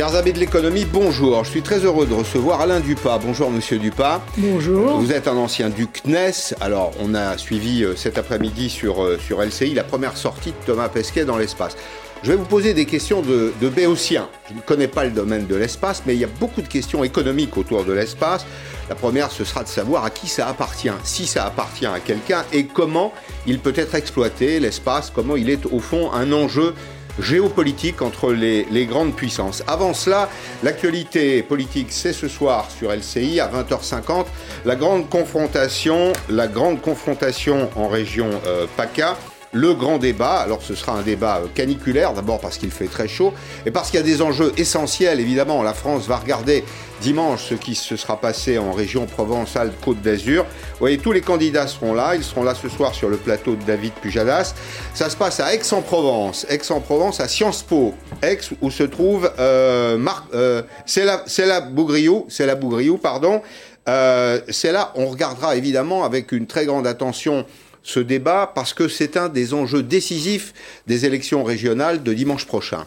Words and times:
Chers 0.00 0.14
amis 0.14 0.32
de 0.32 0.38
l'économie, 0.38 0.86
bonjour. 0.86 1.44
Je 1.44 1.50
suis 1.50 1.60
très 1.60 1.80
heureux 1.80 2.06
de 2.06 2.14
recevoir 2.14 2.62
Alain 2.62 2.80
Dupas. 2.80 3.18
Bonjour 3.18 3.50
Monsieur 3.50 3.78
Dupas. 3.78 4.22
Bonjour. 4.38 4.98
Vous 4.98 5.12
êtes 5.12 5.28
un 5.28 5.36
ancien 5.36 5.68
du 5.68 5.86
CNES. 5.86 6.54
Alors, 6.62 6.92
on 7.00 7.14
a 7.14 7.36
suivi 7.36 7.84
euh, 7.84 7.94
cet 7.96 8.16
après-midi 8.16 8.70
sur, 8.70 9.04
euh, 9.04 9.18
sur 9.18 9.42
LCI 9.42 9.74
la 9.74 9.84
première 9.84 10.16
sortie 10.16 10.52
de 10.52 10.56
Thomas 10.64 10.88
Pesquet 10.88 11.26
dans 11.26 11.36
l'espace. 11.36 11.76
Je 12.22 12.30
vais 12.30 12.38
vous 12.38 12.46
poser 12.46 12.72
des 12.72 12.86
questions 12.86 13.20
de, 13.20 13.52
de 13.60 13.68
béotien. 13.68 14.26
Je 14.48 14.54
ne 14.54 14.60
connais 14.60 14.88
pas 14.88 15.04
le 15.04 15.10
domaine 15.10 15.46
de 15.46 15.54
l'espace, 15.54 16.02
mais 16.06 16.14
il 16.14 16.20
y 16.20 16.24
a 16.24 16.30
beaucoup 16.40 16.62
de 16.62 16.68
questions 16.68 17.04
économiques 17.04 17.58
autour 17.58 17.84
de 17.84 17.92
l'espace. 17.92 18.46
La 18.88 18.94
première, 18.94 19.30
ce 19.30 19.44
sera 19.44 19.64
de 19.64 19.68
savoir 19.68 20.06
à 20.06 20.08
qui 20.08 20.28
ça 20.28 20.48
appartient, 20.48 20.88
si 21.04 21.26
ça 21.26 21.44
appartient 21.44 21.84
à 21.84 22.00
quelqu'un 22.00 22.46
et 22.54 22.64
comment 22.64 23.12
il 23.46 23.58
peut 23.58 23.74
être 23.76 23.94
exploité, 23.94 24.60
l'espace, 24.60 25.12
comment 25.14 25.36
il 25.36 25.50
est 25.50 25.66
au 25.66 25.78
fond 25.78 26.10
un 26.10 26.32
enjeu 26.32 26.74
géopolitique 27.18 28.02
entre 28.02 28.32
les, 28.32 28.86
grandes 28.86 29.14
puissances. 29.14 29.62
Avant 29.66 29.94
cela, 29.94 30.28
l'actualité 30.62 31.42
politique, 31.42 31.88
c'est 31.90 32.12
ce 32.12 32.28
soir 32.28 32.70
sur 32.70 32.92
LCI 32.92 33.40
à 33.40 33.48
20h50, 33.48 34.26
la 34.64 34.76
grande 34.76 35.08
confrontation, 35.08 36.12
la 36.28 36.46
grande 36.46 36.80
confrontation 36.80 37.70
en 37.76 37.88
région 37.88 38.28
euh, 38.46 38.66
PACA 38.76 39.16
le 39.52 39.74
grand 39.74 39.98
débat. 39.98 40.36
Alors 40.36 40.62
ce 40.62 40.74
sera 40.74 40.92
un 40.92 41.02
débat 41.02 41.42
caniculaire, 41.54 42.12
d'abord 42.12 42.40
parce 42.40 42.58
qu'il 42.58 42.70
fait 42.70 42.86
très 42.86 43.08
chaud, 43.08 43.32
et 43.66 43.70
parce 43.70 43.90
qu'il 43.90 43.98
y 43.98 44.02
a 44.02 44.06
des 44.06 44.22
enjeux 44.22 44.52
essentiels, 44.56 45.20
évidemment. 45.20 45.62
La 45.62 45.74
France 45.74 46.06
va 46.06 46.16
regarder 46.16 46.64
dimanche 47.00 47.44
ce 47.48 47.54
qui 47.54 47.74
se 47.74 47.96
sera 47.96 48.20
passé 48.20 48.58
en 48.58 48.72
région 48.72 49.06
Provence-Alpes-Côte 49.06 50.02
d'Azur. 50.02 50.44
Vous 50.44 50.78
voyez, 50.80 50.98
tous 50.98 51.12
les 51.12 51.22
candidats 51.22 51.66
seront 51.66 51.94
là. 51.94 52.14
Ils 52.14 52.22
seront 52.22 52.44
là 52.44 52.54
ce 52.54 52.68
soir 52.68 52.94
sur 52.94 53.08
le 53.08 53.16
plateau 53.16 53.54
de 53.54 53.62
David 53.64 53.92
Pujadas. 53.94 54.54
Ça 54.94 55.08
se 55.08 55.16
passe 55.16 55.40
à 55.40 55.54
Aix-en-Provence. 55.54 56.46
Aix-en-Provence, 56.48 57.20
à 57.20 57.28
Sciences 57.28 57.62
Po. 57.62 57.94
Aix, 58.22 58.38
où 58.60 58.70
se 58.70 58.82
trouve 58.82 59.30
euh, 59.38 59.96
Marc... 59.96 60.24
Euh, 60.34 60.62
c'est 60.84 61.04
la, 61.04 61.24
la 61.38 61.60
Bougriou, 61.62 62.26
c'est 62.28 62.46
la 62.46 62.54
Bougriou, 62.54 62.98
pardon. 62.98 63.40
Euh, 63.88 64.40
c'est 64.50 64.72
là, 64.72 64.92
on 64.94 65.06
regardera 65.06 65.56
évidemment 65.56 66.04
avec 66.04 66.32
une 66.32 66.46
très 66.46 66.66
grande 66.66 66.86
attention 66.86 67.46
ce 67.82 68.00
débat 68.00 68.50
parce 68.54 68.74
que 68.74 68.88
c'est 68.88 69.16
un 69.16 69.28
des 69.28 69.54
enjeux 69.54 69.82
décisifs 69.82 70.52
des 70.86 71.06
élections 71.06 71.44
régionales 71.44 72.02
de 72.02 72.12
dimanche 72.12 72.46
prochain. 72.46 72.86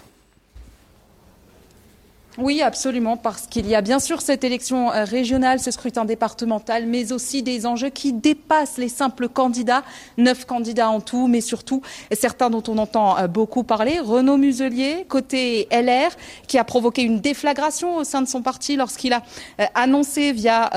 Oui, 2.40 2.64
absolument, 2.64 3.16
parce 3.16 3.46
qu'il 3.46 3.68
y 3.68 3.76
a 3.76 3.82
bien 3.82 4.00
sûr 4.00 4.22
cette 4.22 4.44
élection 4.44 4.88
régionale, 4.88 5.60
ce 5.60 5.70
scrutin 5.70 6.04
départemental, 6.04 6.88
mais 6.88 7.12
aussi 7.12 7.44
des 7.44 7.68
enjeux 7.68 7.92
qui 7.92 8.12
dépassent 8.12 8.78
les 8.80 8.90
simples 8.90 9.30
candidats, 9.30 9.84
neuf 10.18 10.46
candidats 10.46 10.90
en 10.90 11.00
tout, 11.00 11.28
mais 11.28 11.42
surtout 11.42 11.84
certains 12.12 12.50
dont 12.50 12.64
on 12.68 12.80
entend 12.80 13.28
beaucoup 13.28 13.64
parler. 13.64 14.00
Renaud 14.00 14.38
Muselier, 14.38 15.06
côté 15.08 15.68
LR, 15.72 16.10
qui 16.48 16.58
a 16.58 16.64
provoqué 16.64 17.04
une 17.04 17.20
déflagration 17.20 17.98
au 17.98 18.04
sein 18.04 18.24
de 18.24 18.28
son 18.28 18.42
parti 18.42 18.78
lorsqu'il 18.78 19.14
a 19.14 19.22
annoncé 19.76 20.32
via 20.32 20.72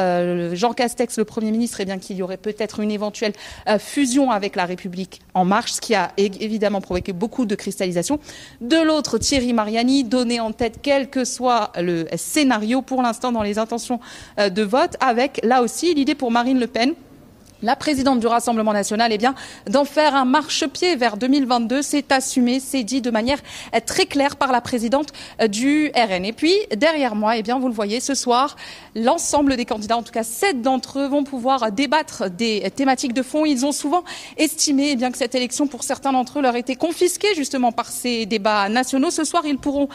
Jean 0.54 0.74
Castex, 0.74 1.16
le 1.16 1.24
Premier 1.24 1.52
ministre, 1.52 1.80
eh 1.80 1.86
bien 1.86 1.98
qu'il 1.98 2.16
y 2.16 2.22
aurait 2.22 2.36
peut-être 2.36 2.80
une 2.80 2.90
éventuelle 2.90 3.32
fusion 3.78 4.30
avec 4.30 4.56
la 4.56 4.66
République 4.66 5.22
en 5.32 5.46
marche, 5.46 5.72
ce 5.72 5.80
qui 5.80 5.94
a 5.94 6.12
évidemment 6.18 6.82
provoqué 6.82 7.14
beaucoup 7.14 7.46
de 7.46 7.54
cristallisation. 7.54 8.20
De 8.60 8.76
l'autre, 8.76 9.16
Thierry 9.16 9.54
Mariani, 9.54 10.04
donné 10.04 10.38
en 10.38 10.52
tête 10.52 10.80
quel 10.82 11.08
que 11.08 11.24
soit 11.24 11.45
le 11.76 12.06
scénario 12.16 12.82
pour 12.82 13.02
l'instant 13.02 13.32
dans 13.32 13.42
les 13.42 13.58
intentions 13.58 14.00
de 14.38 14.62
vote, 14.62 14.96
avec 15.00 15.40
là 15.42 15.62
aussi 15.62 15.94
l'idée 15.94 16.14
pour 16.14 16.30
Marine 16.30 16.60
Le 16.60 16.66
Pen 16.66 16.94
la 17.62 17.76
présidente 17.76 18.20
du 18.20 18.26
Rassemblement 18.26 18.72
national, 18.72 19.12
eh 19.12 19.18
bien, 19.18 19.34
d'en 19.68 19.84
faire 19.84 20.14
un 20.14 20.24
marchepied 20.24 20.96
vers 20.96 21.16
2022. 21.16 21.82
C'est 21.82 22.12
assumé, 22.12 22.60
c'est 22.60 22.82
dit 22.82 23.00
de 23.00 23.10
manière 23.10 23.38
très 23.86 24.06
claire 24.06 24.36
par 24.36 24.52
la 24.52 24.60
présidente 24.60 25.12
du 25.48 25.90
RN. 25.94 26.24
Et 26.24 26.32
puis, 26.32 26.54
derrière 26.76 27.14
moi, 27.14 27.36
eh 27.36 27.42
bien, 27.42 27.58
vous 27.58 27.68
le 27.68 27.74
voyez, 27.74 28.00
ce 28.00 28.14
soir, 28.14 28.56
l'ensemble 28.94 29.56
des 29.56 29.64
candidats, 29.64 29.96
en 29.96 30.02
tout 30.02 30.12
cas 30.12 30.22
sept 30.22 30.62
d'entre 30.62 31.00
eux, 31.00 31.08
vont 31.08 31.24
pouvoir 31.24 31.72
débattre 31.72 32.30
des 32.30 32.70
thématiques 32.74 33.12
de 33.12 33.22
fond. 33.22 33.44
Ils 33.44 33.64
ont 33.64 33.72
souvent 33.72 34.04
estimé 34.36 34.90
eh 34.92 34.96
bien, 34.96 35.10
que 35.10 35.18
cette 35.18 35.34
élection, 35.34 35.66
pour 35.66 35.82
certains 35.82 36.12
d'entre 36.12 36.38
eux, 36.38 36.42
leur 36.42 36.56
était 36.56 36.76
confisquée 36.76 37.34
justement 37.34 37.72
par 37.72 37.90
ces 37.90 38.26
débats 38.26 38.68
nationaux. 38.68 39.10
Ce 39.10 39.24
soir, 39.24 39.44
ils 39.46 39.58
pourront 39.58 39.88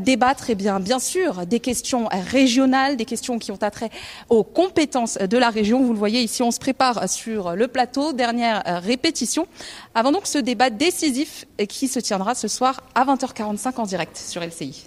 débattre, 0.00 0.50
eh 0.50 0.54
bien, 0.54 0.80
bien 0.80 0.98
sûr, 0.98 1.46
des 1.46 1.60
questions 1.60 2.08
régionales, 2.10 2.96
des 2.96 3.04
questions 3.04 3.38
qui 3.38 3.52
ont 3.52 3.58
attrait 3.62 3.90
aux 4.28 4.44
compétences 4.44 5.18
de 5.18 5.38
la 5.38 5.50
région. 5.50 5.82
Vous 5.82 5.92
le 5.92 5.98
voyez 5.98 6.20
ici, 6.20 6.42
on 6.42 6.50
se 6.50 6.58
prépare 6.58 7.05
sur 7.06 7.54
le 7.54 7.68
plateau. 7.68 8.12
Dernière 8.12 8.62
répétition. 8.82 9.46
Avant 9.94 10.12
donc 10.12 10.26
ce 10.26 10.38
débat 10.38 10.70
décisif 10.70 11.44
qui 11.68 11.88
se 11.88 12.00
tiendra 12.00 12.34
ce 12.34 12.48
soir 12.48 12.80
à 12.94 13.04
20h45 13.04 13.74
en 13.76 13.84
direct 13.84 14.16
sur 14.16 14.42
LCI. 14.42 14.86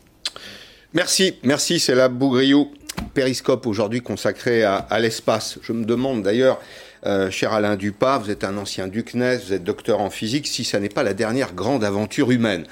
Merci, 0.93 1.35
merci. 1.43 1.79
C'est 1.79 1.95
la 1.95 2.09
Bougriou 2.09 2.71
Périscope 3.13 3.67
aujourd'hui 3.67 4.01
consacré 4.01 4.63
à, 4.63 4.75
à 4.75 4.99
l'espace. 4.99 5.59
Je 5.61 5.73
me 5.73 5.85
demande 5.85 6.23
d'ailleurs, 6.23 6.59
euh, 7.05 7.31
cher 7.31 7.53
Alain 7.53 7.75
Dupas, 7.75 8.17
vous 8.17 8.29
êtes 8.29 8.43
un 8.43 8.57
ancien 8.57 8.87
du 8.87 9.03
CNES, 9.03 9.37
vous 9.45 9.53
êtes 9.53 9.63
docteur 9.63 10.01
en 10.01 10.09
physique, 10.09 10.47
si 10.47 10.63
ça 10.63 10.79
n'est 10.79 10.89
pas 10.89 11.03
la 11.03 11.13
dernière 11.13 11.53
grande 11.53 11.83
aventure 11.83 12.31
humaine. 12.31 12.65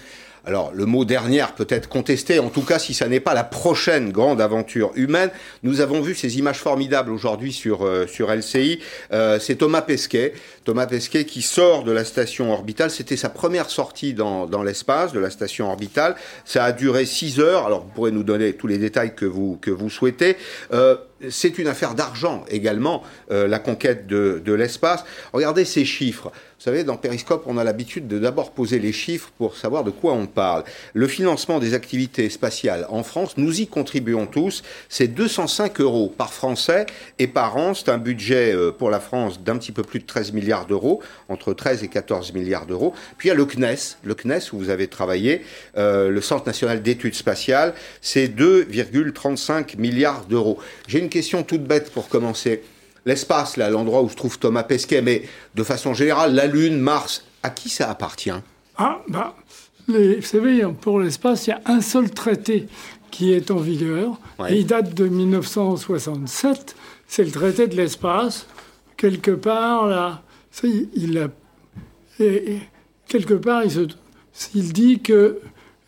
Alors, 0.47 0.71
le 0.73 0.85
mot 0.85 1.03
dernière 1.03 1.55
peut 1.55 1.67
être 1.67 1.89
contesté, 1.89 2.39
en 2.39 2.47
tout 2.47 2.61
cas 2.61 2.79
si 2.79 2.93
ça 2.93 3.09
n'est 3.09 3.19
pas 3.19 3.33
la 3.33 3.43
prochaine 3.43 4.13
grande 4.13 4.39
aventure 4.39 4.93
humaine. 4.95 5.29
Nous 5.61 5.81
avons 5.81 5.99
vu 5.99 6.15
ces 6.15 6.39
images 6.39 6.59
formidables 6.59 7.11
aujourd'hui 7.11 7.51
sur, 7.51 7.85
euh, 7.85 8.07
sur 8.07 8.31
LCI. 8.31 8.79
Euh, 9.11 9.39
c'est 9.41 9.55
Thomas 9.55 9.81
Pesquet, 9.81 10.31
Thomas 10.63 10.87
Pesquet 10.87 11.25
qui 11.25 11.41
sort 11.41 11.83
de 11.83 11.91
la 11.91 12.05
station 12.05 12.53
orbitale. 12.53 12.91
C'était 12.91 13.17
sa 13.17 13.27
première 13.27 13.69
sortie 13.69 14.13
dans, 14.13 14.45
dans 14.45 14.63
l'espace 14.63 15.11
de 15.11 15.19
la 15.19 15.31
station 15.31 15.67
orbitale. 15.67 16.15
Ça 16.45 16.63
a 16.63 16.71
duré 16.71 17.05
6 17.05 17.41
heures. 17.41 17.65
Alors, 17.65 17.81
vous 17.81 17.91
pourrez 17.93 18.11
nous 18.11 18.23
donner 18.23 18.53
tous 18.53 18.67
les 18.67 18.77
détails 18.77 19.15
que 19.15 19.25
vous, 19.25 19.57
que 19.61 19.69
vous 19.69 19.89
souhaitez. 19.89 20.37
Euh, 20.71 20.95
c'est 21.29 21.57
une 21.57 21.67
affaire 21.67 21.95
d'argent 21.95 22.45
également, 22.49 23.03
euh, 23.31 23.47
la 23.47 23.59
conquête 23.59 24.07
de, 24.07 24.53
l'espace. 24.53 25.03
Regardez 25.33 25.65
ces 25.65 25.85
chiffres. 25.85 26.31
Vous 26.57 26.63
savez, 26.63 26.83
dans 26.83 26.97
Periscope, 26.97 27.43
on 27.45 27.57
a 27.57 27.63
l'habitude 27.63 28.07
de 28.07 28.17
d'abord 28.17 28.51
poser 28.51 28.79
les 28.79 28.91
chiffres 28.91 29.29
pour 29.37 29.55
savoir 29.55 29.83
de 29.83 29.91
quoi 29.91 30.13
on 30.13 30.25
parle. 30.25 30.63
Le 30.95 31.07
financement 31.07 31.59
des 31.59 31.75
activités 31.75 32.31
spatiales 32.31 32.87
en 32.89 33.03
France, 33.03 33.37
nous 33.37 33.61
y 33.61 33.67
contribuons 33.67 34.25
tous. 34.25 34.63
C'est 34.89 35.07
205 35.07 35.79
euros 35.81 36.11
par 36.15 36.33
Français 36.33 36.87
et 37.19 37.27
par 37.27 37.57
an. 37.57 37.75
C'est 37.75 37.89
un 37.89 37.99
budget 37.99 38.55
euh, 38.55 38.71
pour 38.71 38.89
la 38.89 38.99
France 38.99 39.43
d'un 39.43 39.57
petit 39.57 39.71
peu 39.71 39.83
plus 39.83 39.99
de 39.99 40.05
13 40.05 40.33
milliards 40.33 40.65
d'euros, 40.65 41.03
entre 41.29 41.53
13 41.53 41.83
et 41.83 41.89
14 41.89 42.33
milliards 42.33 42.65
d'euros. 42.65 42.93
Puis 43.17 43.27
il 43.27 43.31
y 43.31 43.33
a 43.33 43.35
le 43.35 43.45
CNES, 43.45 43.97
le 44.03 44.15
CNES 44.15 44.51
où 44.51 44.57
vous 44.57 44.69
avez 44.71 44.87
travaillé, 44.87 45.43
euh, 45.77 46.09
le 46.09 46.21
Centre 46.21 46.47
national 46.47 46.81
d'études 46.81 47.13
spatiales, 47.13 47.75
c'est 48.01 48.27
2,35 48.27 49.77
milliards 49.77 50.25
d'euros. 50.25 50.57
Une 51.07 51.11
question 51.11 51.41
toute 51.43 51.63
bête 51.63 51.89
pour 51.91 52.09
commencer 52.09 52.63
l'espace, 53.05 53.55
là, 53.55 53.69
l'endroit 53.69 54.01
où 54.01 54.09
se 54.09 54.15
trouve 54.15 54.37
Thomas 54.37 54.63
Pesquet, 54.63 55.01
mais 55.01 55.23
de 55.55 55.63
façon 55.63 55.93
générale, 55.93 56.35
la 56.35 56.47
Lune, 56.47 56.77
Mars, 56.77 57.23
à 57.43 57.49
qui 57.49 57.69
ça 57.69 57.89
appartient? 57.89 58.33
Ah, 58.75 59.01
bah, 59.07 59.37
les, 59.87 60.17
vous 60.17 60.21
savez, 60.21 60.63
pour 60.81 60.99
l'espace, 60.99 61.47
il 61.47 61.51
y 61.51 61.53
a 61.53 61.61
un 61.65 61.79
seul 61.79 62.11
traité 62.11 62.67
qui 63.09 63.31
est 63.31 63.51
en 63.51 63.55
vigueur. 63.55 64.19
Ouais. 64.37 64.53
Et 64.53 64.59
il 64.59 64.67
date 64.67 64.93
de 64.93 65.07
1967. 65.07 66.75
C'est 67.07 67.23
le 67.23 67.31
traité 67.31 67.67
de 67.67 67.77
l'espace. 67.77 68.45
Quelque 68.97 69.31
part, 69.31 69.87
là, 69.87 70.23
il, 70.63 70.89
il 70.93 71.17
a, 71.19 71.29
et, 72.19 72.51
et 72.51 72.59
quelque 73.07 73.35
part, 73.35 73.63
il, 73.63 73.71
se, 73.71 73.87
il 74.53 74.73
dit 74.73 74.99
que, 74.99 75.39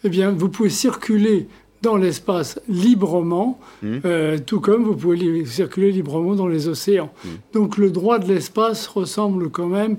eh 0.05 0.09
bien, 0.09 0.31
vous 0.31 0.47
pouvez 0.47 0.69
circuler 0.69 1.49
dans 1.81 1.95
l'espace 1.95 2.59
librement, 2.67 3.59
mmh. 3.81 3.97
euh, 4.05 4.37
tout 4.45 4.59
comme 4.59 4.83
vous 4.83 4.95
pouvez 4.95 5.17
li 5.17 5.45
circuler 5.45 5.91
librement 5.91 6.35
dans 6.35 6.47
les 6.47 6.67
océans. 6.67 7.11
Mmh. 7.23 7.27
Donc 7.53 7.77
le 7.77 7.89
droit 7.89 8.19
de 8.19 8.27
l'espace 8.27 8.87
ressemble 8.87 9.49
quand 9.49 9.67
même 9.67 9.97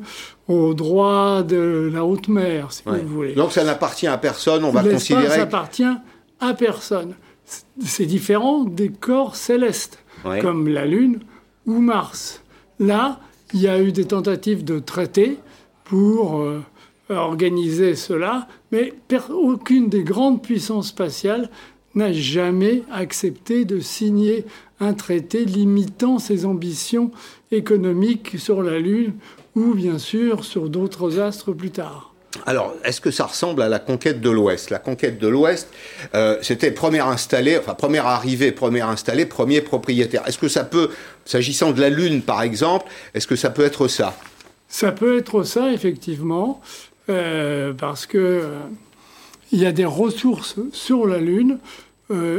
au 0.49 0.75
droit 0.75 1.43
de 1.43 1.91
la 1.93 2.05
haute 2.05 2.29
mer, 2.29 2.71
si 2.73 2.83
ouais. 2.87 2.99
vous 3.01 3.09
voulez. 3.09 3.35
Donc 3.35 3.53
ça 3.53 3.65
n'appartient 3.65 4.07
à 4.07 4.19
personne, 4.19 4.65
on 4.65 4.71
va 4.71 4.83
considérer... 4.83 5.23
L'espace 5.23 5.41
appartient 5.41 5.97
à 6.41 6.55
personne. 6.55 7.15
C'est 7.85 8.07
différent 8.07 8.65
des 8.65 8.91
corps 8.91 9.37
célestes, 9.37 9.99
ouais. 10.25 10.41
comme 10.41 10.69
la 10.69 10.85
Lune 10.85 11.21
ou 11.67 11.81
Mars. 11.81 12.43
Là, 12.79 13.21
il 13.55 13.61
y 13.61 13.69
a 13.69 13.81
eu 13.81 13.93
des 13.93 14.05
tentatives 14.05 14.65
de 14.65 14.79
traité 14.79 15.39
pour... 15.85 16.41
Euh, 16.41 16.63
organiser 17.19 17.95
cela, 17.95 18.49
mais 18.73 18.93
aucune 19.31 19.89
des 19.89 20.05
grandes 20.05 20.43
puissances 20.43 20.89
spatiales 20.89 21.51
n'a 21.95 22.13
jamais 22.13 22.83
accepté 22.93 23.65
de 23.65 23.81
signer 23.81 24.45
un 24.79 24.95
traité 24.95 25.45
limitant 25.45 26.19
ses 26.19 26.47
ambitions 26.47 27.11
économiques 27.51 28.39
sur 28.39 28.63
la 28.63 28.79
Lune 28.79 29.15
ou 29.57 29.75
bien 29.75 29.99
sûr 29.99 30.45
sur 30.45 30.69
d'autres 30.69 31.19
astres 31.19 31.53
plus 31.53 31.71
tard. 31.71 32.15
Alors, 32.47 32.75
est-ce 32.85 33.01
que 33.01 33.11
ça 33.11 33.27
ressemble 33.27 33.61
à 33.61 33.69
la 33.69 33.81
conquête 33.81 34.21
de 34.21 34.31
l'Ouest? 34.31 34.71
La 34.71 34.79
conquête 34.79 35.19
de 35.19 35.27
l'Ouest, 35.27 35.69
euh, 36.15 36.39
c'était 36.43 36.71
première 36.71 37.09
installée, 37.09 37.59
enfin 37.59 37.75
première 37.75 38.07
arrivée, 38.07 38.53
première 38.53 38.89
installée, 38.89 39.27
premier 39.27 39.61
propriétaire. 39.61 40.23
Est-ce 40.29 40.39
que 40.39 40.49
ça 40.49 40.63
peut, 40.63 40.91
s'agissant 41.25 41.73
de 41.73 41.81
la 41.81 41.91
Lune 41.91 42.23
par 42.23 42.43
exemple, 42.43 42.87
est-ce 43.15 43.27
que 43.27 43.35
ça 43.37 43.51
peut 43.51 43.65
être 43.65 43.89
ça? 43.89 44.17
Ça 44.69 44.93
peut 44.93 45.19
être 45.19 45.43
ça, 45.43 45.73
effectivement. 45.73 46.61
Euh, 47.11 47.73
parce 47.73 48.07
que 48.07 48.19
euh, 48.19 48.59
il 49.53 49.59
y 49.59 49.67
a 49.67 49.73
des 49.73 49.85
ressources 49.85 50.57
sur 50.73 51.07
la 51.07 51.19
Lune 51.19 51.59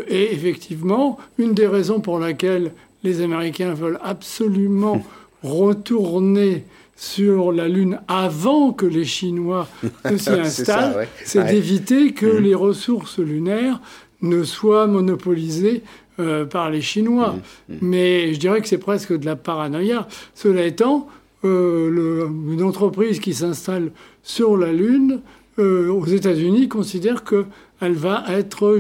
et 0.09 0.33
effectivement, 0.33 1.17
une 1.37 1.53
des 1.53 1.65
raisons 1.65 2.01
pour 2.01 2.19
laquelle 2.19 2.73
les 3.03 3.21
Américains 3.21 3.73
veulent 3.73 3.99
absolument 4.03 5.01
retourner 5.43 6.65
sur 7.01 7.51
la 7.51 7.67
Lune 7.67 7.99
avant 8.07 8.73
que 8.73 8.85
les 8.85 9.05
Chinois 9.05 9.67
ne 10.05 10.17
s'y 10.17 10.29
installent, 10.29 11.07
c'est 11.25 11.43
d'éviter 11.43 12.13
que 12.13 12.27
mmh. 12.27 12.43
les 12.43 12.53
ressources 12.53 13.17
lunaires 13.17 13.81
ne 14.21 14.43
soient 14.43 14.85
monopolisées 14.85 15.81
euh, 16.19 16.45
par 16.45 16.69
les 16.69 16.81
Chinois. 16.81 17.31
Mmh. 17.31 17.73
Mmh. 17.73 17.77
Mais 17.81 18.33
je 18.35 18.39
dirais 18.39 18.61
que 18.61 18.67
c'est 18.67 18.77
presque 18.77 19.17
de 19.17 19.25
la 19.25 19.35
paranoïa. 19.35 20.07
Cela 20.35 20.63
étant, 20.63 21.07
euh, 21.43 22.27
une 22.27 22.61
entreprise 22.61 23.19
qui 23.19 23.33
s'installe 23.33 23.91
sur 24.23 24.57
la 24.57 24.71
Lune 24.71 25.21
euh, 25.59 25.89
aux 25.89 26.05
États-Unis 26.05 26.67
considère 26.67 27.23
qu'elle 27.23 27.93
va 27.93 28.23
être 28.29 28.79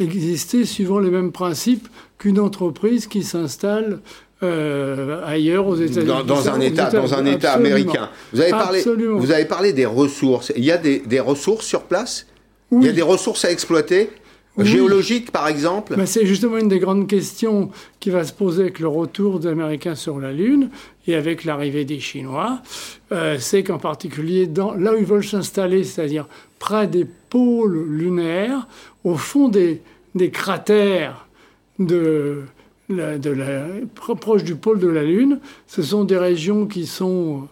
exister 0.00 0.64
suivant 0.64 0.98
les 0.98 1.10
mêmes 1.10 1.32
principes 1.32 1.88
qu'une 2.18 2.40
entreprise 2.40 3.06
qui 3.06 3.22
s'installe 3.22 4.00
euh, 4.42 5.24
ailleurs 5.24 5.66
aux 5.66 5.76
États-Unis. 5.76 6.24
Dans, 6.26 6.48
un 6.48 6.60
État, 6.60 6.90
dans 6.90 7.14
un 7.14 7.24
État 7.24 7.52
américain. 7.52 8.10
Vous 8.32 8.40
avez, 8.40 8.50
parlé, 8.50 8.82
vous 8.82 9.30
avez 9.30 9.44
parlé 9.44 9.72
des 9.72 9.86
ressources. 9.86 10.52
Il 10.56 10.64
y 10.64 10.72
a 10.72 10.76
des, 10.76 10.98
des 11.00 11.20
ressources 11.20 11.66
sur 11.66 11.82
place? 11.82 12.26
Il 12.72 12.84
y 12.84 12.88
a 12.88 12.92
des 12.92 13.02
ressources 13.02 13.44
à 13.44 13.52
exploiter 13.52 14.10
Géologiques, 14.58 15.32
par 15.32 15.48
exemple 15.48 15.96
ben, 15.96 16.06
C'est 16.06 16.26
justement 16.26 16.58
une 16.58 16.68
des 16.68 16.78
grandes 16.78 17.08
questions 17.08 17.70
qui 17.98 18.10
va 18.10 18.24
se 18.24 18.32
poser 18.32 18.62
avec 18.62 18.78
le 18.78 18.88
retour 18.88 19.40
des 19.40 19.48
Américains 19.48 19.96
sur 19.96 20.20
la 20.20 20.32
Lune 20.32 20.70
et 21.06 21.14
avec 21.14 21.44
l'arrivée 21.44 21.84
des 21.84 21.98
Chinois. 21.98 22.60
Euh, 23.10 23.36
c'est 23.38 23.64
qu'en 23.64 23.78
particulier, 23.78 24.46
dans, 24.46 24.74
là 24.74 24.94
où 24.94 24.96
ils 24.96 25.04
veulent 25.04 25.24
s'installer, 25.24 25.82
c'est-à-dire 25.82 26.26
près 26.58 26.86
des 26.86 27.04
pôles 27.04 27.84
lunaires, 27.88 28.68
au 29.02 29.16
fond 29.16 29.48
des, 29.48 29.82
des 30.14 30.30
cratères 30.30 31.26
de, 31.78 32.42
de 32.88 33.30
la, 33.30 33.66
proche 33.94 34.44
du 34.44 34.54
pôle 34.54 34.78
de 34.78 34.88
la 34.88 35.02
Lune. 35.02 35.40
Ce 35.66 35.82
sont 35.82 36.04
des 36.04 36.16
régions 36.16 36.66
qui 36.66 36.86
sont 36.86 37.48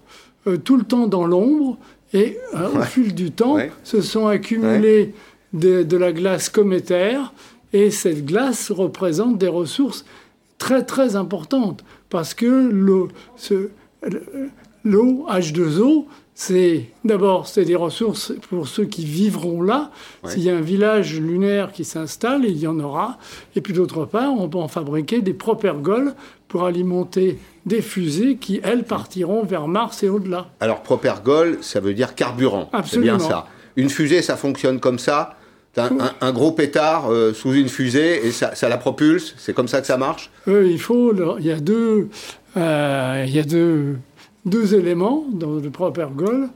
euh, 0.46 0.56
tout 0.56 0.76
le 0.76 0.84
temps 0.84 1.06
dans 1.06 1.26
l'ombre 1.26 1.78
et 2.14 2.38
euh, 2.54 2.68
au 2.78 2.82
fil 2.82 3.14
du 3.14 3.30
temps 3.30 3.56
se 3.84 4.00
sont 4.02 4.26
accumulées 4.26 5.14
de, 5.52 5.96
la 5.96 6.12
glace 6.12 6.48
cométaire 6.48 7.32
et 7.72 7.90
cette 7.90 8.24
glace 8.24 8.70
représente 8.70 9.38
des 9.38 9.48
ressources 9.48 10.04
très 10.58 10.84
très 10.84 11.16
importantes 11.16 11.84
parce 12.10 12.34
que 12.34 12.70
l'eau 12.70 13.08
H2O 14.84 16.06
c'est 16.34 16.86
d'abord 17.04 17.46
c'est 17.46 17.64
des 17.64 17.76
ressources 17.76 18.32
pour 18.48 18.66
ceux 18.66 18.86
qui 18.86 19.04
vivront 19.04 19.60
là. 19.62 19.90
S'il 20.24 20.42
y 20.42 20.50
a 20.50 20.56
un 20.56 20.62
village 20.62 21.20
lunaire 21.20 21.72
qui 21.72 21.84
s'installe, 21.84 22.44
il 22.44 22.58
y 22.58 22.66
en 22.66 22.80
aura. 22.80 23.18
Et 23.54 23.60
puis 23.60 23.74
d'autre 23.74 24.06
part, 24.06 24.32
on 24.32 24.48
peut 24.48 24.58
en 24.58 24.68
fabriquer 24.68 25.20
des 25.20 25.34
propergoles 25.34 26.14
pour 26.48 26.64
alimenter 26.64 27.38
des 27.66 27.82
fusées 27.82 28.36
qui, 28.36 28.60
elles, 28.64 28.84
partiront 28.84 29.44
vers 29.44 29.68
Mars 29.68 30.02
et 30.02 30.08
au-delà. 30.08 30.48
Alors 30.60 30.82
propergol, 30.82 31.58
ça 31.60 31.80
veut 31.80 31.94
dire 31.94 32.14
carburant. 32.14 32.70
C'est 32.84 32.98
bien 32.98 33.18
ça. 33.18 33.46
Une 33.76 33.88
fusée, 33.88 34.22
ça 34.22 34.36
fonctionne 34.36 34.80
comme 34.80 34.98
ça 34.98 35.36
un, 35.76 36.32
gros 36.32 36.52
pétard 36.52 37.10
euh, 37.10 37.32
sous 37.32 37.54
une 37.54 37.68
fusée 37.68 38.26
et 38.26 38.30
ça, 38.30 38.52
la 38.68 38.78
propulse 38.78 39.34
C'est 39.38 39.54
comme 39.54 39.68
ça 39.68 39.80
que 39.80 39.86
ça 39.86 39.96
marche? 39.96 40.30
Euh, 40.48 40.66
Il 40.66 40.80
faut. 40.80 41.14
Il 41.38 41.46
y 41.46 41.52
a 41.52 41.60
deux. 41.60 42.08
Euh, 42.56 43.24
il 43.26 43.34
y 43.34 43.38
a 43.38 43.44
deux 43.44 43.96
deux 44.44 44.74
éléments 44.74 45.24
dans 45.32 45.54
le 45.54 45.70
propergol. 45.70 46.48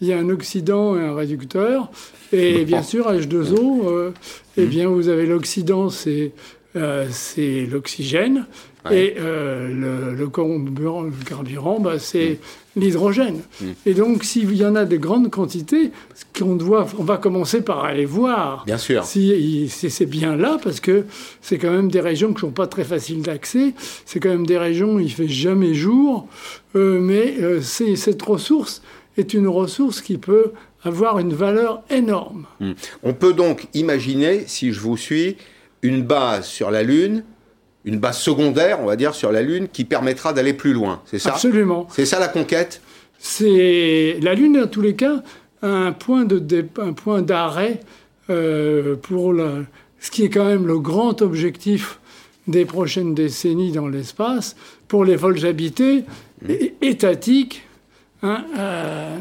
Il 0.00 0.08
y 0.08 0.12
a 0.12 0.18
un 0.18 0.28
oxydant 0.28 0.98
et 0.98 1.02
un 1.02 1.14
réducteur. 1.14 1.90
Et 2.32 2.64
bien 2.64 2.82
sûr, 2.82 3.12
H2O, 3.12 3.86
euh, 3.86 4.10
eh 4.56 4.66
bien, 4.66 4.88
vous 4.88 5.08
avez 5.08 5.26
l'oxydant, 5.26 5.88
c'est 5.90 6.32
l'oxygène. 6.74 8.46
Et 8.90 9.14
le, 9.18 10.26
carburant, 11.26 11.80
bah, 11.80 11.98
c'est 11.98 12.30
mm. 12.30 12.63
L'hydrogène. 12.76 13.40
Mm. 13.60 13.66
Et 13.86 13.94
donc, 13.94 14.24
s'il 14.24 14.54
y 14.54 14.64
en 14.64 14.74
a 14.74 14.84
de 14.84 14.96
grandes 14.96 15.30
quantités, 15.30 15.90
qu'on 16.36 16.56
doit, 16.56 16.86
on 16.98 17.04
va 17.04 17.16
commencer 17.16 17.62
par 17.62 17.84
aller 17.84 18.04
voir. 18.04 18.64
Bien 18.66 18.78
sûr. 18.78 19.04
Si, 19.04 19.68
c'est 19.68 20.06
bien 20.06 20.36
là, 20.36 20.58
parce 20.62 20.80
que 20.80 21.04
c'est 21.40 21.58
quand 21.58 21.70
même 21.70 21.90
des 21.90 22.00
régions 22.00 22.32
qui 22.32 22.40
sont 22.40 22.50
pas 22.50 22.66
très 22.66 22.84
faciles 22.84 23.22
d'accès. 23.22 23.74
C'est 24.04 24.20
quand 24.20 24.30
même 24.30 24.46
des 24.46 24.58
régions 24.58 24.94
où 24.94 25.00
il 25.00 25.12
fait 25.12 25.28
jamais 25.28 25.74
jour. 25.74 26.26
Euh, 26.76 26.98
mais 27.00 27.34
euh, 27.40 27.60
cette 27.60 28.22
ressource 28.22 28.82
est 29.16 29.34
une 29.34 29.46
ressource 29.46 30.00
qui 30.00 30.18
peut 30.18 30.52
avoir 30.82 31.18
une 31.18 31.32
valeur 31.32 31.82
énorme. 31.90 32.46
Mm. 32.60 32.72
On 33.02 33.14
peut 33.14 33.32
donc 33.32 33.68
imaginer, 33.74 34.44
si 34.46 34.72
je 34.72 34.80
vous 34.80 34.96
suis, 34.96 35.36
une 35.82 36.02
base 36.02 36.46
sur 36.46 36.70
la 36.70 36.82
Lune 36.82 37.24
une 37.84 37.98
base 37.98 38.18
secondaire, 38.18 38.80
on 38.80 38.86
va 38.86 38.96
dire, 38.96 39.14
sur 39.14 39.30
la 39.30 39.42
Lune 39.42 39.68
qui 39.72 39.84
permettra 39.84 40.32
d'aller 40.32 40.54
plus 40.54 40.72
loin. 40.72 41.02
C'est 41.06 41.18
ça? 41.18 41.30
Absolument. 41.30 41.86
C'est 41.90 42.06
ça 42.06 42.18
la 42.18 42.28
conquête? 42.28 42.80
C'est 43.18 44.18
la 44.22 44.34
Lune, 44.34 44.60
en 44.64 44.66
tous 44.66 44.80
les 44.80 44.94
cas, 44.94 45.22
un 45.62 45.92
point 45.92 46.24
de 46.24 46.66
un 46.78 46.92
point 46.92 47.22
d'arrêt 47.22 47.80
euh, 48.30 48.96
pour 48.96 49.34
ce 50.00 50.10
qui 50.10 50.24
est 50.24 50.30
quand 50.30 50.44
même 50.44 50.66
le 50.66 50.78
grand 50.78 51.22
objectif 51.22 51.98
des 52.46 52.64
prochaines 52.64 53.14
décennies 53.14 53.72
dans 53.72 53.88
l'espace 53.88 54.56
pour 54.88 55.04
les 55.04 55.16
vols 55.16 55.46
habités 55.46 56.04
mmh. 56.42 56.52
étatiques. 56.82 57.66
Hein, 58.22 58.44
euh, 58.58 59.18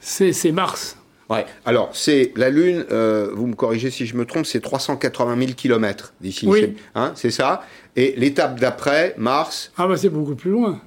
c'est 0.00 0.52
Mars. 0.52 0.96
Ouais. 1.30 1.46
Alors, 1.64 1.90
c'est 1.94 2.32
la 2.36 2.50
Lune, 2.50 2.84
euh, 2.90 3.30
vous 3.32 3.46
me 3.46 3.54
corrigez 3.54 3.90
si 3.90 4.06
je 4.06 4.16
me 4.16 4.24
trompe, 4.24 4.46
c'est 4.46 4.60
380 4.60 5.38
000 5.38 5.52
km 5.56 6.12
d'ici. 6.20 6.46
Oui. 6.46 6.76
Hein, 6.94 7.12
c'est 7.14 7.30
ça. 7.30 7.62
Et 7.96 8.14
l'étape 8.16 8.60
d'après, 8.60 9.14
Mars. 9.16 9.72
Ah, 9.76 9.86
bah 9.86 9.96
c'est 9.96 10.10
beaucoup 10.10 10.34
plus 10.34 10.50
loin. 10.50 10.80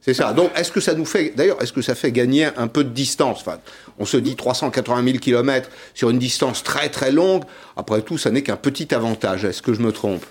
C'est 0.00 0.14
ça. 0.14 0.34
Donc, 0.34 0.50
est-ce 0.54 0.70
que 0.70 0.80
ça 0.80 0.94
nous 0.94 1.06
fait, 1.06 1.32
d'ailleurs, 1.34 1.62
est-ce 1.62 1.72
que 1.72 1.80
ça 1.80 1.94
fait 1.94 2.12
gagner 2.12 2.46
un 2.56 2.66
peu 2.66 2.84
de 2.84 2.90
distance? 2.90 3.38
Enfin, 3.40 3.58
On 3.98 4.04
se 4.04 4.18
dit 4.18 4.36
380 4.36 5.02
000 5.04 5.18
km 5.18 5.70
sur 5.94 6.10
une 6.10 6.18
distance 6.18 6.62
très 6.62 6.90
très 6.90 7.10
longue. 7.10 7.44
Après 7.76 8.02
tout, 8.02 8.18
ça 8.18 8.30
n'est 8.30 8.42
qu'un 8.42 8.56
petit 8.56 8.94
avantage. 8.94 9.46
Est-ce 9.46 9.62
que 9.62 9.72
je 9.72 9.80
me 9.80 9.92
trompe? 9.92 10.24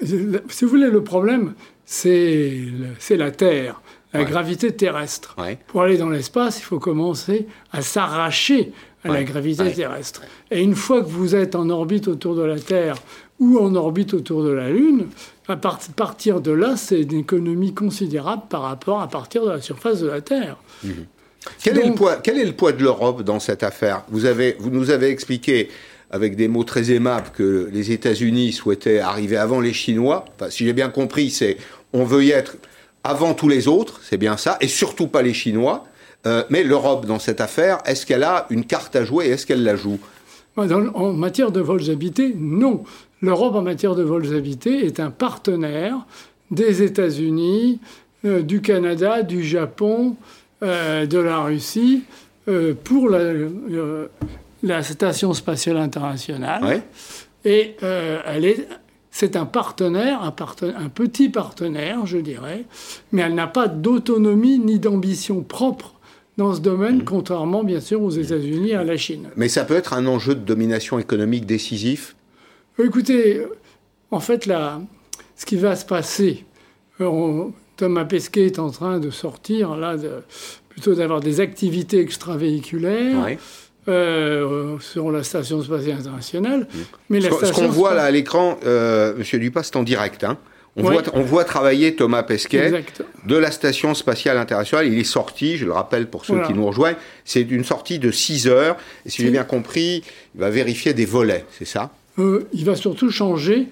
Si 0.00 0.64
vous 0.64 0.70
voulez, 0.70 0.90
le 0.90 1.04
problème, 1.04 1.54
c'est 1.84 2.56
la 3.10 3.30
Terre 3.30 3.80
la 4.16 4.24
gravité 4.24 4.72
terrestre. 4.72 5.36
Pour 5.66 5.82
aller 5.82 5.96
dans 5.96 6.08
l'espace, 6.08 6.58
il 6.58 6.62
faut 6.62 6.78
commencer 6.78 7.46
à 7.72 7.82
s'arracher 7.82 8.72
à 9.04 9.08
la 9.08 9.24
gravité 9.24 9.72
terrestre. 9.72 10.22
Et 10.50 10.62
une 10.62 10.74
fois 10.74 11.00
que 11.02 11.08
vous 11.08 11.34
êtes 11.34 11.54
en 11.54 11.70
orbite 11.70 12.08
autour 12.08 12.34
de 12.34 12.42
la 12.42 12.58
Terre 12.58 12.96
ou 13.38 13.58
en 13.58 13.74
orbite 13.74 14.14
autour 14.14 14.42
de 14.42 14.50
la 14.50 14.70
Lune, 14.70 15.06
à 15.48 15.56
partir 15.56 16.40
de 16.40 16.50
là, 16.50 16.76
c'est 16.76 17.02
une 17.02 17.20
économie 17.20 17.74
considérable 17.74 18.42
par 18.48 18.62
rapport 18.62 19.00
à 19.00 19.08
partir 19.08 19.44
de 19.44 19.50
la 19.50 19.60
surface 19.60 20.00
de 20.00 20.08
la 20.08 20.20
Terre. 20.20 20.56
Mhm. 20.82 21.06
Quel, 21.62 21.78
est 21.78 21.86
le 21.86 21.94
poids, 21.94 22.16
quel 22.16 22.38
est 22.38 22.44
le 22.44 22.52
poids 22.52 22.72
de 22.72 22.82
l'Europe 22.82 23.22
dans 23.22 23.38
cette 23.38 23.62
affaire? 23.62 24.02
Vous, 24.08 24.24
avez, 24.24 24.56
vous 24.58 24.70
nous 24.70 24.90
avez 24.90 25.10
expliqué 25.10 25.68
avec 26.10 26.34
des 26.34 26.48
mots 26.48 26.64
très 26.64 26.90
aimables 26.90 27.30
que 27.32 27.68
les 27.72 27.92
États-Unis 27.92 28.52
souhaitaient 28.52 28.98
arriver 28.98 29.36
avant 29.36 29.60
les 29.60 29.72
Chinois. 29.72 30.24
Enfin, 30.34 30.50
si 30.50 30.64
j'ai 30.64 30.72
bien 30.72 30.88
compris, 30.88 31.30
c'est 31.30 31.56
on 31.92 32.04
veut 32.04 32.24
y 32.24 32.30
être 32.30 32.56
avant 33.06 33.34
tous 33.34 33.48
les 33.48 33.68
autres, 33.68 34.00
c'est 34.02 34.16
bien 34.16 34.36
ça, 34.36 34.56
et 34.60 34.68
surtout 34.68 35.06
pas 35.06 35.22
les 35.22 35.34
Chinois. 35.34 35.84
Euh, 36.26 36.42
mais 36.50 36.64
l'Europe, 36.64 37.06
dans 37.06 37.18
cette 37.18 37.40
affaire, 37.40 37.78
est-ce 37.86 38.04
qu'elle 38.04 38.24
a 38.24 38.46
une 38.50 38.64
carte 38.64 38.96
à 38.96 39.04
jouer 39.04 39.26
et 39.26 39.30
est-ce 39.30 39.46
qu'elle 39.46 39.62
la 39.62 39.76
joue? 39.76 39.98
En 40.56 41.12
matière 41.12 41.52
de 41.52 41.60
vols 41.60 41.90
habités, 41.90 42.34
non. 42.36 42.82
L'Europe, 43.20 43.54
en 43.54 43.62
matière 43.62 43.94
de 43.94 44.02
vols 44.02 44.34
habités, 44.34 44.86
est 44.86 44.98
un 45.00 45.10
partenaire 45.10 46.06
des 46.50 46.82
États-Unis, 46.82 47.80
euh, 48.24 48.42
du 48.42 48.60
Canada, 48.60 49.22
du 49.22 49.44
Japon, 49.44 50.16
euh, 50.62 51.06
de 51.06 51.18
la 51.18 51.40
Russie, 51.40 52.04
pour 52.84 53.08
la, 53.08 53.32
la, 54.62 54.82
Station 54.84 55.34
spatiale 55.34 55.78
internationale. 55.78 56.82
Et 57.44 57.74
elle 57.82 58.44
est 58.44 58.68
c'est 59.18 59.34
un 59.34 59.46
partenaire, 59.46 60.20
un, 60.22 60.34
un, 60.76 60.88
petit 60.90 61.30
partenaire, 61.30 62.04
je 62.04 62.18
dirais, 62.18 62.66
mais 63.12 63.22
elle 63.22 63.34
n'a 63.34 63.46
pas 63.46 63.66
d'autonomie 63.66 64.58
ni 64.58 64.78
d'ambition 64.78 65.40
propre 65.40 65.94
dans 66.36 66.54
ce 66.54 66.60
domaine, 66.60 66.98
mmh. 66.98 67.04
contrairement 67.04 67.64
bien 67.64 67.80
sûr 67.80 68.02
aux 68.02 68.10
États-Unis 68.10 68.72
et 68.72 68.74
à 68.74 68.84
la 68.84 68.98
Chine. 68.98 69.30
Mais 69.34 69.48
ça 69.48 69.64
peut 69.64 69.74
être 69.74 69.94
un 69.94 70.06
enjeu 70.06 70.34
de 70.34 70.40
domination 70.40 70.98
économique 70.98 71.46
décisif? 71.46 72.14
Écoutez, 72.78 73.40
en 74.10 74.20
fait, 74.20 74.44
là, 74.44 74.82
ce 75.34 75.46
qui 75.46 75.56
va 75.56 75.76
se 75.76 75.86
passer, 75.86 76.44
euh, 77.00 77.44
Thomas 77.78 78.04
Pesquet 78.04 78.44
est 78.44 78.58
en 78.58 78.68
train 78.68 78.98
de 78.98 79.08
sortir, 79.08 79.76
là, 79.76 79.96
plutôt 80.68 80.94
d'avoir 80.94 81.20
des 81.20 81.40
activités 81.40 82.00
extravéhiculaires. 82.00 83.38
Euh, 83.88 84.78
sur 84.80 85.12
la 85.12 85.22
station 85.22 85.62
spatiale 85.62 85.98
internationale. 86.00 86.66
Ce, 87.08 87.52
qu'on 87.52 87.68
voit 87.68 87.94
là 87.94 88.02
à 88.02 88.10
l'écran, 88.10 88.58
euh, 88.66 89.14
Monsieur 89.16 89.38
Dupas, 89.38 89.62
c'est 89.62 89.76
en 89.76 89.84
direct. 89.84 90.24
Hein. 90.24 90.38
On, 90.76 90.82
voit, 90.82 91.02
on, 91.14 91.22
voit, 91.22 91.44
travailler 91.44 91.94
Thomas 91.94 92.24
Pesquet 92.24 92.84
de 93.26 93.36
la 93.36 93.52
station 93.52 93.94
spatiale 93.94 94.38
internationale. 94.38 94.88
Il 94.88 94.98
est 94.98 95.04
sorti, 95.04 95.56
je 95.56 95.66
le 95.66 95.72
rappelle 95.72 96.08
pour 96.08 96.24
ceux 96.24 96.42
qui 96.42 96.52
nous 96.52 96.66
rejoignent, 96.66 96.96
c'est 97.24 97.42
une 97.42 97.64
sortie 97.64 98.00
de 98.00 98.10
6 98.10 98.48
heures. 98.48 98.76
Et 99.06 99.10
si 99.10 99.22
j'ai 99.22 99.30
bien 99.30 99.44
compris, 99.44 100.02
il 100.34 100.40
va 100.40 100.50
vérifier 100.50 100.92
des 100.92 101.06
volets, 101.06 101.44
c'est 101.56 101.64
ça? 101.64 101.92
Euh, 102.18 102.48
il 102.54 102.64
va 102.64 102.76
surtout 102.76 103.10
changer, 103.10 103.68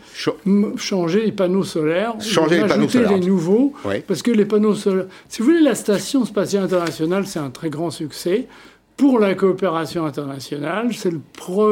changer 0.76 1.24
les 1.24 1.32
panneaux 1.32 1.64
solaires, 1.64 2.14
changer 2.20 2.60
les 2.60 2.68
panneaux 2.68 2.88
solaires. 2.88 3.18
des 3.18 3.26
nouveaux, 3.26 3.72
parce 4.06 4.22
que 4.22 4.30
les 4.30 4.44
panneaux 4.44 4.74
solaires. 4.74 5.06
Si 5.28 5.40
vous 5.40 5.48
voulez, 5.48 5.62
la 5.62 5.74
station 5.74 6.24
spatiale 6.26 6.64
internationale, 6.64 7.26
c'est 7.26 7.38
un 7.38 7.48
très 7.50 7.70
grand 7.70 7.90
succès 7.90 8.46
pour 8.96 9.18
la 9.18 9.34
coopération 9.34 10.06
internationale. 10.06 10.88
C'est 10.92 11.10
le 11.10 11.20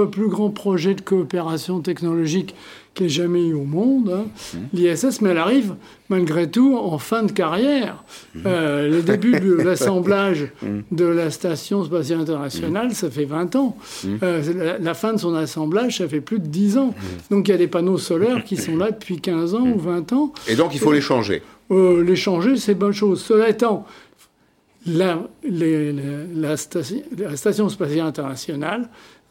plus 0.07 0.29
grand 0.29 0.51
projet 0.51 0.95
de 0.95 1.01
coopération 1.01 1.81
technologique 1.81 2.55
qui 2.95 3.05
ait 3.05 3.09
jamais 3.09 3.47
eu 3.47 3.55
au 3.55 3.65
monde, 3.65 4.11
hein. 4.13 4.25
mmh. 4.55 4.59
l'ISS, 4.77 5.23
mais 5.23 5.31
elle 5.31 5.39
arrive 5.39 5.75
malgré 6.11 6.51
tout 6.51 6.77
en 6.77 6.99
fin 6.99 7.23
de 7.23 7.33
carrière. 7.33 8.05
Mmh. 8.35 8.41
Euh, 8.45 8.91
le 8.91 9.03
début 9.03 9.41
de 9.41 9.53
l'assemblage 9.65 10.49
mmh. 10.61 10.81
de 10.91 11.05
la 11.05 11.31
Station 11.31 11.85
spatiale 11.85 12.21
internationale, 12.21 12.93
ça 12.93 13.11
fait 13.11 13.25
20 13.25 13.57
ans. 13.57 13.77
Euh, 14.23 14.79
la, 14.79 14.95
fin 14.95 15.15
de 15.15 15.19
son 15.19 15.35
assemblage, 15.35 15.99
ça 15.99 16.09
fait 16.09 16.21
plus 16.21 16.39
de 16.39 16.47
10 16.47 16.79
ans. 16.79 16.95
Donc 17.31 17.49
il 17.49 17.53
y 17.53 17.55
a 17.55 17.59
des 17.59 17.69
panneaux 17.69 17.99
solaires 17.99 18.45
qui 18.45 18.57
sont 18.59 18.77
là 18.77 18.91
depuis 18.91 19.21
15 19.21 19.55
ans 19.55 19.67
ou 19.67 19.79
20 19.79 20.13
ans. 20.13 20.33
Et 20.49 20.57
donc 20.57 20.75
il 20.75 20.81
faut 20.81 20.93
les 20.93 21.01
changer 21.01 21.43
euh, 21.71 22.05
Les 22.05 22.17
changer, 22.17 22.57
c'est 22.57 22.75
bonne 22.75 22.93
chose. 22.93 23.23
Cela 23.23 23.49
étant, 23.49 23.87
la, 24.87 26.57
Station 26.57 27.69
spatiale 27.69 28.07
internationale 28.07 28.89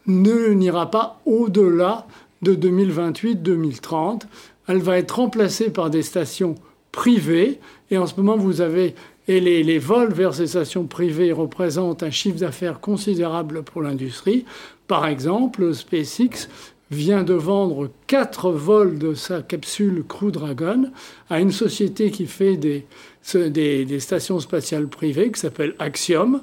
ne 0.08 0.54
n'ira 0.54 0.90
pas 0.90 1.22
au-delà 1.26 2.08
de 2.42 2.56
2028-2030. 2.56 4.22
Elle 4.68 4.80
va 4.80 4.98
être 4.98 5.18
remplacée 5.18 5.70
par 5.70 5.90
des 5.90 6.02
stations 6.02 6.56
privées. 6.92 7.60
Et 7.90 7.98
en 7.98 8.08
ce 8.08 8.16
moment, 8.16 8.38
vous 8.38 8.62
avez. 8.62 8.96
Et 9.28 9.40
les, 9.40 9.64
les 9.64 9.78
vols 9.78 10.14
vers 10.14 10.34
ces 10.34 10.48
stations 10.48 10.86
privées 10.86 11.32
représentent 11.32 12.02
un 12.02 12.10
chiffre 12.10 12.40
d'affaires 12.40 12.80
considérable 12.80 13.64
pour 13.64 13.82
l'industrie. 13.82 14.46
Par 14.88 15.06
exemple, 15.06 15.74
SpaceX 15.74 16.50
vient 16.92 17.24
de 17.24 17.34
vendre 17.34 17.90
quatre 18.06 18.52
vols 18.52 19.00
de 19.00 19.14
sa 19.14 19.42
capsule 19.42 20.04
Crew 20.08 20.30
Dragon 20.30 20.92
à 21.30 21.40
une 21.40 21.52
société 21.52 22.12
qui 22.12 22.28
fait 22.28 22.58
des, 22.58 24.00
stations 24.00 24.40
spatiales 24.42 24.88
privées 24.88 25.32
qui 25.32 25.40
s'appelle 25.40 25.74
Axiom. 25.80 26.42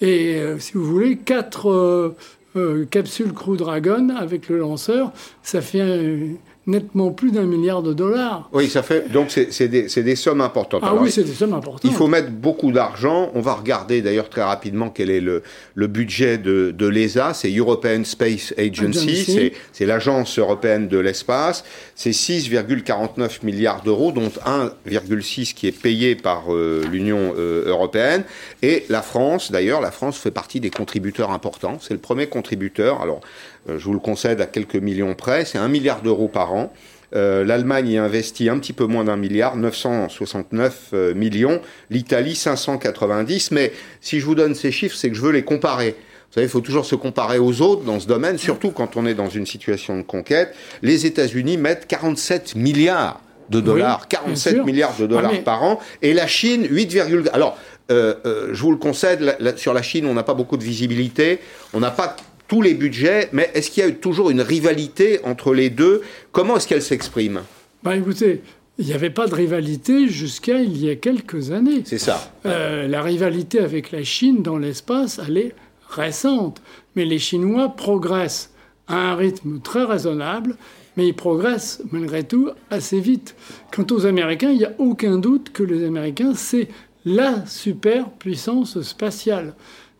Et 0.00 0.36
euh, 0.36 0.58
si 0.60 0.74
vous 0.74 0.84
voulez, 0.84 1.16
quatre 1.16 1.70
euh, 1.70 2.16
euh, 2.56 2.86
capsule 2.86 3.32
Crew 3.32 3.56
Dragon 3.56 4.10
avec 4.16 4.48
le 4.48 4.58
lanceur, 4.58 5.12
ça 5.42 5.60
fait 5.60 6.38
nettement 6.70 7.10
plus 7.10 7.32
d'un 7.32 7.44
milliard 7.44 7.82
de 7.82 7.92
dollars. 7.92 8.48
Oui, 8.52 8.68
ça 8.68 8.82
fait. 8.82 9.10
Donc, 9.12 9.30
c'est 9.30 9.68
des, 9.68 9.82
des, 9.82 10.16
sommes 10.16 10.40
importantes. 10.40 10.82
Ah 10.84 10.94
oui, 10.94 11.10
c'est 11.10 11.24
des 11.24 11.32
sommes 11.32 11.52
importantes. 11.52 11.82
Il 11.84 11.92
faut 11.92 12.06
mettre 12.06 12.30
beaucoup 12.30 12.72
d'argent. 12.72 13.30
On 13.34 13.40
va 13.40 13.54
regarder 13.54 14.02
d'ailleurs 14.02 14.28
très 14.28 14.42
rapidement 14.42 14.90
quel 14.90 15.10
est 15.10 15.20
le, 15.20 15.42
le 15.74 15.86
budget 15.86 16.38
de, 16.38 16.70
de 16.70 16.86
l'ESA. 16.86 17.34
C'est 17.34 17.54
European 17.54 18.04
Space 18.04 18.54
Agency. 18.56 19.52
C'est 19.72 19.86
l'agence 19.86 20.38
européenne 20.38 20.88
de 20.88 20.98
l'espace. 20.98 21.64
C'est 21.94 22.10
6,49 22.10 23.44
milliards 23.44 23.82
d'euros, 23.82 24.12
dont 24.12 24.28
1,6 24.28 25.54
qui 25.54 25.66
est 25.66 25.72
payé 25.72 26.14
par 26.14 26.44
euh, 26.54 26.84
l'Union 26.90 27.34
euh, 27.36 27.64
européenne. 27.66 28.24
Et 28.62 28.84
la 28.88 29.02
France, 29.02 29.50
d'ailleurs, 29.50 29.80
la 29.80 29.90
France 29.90 30.18
fait 30.18 30.30
partie 30.30 30.60
des 30.60 30.70
contributeurs 30.70 31.30
importants. 31.30 31.78
C'est 31.80 31.94
le 31.94 32.00
premier 32.00 32.26
contributeur. 32.26 33.02
Alors, 33.02 33.20
je 33.68 33.84
vous 33.84 33.92
le 33.92 34.00
concède 34.00 34.40
à 34.40 34.46
quelques 34.46 34.76
millions 34.76 35.14
près, 35.14 35.44
c'est 35.44 35.58
un 35.58 35.68
milliard 35.68 36.02
d'euros 36.02 36.28
par 36.28 36.52
an. 36.52 36.72
Euh, 37.14 37.44
L'Allemagne 37.44 37.88
y 37.88 37.98
investit 37.98 38.48
un 38.48 38.58
petit 38.58 38.72
peu 38.72 38.86
moins 38.86 39.04
d'un 39.04 39.16
milliard, 39.16 39.56
969 39.56 40.90
euh, 40.92 41.14
millions. 41.14 41.60
L'Italie, 41.90 42.34
590. 42.34 43.50
Mais 43.50 43.72
si 44.00 44.20
je 44.20 44.26
vous 44.26 44.34
donne 44.34 44.54
ces 44.54 44.70
chiffres, 44.70 44.96
c'est 44.96 45.10
que 45.10 45.16
je 45.16 45.22
veux 45.22 45.32
les 45.32 45.42
comparer. 45.42 45.90
Vous 45.90 46.34
savez, 46.34 46.46
il 46.46 46.50
faut 46.50 46.60
toujours 46.60 46.86
se 46.86 46.94
comparer 46.94 47.38
aux 47.38 47.60
autres 47.60 47.82
dans 47.82 47.98
ce 47.98 48.06
domaine, 48.06 48.38
surtout 48.38 48.70
quand 48.70 48.96
on 48.96 49.04
est 49.04 49.14
dans 49.14 49.28
une 49.28 49.46
situation 49.46 49.96
de 49.96 50.02
conquête. 50.02 50.54
Les 50.82 51.04
États-Unis 51.04 51.56
mettent 51.56 51.88
47 51.88 52.54
milliards 52.54 53.20
de 53.48 53.60
dollars, 53.60 54.06
47 54.06 54.64
milliards 54.64 54.96
de 54.96 55.08
dollars 55.08 55.32
ah, 55.34 55.42
par 55.44 55.64
an, 55.64 55.80
et 56.02 56.14
la 56.14 56.28
Chine 56.28 56.68
8, 56.70 56.98
alors 57.32 57.58
je 57.88 58.62
vous 58.62 58.70
le 58.70 58.76
concède, 58.76 59.36
sur 59.56 59.74
la 59.74 59.82
Chine, 59.82 60.06
on 60.06 60.14
n'a 60.14 60.22
pas 60.22 60.34
beaucoup 60.34 60.56
de 60.56 60.62
visibilité, 60.62 61.40
on 61.74 61.80
n'a 61.80 61.90
pas 61.90 62.14
tous 62.50 62.62
les 62.62 62.74
budgets, 62.74 63.28
mais 63.32 63.48
est-ce 63.54 63.70
qu'il 63.70 63.84
y 63.84 63.86
a 63.86 63.92
toujours 63.92 64.28
une 64.28 64.40
rivalité 64.40 65.20
entre 65.22 65.54
les 65.54 65.70
deux? 65.70 66.02
Comment 66.32 66.56
est-ce 66.56 66.66
qu'elle 66.66 66.82
s'exprime? 66.82 67.42
Bah, 67.84 67.94
Écoutez, 67.96 68.42
il 68.76 68.86
n'y 68.86 68.92
avait 68.92 69.10
pas 69.10 69.28
de 69.28 69.34
rivalité 69.36 70.08
jusqu'à 70.08 70.60
il 70.60 70.84
y 70.84 70.90
a 70.90 70.96
quelques 70.96 71.52
années. 71.52 71.82
C'est 71.84 71.98
ça. 71.98 72.32
Euh, 72.46 72.88
la 72.88 73.02
rivalité 73.02 73.60
avec 73.60 73.92
la 73.92 74.02
Chine 74.02 74.42
dans 74.42 74.58
l'espace, 74.58 75.20
elle 75.24 75.38
est 75.38 75.54
récente. 75.88 76.60
Mais 76.96 77.04
les 77.04 77.20
Chinois 77.20 77.68
progressent 77.68 78.50
à 78.88 78.96
un 78.96 79.14
rythme 79.14 79.60
très 79.60 79.84
raisonnable, 79.84 80.56
mais 80.96 81.06
ils 81.06 81.14
progressent 81.14 81.80
malgré 81.92 82.24
tout 82.24 82.50
assez 82.68 82.98
vite. 82.98 83.36
Quant 83.70 83.86
aux 83.92 84.06
Américains, 84.06 84.50
il 84.50 84.58
n'y 84.58 84.64
a 84.64 84.74
aucun 84.78 85.18
doute 85.18 85.52
que 85.52 85.62
les 85.62 85.84
Américains, 85.84 86.34
c'est 86.34 86.66
la 87.04 87.46
superpuissance 87.46 88.80
spatiale. 88.82 89.54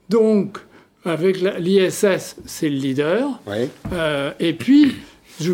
Donc, 0.08 0.58
avec 1.04 1.40
l'ISS, 1.58 2.36
c'est 2.44 2.68
le 2.68 2.76
leader. 2.76 3.40
Euh, 3.92 4.32
et 4.38 4.52
puis, 4.52 4.96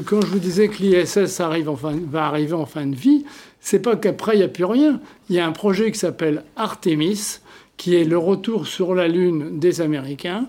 quand 0.05 0.21
je 0.21 0.27
vous 0.27 0.39
disais 0.39 0.69
que 0.69 0.83
l'ISS 0.83 1.41
arrive 1.41 1.71
va 2.11 2.27
arriver 2.27 2.55
en 2.55 2.67
fin 2.67 2.87
de 2.87 2.97
vie, 2.97 3.25
c'est 3.61 3.81
pas 3.81 3.97
qu'après, 3.97 4.35
il 4.35 4.39
n'y 4.39 4.45
a 4.45 4.49
plus 4.49 4.65
rien. 4.65 5.01
Il 5.29 5.37
y 5.37 5.41
a 5.41 5.47
un 5.47 5.53
projet 5.53 5.91
qui 5.93 5.99
s'appelle 5.99 6.45
Artemis, 6.57 7.41
qui 7.77 7.95
est 7.95 8.05
le 8.05 8.19
retour 8.19 8.67
sur 8.67 8.95
la 8.95 9.07
Lune 9.07 9.59
des 9.59 9.81
Américains, 9.81 10.47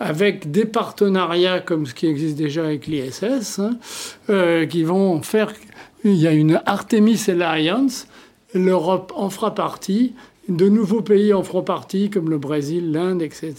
avec 0.00 0.50
des 0.50 0.64
partenariats 0.64 1.60
comme 1.60 1.86
ce 1.86 1.94
qui 1.94 2.06
existe 2.06 2.36
déjà 2.36 2.64
avec 2.64 2.86
l'ISS, 2.86 3.58
hein, 3.58 3.76
euh, 4.30 4.66
qui 4.66 4.82
vont 4.84 5.22
faire... 5.22 5.52
Il 6.04 6.14
y 6.14 6.28
a 6.28 6.32
une 6.32 6.60
Artemis 6.64 7.20
Alliance, 7.28 8.06
l'Europe 8.54 9.12
en 9.16 9.30
fera 9.30 9.52
partie, 9.54 10.14
de 10.48 10.68
nouveaux 10.68 11.02
pays 11.02 11.32
en 11.34 11.42
feront 11.42 11.62
partie, 11.62 12.10
comme 12.10 12.30
le 12.30 12.38
Brésil, 12.38 12.92
l'Inde, 12.92 13.22
etc. 13.22 13.54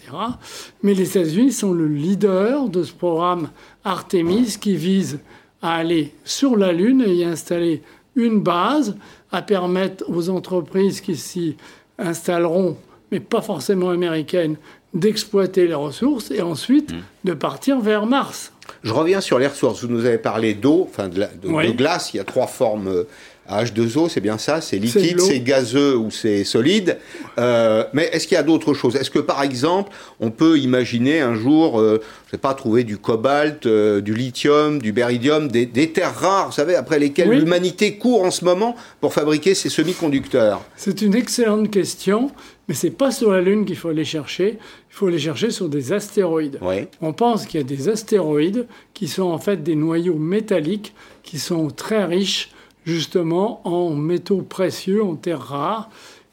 Mais 0.81 0.93
les 0.93 1.10
États-Unis 1.17 1.51
sont 1.51 1.74
le 1.74 1.88
leader 1.88 2.67
de 2.67 2.84
ce 2.84 2.93
programme 2.93 3.50
Artemis 3.84 4.58
qui 4.60 4.75
vise 4.75 5.19
à 5.62 5.75
aller 5.75 6.13
sur 6.24 6.58
la 6.58 6.72
Lune 6.72 7.03
et 7.05 7.13
y 7.13 7.24
installer 7.24 7.81
une 8.15 8.41
base, 8.41 8.98
à 9.31 9.41
permettre 9.41 10.03
aux 10.10 10.29
entreprises 10.29 11.01
qui 11.01 11.15
s'y 11.15 11.55
installeront, 12.00 12.77
mais 13.12 13.19
pas 13.19 13.41
forcément 13.41 13.89
américaines, 13.89 14.58
d'exploiter 14.93 15.67
les 15.67 15.75
ressources 15.75 16.31
et 16.31 16.41
ensuite 16.41 16.91
mmh. 16.91 16.98
de 17.25 17.34
partir 17.34 17.79
vers 17.79 18.08
Mars. 18.08 18.51
Je 18.84 18.93
reviens 18.93 19.22
sur 19.22 19.39
les 19.39 19.48
ressources. 19.48 19.84
Vous 19.84 19.91
nous 19.91 20.05
avez 20.05 20.17
parlé 20.17 20.53
d'eau, 20.53 20.88
enfin 20.89 21.10
de, 21.10 21.25
de, 21.41 21.72
glace. 21.72 22.13
Il 22.13 22.17
y 22.17 22.19
a 22.19 22.24
trois 22.24 22.48
formes 22.48 22.88
euh, 22.88 23.08
H2O, 23.49 24.09
c'est 24.09 24.21
bien 24.21 24.37
ça 24.37 24.61
C'est 24.61 24.77
liquide, 24.77 25.19
c'est 25.19 25.39
gazeux 25.39 25.97
ou 25.97 26.11
c'est 26.11 26.43
solide. 26.43 26.97
Euh, 27.37 27.83
mais 27.93 28.09
est-ce 28.11 28.27
qu'il 28.27 28.35
y 28.35 28.39
a 28.39 28.43
d'autres 28.43 28.73
choses? 28.73 28.95
Est-ce 28.95 29.09
que 29.09 29.19
par 29.19 29.41
exemple, 29.41 29.91
on 30.19 30.29
peut 30.29 30.59
imaginer 30.59 31.21
un 31.21 31.35
jour, 31.35 31.79
euh, 31.79 31.99
je 32.27 32.31
sais 32.31 32.37
pas, 32.37 32.53
trouver 32.53 32.83
du 32.83 32.97
cobalt, 32.97 33.65
euh, 33.65 34.01
du 34.01 34.13
lithium, 34.13 34.79
du 34.79 34.91
béridium, 34.91 35.47
des, 35.47 35.67
terres 35.91 36.15
rares, 36.15 36.47
vous 36.47 36.53
savez, 36.53 36.75
après 36.75 36.99
lesquelles 36.99 37.29
l'humanité 37.29 37.97
court 37.97 38.23
en 38.23 38.31
ce 38.31 38.45
moment 38.45 38.75
pour 39.01 39.13
fabriquer 39.13 39.55
ces 39.55 39.69
semi-conducteurs? 39.69 40.61
C'est 40.75 41.01
une 41.01 41.15
excellente 41.15 41.71
question, 41.71 42.31
mais 42.67 42.75
c'est 42.75 42.91
pas 42.91 43.11
sur 43.11 43.31
la 43.31 43.41
Lune 43.41 43.65
qu'il 43.65 43.77
faut 43.77 43.91
les 43.91 44.05
chercher. 44.05 44.59
Il 44.91 44.95
faut 44.95 45.09
les 45.09 45.19
chercher 45.19 45.49
sur 45.49 45.69
des 45.69 45.91
astéroïdes. 45.91 46.59
On 47.01 47.13
pense 47.13 47.45
qu'il 47.45 47.59
y 47.59 47.63
a 47.63 47.65
des 47.65 47.89
astéroïdes 47.89 48.67
qui 48.93 49.07
sont 49.07 49.23
en 49.23 49.39
fait 49.39 49.63
des 49.63 49.75
noyaux 49.75 50.17
métalliques 50.17 50.93
qui 51.23 51.39
sont 51.39 51.69
très 51.69 52.05
riches 52.05 52.51
justement 52.86 53.62
en 53.65 53.93
métaux 53.95 54.41
précieux, 54.41 55.03
en 55.03 55.15
terres 55.15 55.41
rares. 55.41 55.89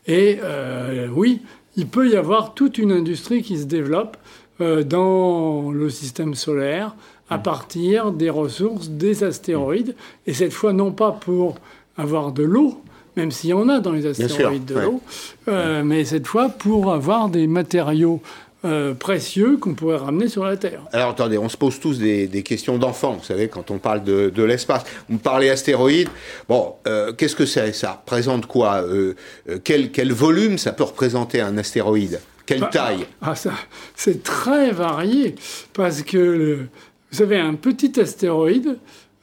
Et 0.07 0.39
euh, 0.43 1.09
oui, 1.13 1.43
il 1.77 1.87
peut 1.87 2.09
y 2.09 2.17
avoir 2.17 2.55
toute 2.55 2.79
une 2.79 2.93
industrie 2.93 3.43
qui 3.43 3.59
se 3.59 3.65
développe 3.65 4.17
euh, 4.61 4.83
dans 4.83 5.71
le 5.71 5.91
système 5.91 6.35
solaire 6.35 6.95
à 7.29 7.39
partir 7.39 8.13
des 8.13 8.31
ressources 8.31 8.89
des 8.89 9.25
astéroïdes. 9.25 9.95
Et 10.27 10.33
cette 10.33 10.53
fois, 10.53 10.73
non 10.73 10.93
pas 10.93 11.13
pour 11.13 11.57
avoir 11.97 12.33
de 12.33 12.45
l'eau, 12.45 12.81
même 13.17 13.31
s'il 13.31 13.51
y 13.51 13.53
en 13.53 13.69
a 13.69 13.81
dans 13.81 13.93
les 13.93 14.07
astéroïdes 14.07 14.65
de 14.65 14.79
l'eau, 14.79 15.01
euh, 15.49 15.83
mais 15.83 16.05
cette 16.05 16.27
fois 16.27 16.49
pour 16.49 16.93
avoir 16.93 17.29
des 17.29 17.47
matériaux 17.47 18.21
euh, 18.65 18.95
précieux 18.95 19.59
qu'on 19.59 19.75
pourrait 19.75 19.99
ramener 19.99 20.29
sur 20.29 20.45
la 20.45 20.57
Terre. 20.57 20.81
Alors 20.93 21.11
attendez, 21.11 21.37
on 21.39 21.49
se 21.49 21.57
pose 21.57 21.79
tous 21.79 21.99
des, 21.99 22.43
questions 22.43 22.79
d'enfants, 22.79 23.13
vous 23.13 23.25
savez, 23.25 23.49
quand 23.49 23.71
on 23.71 23.79
parle 23.79 24.03
de, 24.03 24.43
l'espace. 24.43 24.83
Vous 25.09 25.15
me 25.15 25.21
parlez 25.21 25.51
astéroïdes, 25.51 26.09
bon, 26.49 26.75
euh, 26.87 27.13
qu'est-ce 27.13 27.37
que 27.37 27.47
c'est? 27.47 27.73
Ça 27.73 27.93
représente 27.93 28.47
quoi? 28.47 28.83
Euh, 28.83 29.15
quel, 29.63 29.93
quel, 29.93 30.13
volume 30.13 30.59
ça 30.59 30.73
peut 30.73 30.85
représenter 30.85 31.41
un 31.41 31.59
astéroïde? 31.59 32.19
Quelle 32.47 32.61
bah, 32.61 32.71
taille? 32.73 33.07
ah, 33.21 33.35
ça, 33.35 33.53
C'est 33.95 34.23
très 34.23 34.71
varié, 34.71 35.35
parce 35.75 36.03
que, 36.03 36.67
vous 37.11 37.19
savez, 37.19 37.39
un 37.39 37.55
petit 37.55 38.01
astéroïde, 38.01 38.79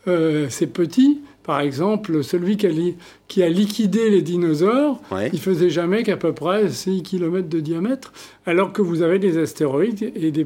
c'est 0.06 0.68
petit, 0.68 1.22
Par 1.44 1.60
exemple, 1.60 2.24
celui 2.24 2.56
qui 2.56 3.44
a, 3.44 3.50
liquidé 3.50 4.10
les 4.10 4.22
dinosaures, 4.22 5.02
il 5.34 5.40
faisait 5.40 5.70
jamais 5.70 6.04
qu'à 6.04 6.16
peu 6.16 6.34
près 6.34 6.70
6 6.70 7.04
km 7.04 7.50
de 7.50 7.60
diamètre, 7.60 8.14
alors 8.46 8.72
que 8.72 8.82
vous 8.82 9.02
avez 9.02 9.20
des 9.20 9.38
astéroïdes 9.38 10.14
et 10.16 10.32
des, 10.32 10.46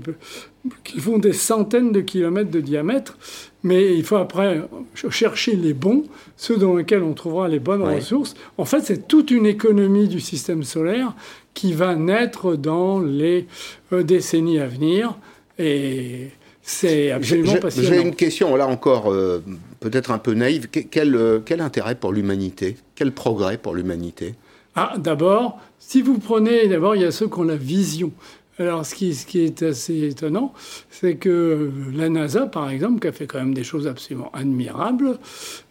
qui 0.83 0.99
font 0.99 1.19
des 1.19 1.33
centaines 1.33 1.91
de 1.91 2.01
kilomètres 2.01 2.49
de 2.49 2.61
diamètre. 2.61 3.17
Mais 3.63 3.95
il 3.95 4.03
faut 4.03 4.15
après 4.15 4.61
chercher 5.09 5.55
les 5.55 5.73
bons, 5.73 6.03
ceux 6.35 6.57
dans 6.57 6.75
lesquels 6.75 7.03
on 7.03 7.13
trouvera 7.13 7.47
les 7.47 7.59
bonnes 7.59 7.83
ressources. 7.83 8.35
En 8.57 8.65
fait, 8.65 8.81
c'est 8.81 9.07
toute 9.07 9.29
une 9.29 9.45
économie 9.45 10.07
du 10.07 10.19
système 10.19 10.63
solaire 10.63 11.13
qui 11.53 11.73
va 11.73 11.95
naître 11.95 12.55
dans 12.55 12.99
les 12.99 13.47
euh, 13.93 14.03
décennies 14.03 14.59
à 14.59 14.67
venir. 14.67 15.17
Et 15.59 16.29
c'est 16.69 17.12
absolument 17.12 17.55
passionnant. 17.55 17.88
J'ai 17.88 18.01
une 18.01 18.13
question, 18.13 18.53
là 18.57 18.67
encore, 18.67 19.09
euh, 19.09 19.41
peut-être 19.79 20.12
un 20.12 20.17
peu 20.17 20.33
naïve. 20.33 20.67
Quel, 20.67 21.15
euh, 21.15 21.39
quel 21.43 21.62
intérêt 21.62 21.95
pour 21.95 22.12
l'humanité? 22.12 22.75
Quel 22.93 23.13
progrès 23.13 23.57
pour 23.57 23.74
l'humanité? 23.74 24.36
Ah, 24.75 24.95
D'abord, 24.97 25.62
si 25.79 26.01
vous 26.01 26.19
prenez, 26.19 26.67
d'abord, 26.67 26.97
il 26.97 27.03
y 27.03 27.05
a 27.05 27.12
ceux 27.12 27.29
qui 27.29 27.39
ont 27.39 27.43
la 27.43 27.55
vision. 27.55 28.12
Alors, 28.59 28.86
ce 28.86 28.95
qui, 28.95 29.15
ce 29.15 29.25
qui 29.25 29.39
est 29.45 29.63
assez 29.63 30.09
étonnant, 30.09 30.53
c'est 30.89 31.15
que 31.15 31.71
la 31.95 32.09
NASA, 32.09 32.47
par 32.47 32.69
exemple, 32.69 33.00
qui 33.00 33.07
a 33.07 33.13
fait 33.13 33.27
quand 33.27 33.39
même 33.39 33.53
des 33.53 33.63
choses 33.63 33.88
absolument 33.88 34.29
admirables, 34.33 35.19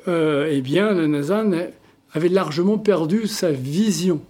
euh, 0.09 0.49
eh 0.50 0.62
bien, 0.62 0.93
la 0.93 1.07
NASA 1.07 1.45
avait 2.15 2.31
largement 2.31 2.79
perdu 2.79 3.26
sa 3.26 3.50
vision. 3.50 4.23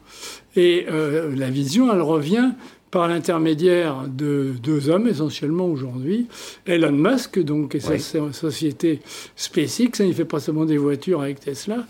Et 0.57 0.87
la 0.89 1.51
vision, 1.51 1.93
elle 1.93 2.01
revient 2.01 2.53
par 2.91 3.09
l'intermédiaire 3.09 4.05
de 4.09 4.55
deux 4.63 4.89
hommes 4.89 5.09
essentiellement 5.09 5.67
aujourd'hui. 5.67 6.27
Elon 6.67 6.93
Musk, 6.93 7.39
donc, 7.41 7.75
et 7.75 7.81
sa 7.81 7.99
société 7.99 9.01
SpaceX, 9.35 10.01
hein, 10.01 10.05
il 10.07 10.15
fait 10.15 10.25
pas 10.25 10.41
seulement 10.41 10.65
des 10.65 10.79
voitures 10.79 11.21
avec 11.21 11.41
Tesla. 11.41 11.85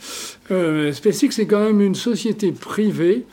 Euh, 0.50 0.92
SpaceX 0.92 1.38
est 1.38 1.46
quand 1.46 1.64
même 1.64 1.80
une 1.80 1.94
société 1.94 2.52
privée 2.52 3.24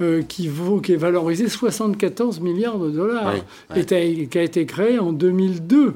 euh, 0.00 0.22
qui, 0.22 0.48
vaut, 0.48 0.80
qui 0.80 0.94
est 0.94 0.96
valorisée 0.96 1.48
74 1.48 2.40
milliards 2.40 2.78
de 2.78 2.90
dollars 2.90 3.34
et 3.76 3.84
qui 3.84 4.38
a 4.38 4.42
été 4.42 4.66
créée 4.66 4.98
en 4.98 5.12
2002. 5.12 5.86
Mmh. 5.86 5.92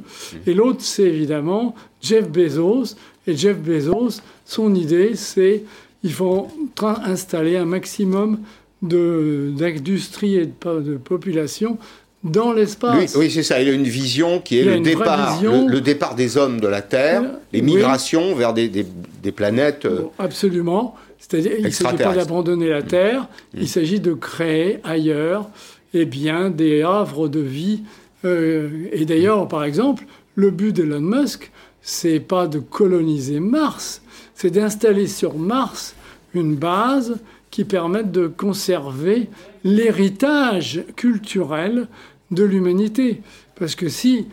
Et 0.46 0.54
l'autre, 0.54 0.80
c'est 0.82 1.04
évidemment 1.04 1.74
Jeff 2.00 2.28
Bezos. 2.30 2.94
Et 3.26 3.36
Jeff 3.36 3.58
Bezos, 3.58 4.20
son 4.44 4.74
idée, 4.74 5.16
c'est 5.16 5.64
il 6.04 6.12
faut 6.12 6.48
installer 6.78 7.56
un 7.56 7.64
maximum 7.64 8.38
d'industrie 8.86 10.36
et 10.36 10.46
de, 10.46 10.96
population 10.96 11.78
dans 12.24 12.52
l'espace. 12.52 13.14
Oui, 13.16 13.30
c'est 13.30 13.42
ça. 13.42 13.60
Il 13.60 13.68
a 13.68 13.72
une 13.72 13.84
vision 13.84 14.40
qui 14.40 14.58
est 14.58 14.64
le 14.64 14.80
départ, 14.80 15.40
le, 15.42 15.80
départ 15.80 16.14
des 16.14 16.36
hommes 16.36 16.60
de 16.60 16.66
la 16.66 16.82
Terre, 16.82 17.22
les 17.52 17.62
migrations 17.62 18.34
vers 18.34 18.52
des, 18.52 18.68
des, 18.68 19.32
planètes. 19.32 19.84
Euh, 19.84 20.02
absolument. 20.18 20.96
C'est-à-dire, 21.18 21.52
il 21.58 21.64
ne 21.64 21.70
s'agit 21.70 21.96
pas 21.96 22.14
d'abandonner 22.14 22.68
la 22.68 22.82
Terre, 22.82 23.22
mm. 23.22 23.58
il 23.60 23.68
s'agit 23.68 24.00
de 24.00 24.14
créer 24.14 24.78
ailleurs 24.84 25.48
eh 25.94 26.04
bien, 26.04 26.50
des 26.50 26.82
havres 26.82 27.28
de 27.28 27.40
vie. 27.40 27.82
Euh, 28.24 28.88
et 28.92 29.04
d'ailleurs, 29.04 29.48
par 29.48 29.64
exemple, 29.64 30.04
le 30.34 30.50
but 30.50 30.72
d'Elon 30.72 31.00
Musk, 31.00 31.50
c'est 31.80 32.20
pas 32.20 32.46
de 32.46 32.58
coloniser 32.58 33.40
Mars, 33.40 34.02
c'est 34.34 34.50
d'installer 34.50 35.06
sur 35.06 35.36
Mars 35.36 35.94
une 36.34 36.54
base 36.54 37.16
qui 37.56 37.64
permettent 37.64 38.12
de 38.12 38.26
conserver 38.26 39.30
l'héritage 39.64 40.84
culturel 40.94 41.88
de 42.30 42.44
l'humanité. 42.44 43.22
Parce 43.58 43.74
que 43.74 43.88
si, 43.88 44.26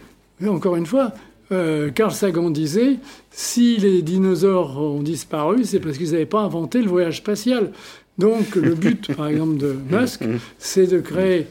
encore 0.46 0.76
une 0.76 0.86
fois, 0.86 1.14
euh, 1.54 1.90
Carl 1.90 2.12
Sagan 2.12 2.50
disait, 2.50 2.98
si 3.32 3.78
les 3.78 4.02
dinosaures 4.02 4.78
ont 4.78 5.02
disparu, 5.02 5.64
c'est 5.64 5.80
parce 5.80 5.98
qu'ils 5.98 6.12
n'avaient 6.12 6.26
pas 6.26 6.42
inventé 6.42 6.82
le 6.82 6.90
voyage 6.90 7.20
spatial. 7.20 7.72
Donc 8.18 8.56
le 8.56 8.76
but, 8.76 9.16
par 9.16 9.28
exemple, 9.30 9.56
de 9.56 9.74
Musk, 9.90 10.26
c'est 10.58 10.88
de 10.88 11.00
créer 11.00 11.48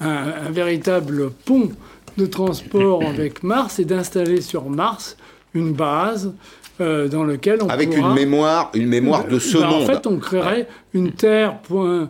un, 0.00 0.50
véritable 0.50 1.30
pont 1.30 1.70
de 2.18 2.26
transport 2.26 3.04
avec 3.04 3.44
Mars 3.44 3.78
et 3.78 3.84
d'installer 3.84 4.40
sur 4.40 4.68
Mars 4.68 5.16
une 5.54 5.72
base 5.72 6.34
euh, 6.80 7.08
dans 7.08 7.24
lequel 7.24 7.62
on 7.62 7.68
Avec 7.68 7.96
une 7.96 8.14
mémoire, 8.14 8.70
une 8.74 8.86
mémoire 8.86 9.26
de 9.26 9.38
ce 9.38 9.58
ben, 9.58 9.66
monde. 9.66 9.82
En 9.82 9.86
fait, 9.86 10.06
on 10.06 10.18
créerait 10.18 10.68
une 10.94 11.12
Terre 11.12 11.58
point, 11.58 12.08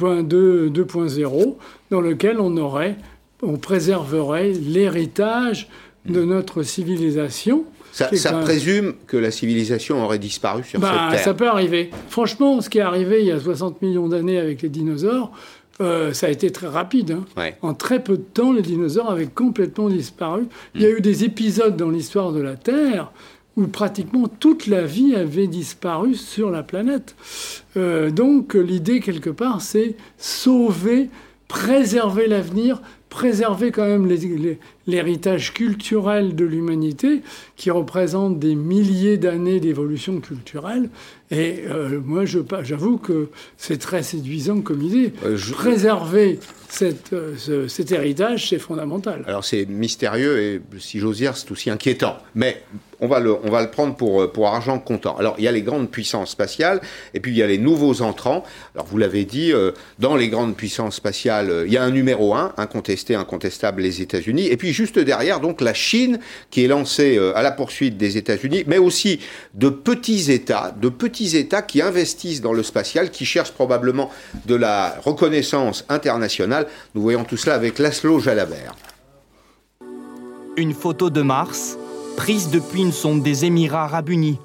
2.0 0.00 1.56
dans 1.90 2.00
lequel 2.00 2.40
on 2.40 2.56
aurait, 2.56 2.96
on 3.42 3.56
préserverait 3.56 4.52
l'héritage 4.52 5.68
de 6.06 6.24
notre 6.24 6.62
civilisation. 6.62 7.64
Ça, 7.92 8.32
présume 8.42 8.94
que 9.06 9.16
la 9.16 9.30
civilisation 9.30 10.04
aurait 10.04 10.18
disparu 10.18 10.62
sur 10.62 10.80
cette 10.80 10.88
ben, 10.88 11.10
Terre. 11.10 11.20
Ça 11.20 11.34
peut 11.34 11.48
arriver. 11.48 11.90
Franchement, 12.08 12.60
ce 12.60 12.70
qui 12.70 12.78
est 12.78 12.82
arrivé 12.82 13.20
il 13.20 13.26
y 13.26 13.32
a 13.32 13.40
60 13.40 13.82
millions 13.82 14.08
d'années 14.08 14.38
avec 14.38 14.62
les 14.62 14.68
dinosaures, 14.68 15.32
euh, 15.80 16.12
ça 16.12 16.26
a 16.26 16.30
été 16.30 16.50
très 16.50 16.66
rapide. 16.66 17.16
Hein. 17.38 17.50
En 17.62 17.74
très 17.74 18.02
peu 18.02 18.16
de 18.16 18.22
temps, 18.22 18.52
les 18.52 18.62
dinosaures 18.62 19.10
avaient 19.10 19.26
complètement 19.26 19.88
disparu. 19.88 20.46
Il 20.74 20.82
y 20.82 20.86
a 20.86 20.90
eu 20.90 21.00
des 21.00 21.24
épisodes 21.24 21.76
dans 21.76 21.90
l'histoire 21.90 22.32
de 22.32 22.40
la 22.40 22.56
Terre 22.56 23.12
où 23.58 23.66
pratiquement 23.66 24.28
toute 24.28 24.68
la 24.68 24.84
vie 24.84 25.16
avait 25.16 25.48
disparu 25.48 26.14
sur 26.14 26.50
la 26.50 26.62
planète. 26.62 27.16
Euh, 27.76 28.10
donc 28.10 28.54
l'idée 28.54 29.00
quelque 29.00 29.30
part, 29.30 29.60
c'est 29.60 29.96
sauver, 30.16 31.10
préserver 31.48 32.28
l'avenir, 32.28 32.80
préserver 33.08 33.72
quand 33.72 33.84
même 33.86 34.06
l'héritage 34.88 35.54
culturel 35.54 36.34
de 36.34 36.44
l'humanité 36.44 37.22
qui 37.54 37.70
représente 37.70 38.40
des 38.40 38.56
milliers 38.56 39.18
d'années 39.18 39.60
d'évolution 39.60 40.18
culturelle. 40.20 40.90
Et 41.30 41.64
euh, 41.68 42.00
moi, 42.04 42.24
j'avoue 42.24 42.96
que 42.96 43.28
c'est 43.56 43.78
très 43.78 44.02
séduisant 44.02 44.62
comme 44.62 44.82
idée. 44.82 45.12
Euh, 45.24 45.38
préserver 45.52 46.40
cette, 46.68 47.14
cet 47.68 47.92
héritage, 47.92 48.48
c'est 48.48 48.58
fondamental. 48.58 49.24
Alors 49.26 49.44
c'est 49.44 49.66
mystérieux 49.66 50.40
et, 50.40 50.60
si 50.78 50.98
j'ose 50.98 51.18
dire, 51.18 51.36
c'est 51.36 51.50
aussi 51.52 51.70
inquiétant. 51.70 52.16
Mais 52.34 52.62
on 53.00 53.06
va 53.06 53.20
le, 53.20 53.34
on 53.44 53.50
va 53.50 53.62
le 53.62 53.70
prendre 53.70 53.94
pour, 53.96 54.22
euh, 54.22 54.32
pour 54.32 54.48
argent 54.48 54.78
comptant. 54.78 55.16
Alors, 55.16 55.34
il 55.38 55.44
y 55.44 55.48
a 55.48 55.52
les 55.52 55.62
grandes 55.62 55.90
puissances 55.90 56.30
spatiales, 56.30 56.80
et 57.14 57.20
puis 57.20 57.32
il 57.32 57.36
y 57.36 57.42
a 57.42 57.46
les 57.46 57.58
nouveaux 57.58 58.02
entrants. 58.02 58.44
Alors, 58.74 58.86
vous 58.86 58.98
l'avez 58.98 59.24
dit, 59.24 59.52
euh, 59.52 59.72
dans 59.98 60.16
les 60.16 60.28
grandes 60.28 60.56
puissances 60.56 60.96
spatiales, 60.96 61.50
euh, 61.50 61.66
il 61.66 61.72
y 61.72 61.76
a 61.76 61.82
un 61.82 61.90
numéro 61.90 62.34
un, 62.34 62.52
incontesté, 62.56 63.14
incontestable, 63.14 63.82
les 63.82 64.02
États-Unis. 64.02 64.46
Et 64.46 64.56
puis, 64.56 64.72
juste 64.78 64.98
derrière, 65.00 65.40
donc, 65.40 65.60
la 65.60 65.74
Chine, 65.74 66.20
qui 66.50 66.64
est 66.64 66.68
lancée 66.68 67.18
à 67.34 67.42
la 67.42 67.50
poursuite 67.50 67.96
des 67.96 68.16
États-Unis, 68.16 68.62
mais 68.68 68.78
aussi 68.78 69.18
de 69.54 69.68
petits 69.68 70.30
États, 70.30 70.72
de 70.80 70.88
petits 70.88 71.36
États 71.36 71.62
qui 71.62 71.82
investissent 71.82 72.40
dans 72.40 72.52
le 72.52 72.62
spatial, 72.62 73.10
qui 73.10 73.24
cherchent 73.24 73.50
probablement 73.50 74.10
de 74.46 74.54
la 74.54 74.96
reconnaissance 75.04 75.84
internationale. 75.88 76.68
Nous 76.94 77.02
voyons 77.02 77.24
tout 77.24 77.36
cela 77.36 77.56
avec 77.56 77.80
Laszlo 77.80 78.20
Jalabert. 78.20 78.76
Une 80.56 80.74
photo 80.74 81.10
de 81.10 81.22
Mars 81.22 81.76
prise 82.16 82.50
depuis 82.50 82.82
une 82.82 82.92
sonde 82.92 83.24
des 83.24 83.44
Émirats 83.44 83.84
arabes 83.84 84.10
unis. 84.10 84.38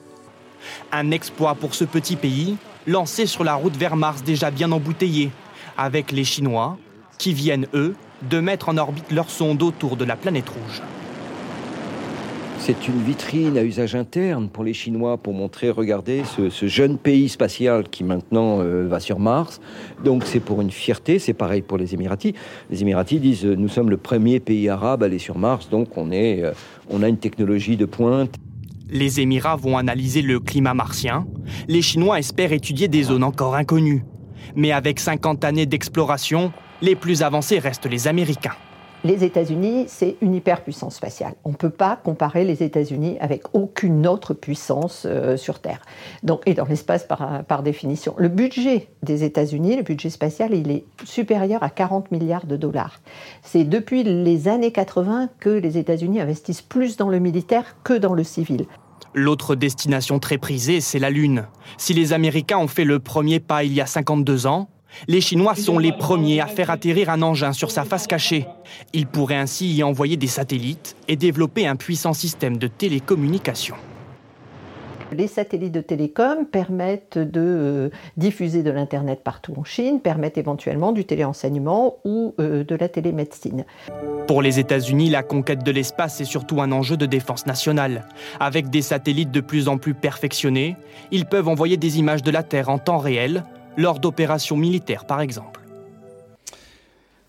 Un 0.91 1.12
exploit 1.12 1.54
pour 1.54 1.76
ce 1.76 1.86
petit 1.86 2.15
pays, 2.15 2.58
lancé 2.88 3.28
sur 3.28 3.43
la 3.43 3.54
route 3.54 3.78
vers 3.78 3.96
Mars 3.96 4.24
déjà 4.24 4.50
bien 4.50 4.72
embouteillée, 4.72 5.30
avec 5.78 6.12
les 6.12 6.24
Chinois, 6.24 6.78
qui 7.19 7.34
viennent, 7.34 7.67
eux, 7.74 7.93
de 8.30 8.40
mettre 8.40 8.70
en 8.70 8.78
orbite 8.78 9.12
leur 9.12 9.30
sonde 9.30 9.62
autour 9.64 9.98
de 9.98 10.06
la 10.06 10.16
planète 10.16 10.50
rouge. 10.50 10.82
C'est 12.66 12.88
une 12.88 13.04
vitrine 13.04 13.58
à 13.58 13.64
usage 13.64 13.94
interne 13.94 14.48
pour 14.48 14.64
les 14.64 14.74
Chinois 14.74 15.18
pour 15.18 15.34
montrer, 15.34 15.70
regardez, 15.70 16.24
ce, 16.24 16.66
jeune 16.66 16.98
pays 16.98 17.28
spatial 17.28 17.90
qui 17.90 18.06
maintenant 18.06 18.62
euh, 18.62 18.88
va 18.88 19.02
sur 19.02 19.20
Mars. 19.20 19.60
Donc 20.06 20.24
c'est 20.24 20.40
pour 20.40 20.62
une 20.62 20.72
fierté, 20.72 21.20
c'est 21.20 21.34
pareil 21.34 21.62
pour 21.62 21.78
les 21.78 21.94
Émiratis. 21.94 22.34
Les 22.70 22.82
Émiratis 22.82 23.20
disent 23.20 23.44
nous 23.44 23.68
sommes 23.68 23.90
le 23.90 23.98
premier 23.98 24.40
pays 24.40 24.70
arabe 24.70 25.04
à 25.04 25.08
aller 25.08 25.20
sur 25.20 25.38
Mars, 25.38 25.68
donc 25.70 25.98
on, 25.98 26.10
est, 26.12 26.42
euh, 26.42 26.54
on 26.90 27.04
a 27.04 27.10
une 27.10 27.18
technologie 27.18 27.76
de 27.76 27.84
pointe. 27.84 28.34
Les 28.90 29.20
Émirats 29.20 29.58
vont 29.58 29.78
analyser 29.78 30.22
le 30.22 30.40
climat 30.40 30.74
martien. 30.74 31.28
Les 31.68 31.82
Chinois 31.82 32.20
espèrent 32.20 32.54
étudier 32.54 32.88
des 32.88 33.04
zones 33.04 33.26
encore 33.26 33.56
inconnues. 33.56 34.06
Mais 34.56 34.72
avec 34.72 35.02
50 35.02 35.44
années 35.44 35.66
d'exploration, 35.66 36.54
les 36.84 36.96
plus 36.96 37.24
avancés 37.24 37.60
restent 37.60 37.89
les 37.89 38.08
Américains 38.08 38.56
les 39.06 39.26
États-Unis, 39.26 39.86
c'est 39.89 40.15
une 40.22 40.34
hyperpuissance 40.34 40.96
spatiale. 40.96 41.34
On 41.43 41.50
ne 41.50 41.56
peut 41.56 41.69
pas 41.69 41.98
comparer 41.98 42.46
les 42.46 42.63
États-Unis 42.63 43.17
avec 43.19 43.43
aucune 43.52 44.08
autre 44.08 44.34
puissance 44.34 45.06
euh, 45.06 45.36
sur 45.36 45.60
Terre. 45.60 45.82
Donc, 46.24 46.41
et 46.46 46.54
dans 46.54 46.63
l'espace 46.63 47.04
par, 47.04 47.43
par, 47.43 47.63
définition. 47.63 48.15
Le 48.17 48.30
budget 48.30 48.88
des 49.02 49.26
États-Unis, 49.26 49.76
le 49.76 49.84
budget 49.84 50.10
spatial, 50.10 50.54
il 50.54 50.72
est 50.72 50.86
supérieur 51.04 51.63
à 51.63 51.69
40 51.69 52.12
milliards 52.12 52.46
de 52.46 52.56
dollars. 52.56 53.02
C'est 53.41 53.65
depuis 53.65 54.04
les 54.04 54.48
années 54.48 54.72
80 54.72 55.28
que 55.38 55.50
les 55.50 55.78
États-Unis 55.78 56.22
investissent 56.22 56.62
plus 56.62 56.96
dans 56.96 57.10
le 57.10 57.19
militaire 57.19 57.76
que 57.84 57.93
dans 57.93 58.13
le 58.13 58.24
civil. 58.24 58.67
L'autre 59.13 59.56
destination 59.56 60.19
très 60.19 60.38
prisée, 60.38 60.80
c'est 60.80 61.00
la 61.00 61.10
Lune. 61.10 61.46
Si 61.78 61.93
les 61.93 62.13
Américains 62.13 62.58
ont 62.58 62.69
fait 62.69 62.86
le 62.86 63.00
premier 63.00 63.41
pas 63.41 63.65
il 63.65 63.74
y 63.74 63.82
a 63.82 63.86
52 63.86 64.48
ans, 64.48 64.69
les 65.08 65.21
Chinois 65.21 65.56
sont 65.56 65.79
les 65.79 65.91
premiers 65.91 66.41
à 66.41 66.47
faire 66.47 66.69
atterrir 66.69 67.10
un 67.10 67.21
engin 67.21 67.53
sur 67.53 67.71
sa 67.71 67.84
face 67.84 68.08
cachée. 68.08 68.45
Ils 68.93 69.08
pourraient 69.08 69.36
ainsi 69.36 69.73
y 69.73 69.84
envoyer 69.84 70.17
des 70.17 70.27
satellites 70.27 70.95
et 71.08 71.15
développer 71.15 71.67
un 71.67 71.75
puissant 71.75 72.13
système 72.13 72.58
de 72.58 72.67
télécommunication. 72.67 73.75
Les 75.13 75.27
satellites 75.27 75.73
de 75.73 75.82
télécom 75.82 76.45
permettent 76.45 77.19
de 77.19 77.41
euh, 77.41 77.89
diffuser 78.17 78.63
de 78.63 78.71
l'Internet 78.71 79.21
partout 79.23 79.53
en 79.58 79.63
Chine, 79.63 79.99
permettent 79.99 80.39
éventuellement 80.39 80.91
du 80.91 81.06
téléenseignement 81.06 81.97
ou 82.03 82.34
euh, 82.39 82.63
de 82.63 82.75
la 82.75 82.89
télémédecine. 82.89 83.65
Pour 84.27 84.41
les 84.41 84.60
États-Unis, 84.60 85.12
la 85.12 85.21
conquête 85.21 85.63
de 85.63 85.71
l'espace 85.71 86.19
est 86.19 86.25
surtout 86.25 86.62
un 86.62 86.71
enjeu 86.71 86.97
de 86.97 87.06
défense 87.06 87.45
nationale. 87.45 88.08
Avec 88.39 88.71
des 88.71 88.82
satellites 88.82 89.32
de 89.32 89.41
plus 89.41 89.67
en 89.67 89.77
plus 89.77 89.93
perfectionnés, 89.93 90.77
ils 91.12 91.25
peuvent 91.25 91.47
envoyer 91.47 91.77
des 91.77 91.99
images 91.99 92.23
de 92.23 92.32
la 92.32 92.41
Terre 92.41 92.69
en 92.69 92.79
temps 92.79 92.97
réel, 92.97 93.43
lors 93.78 94.00
d'opérations 94.00 94.58
militaires 94.58 95.06
par 95.06 95.22
exemple. 95.22 95.60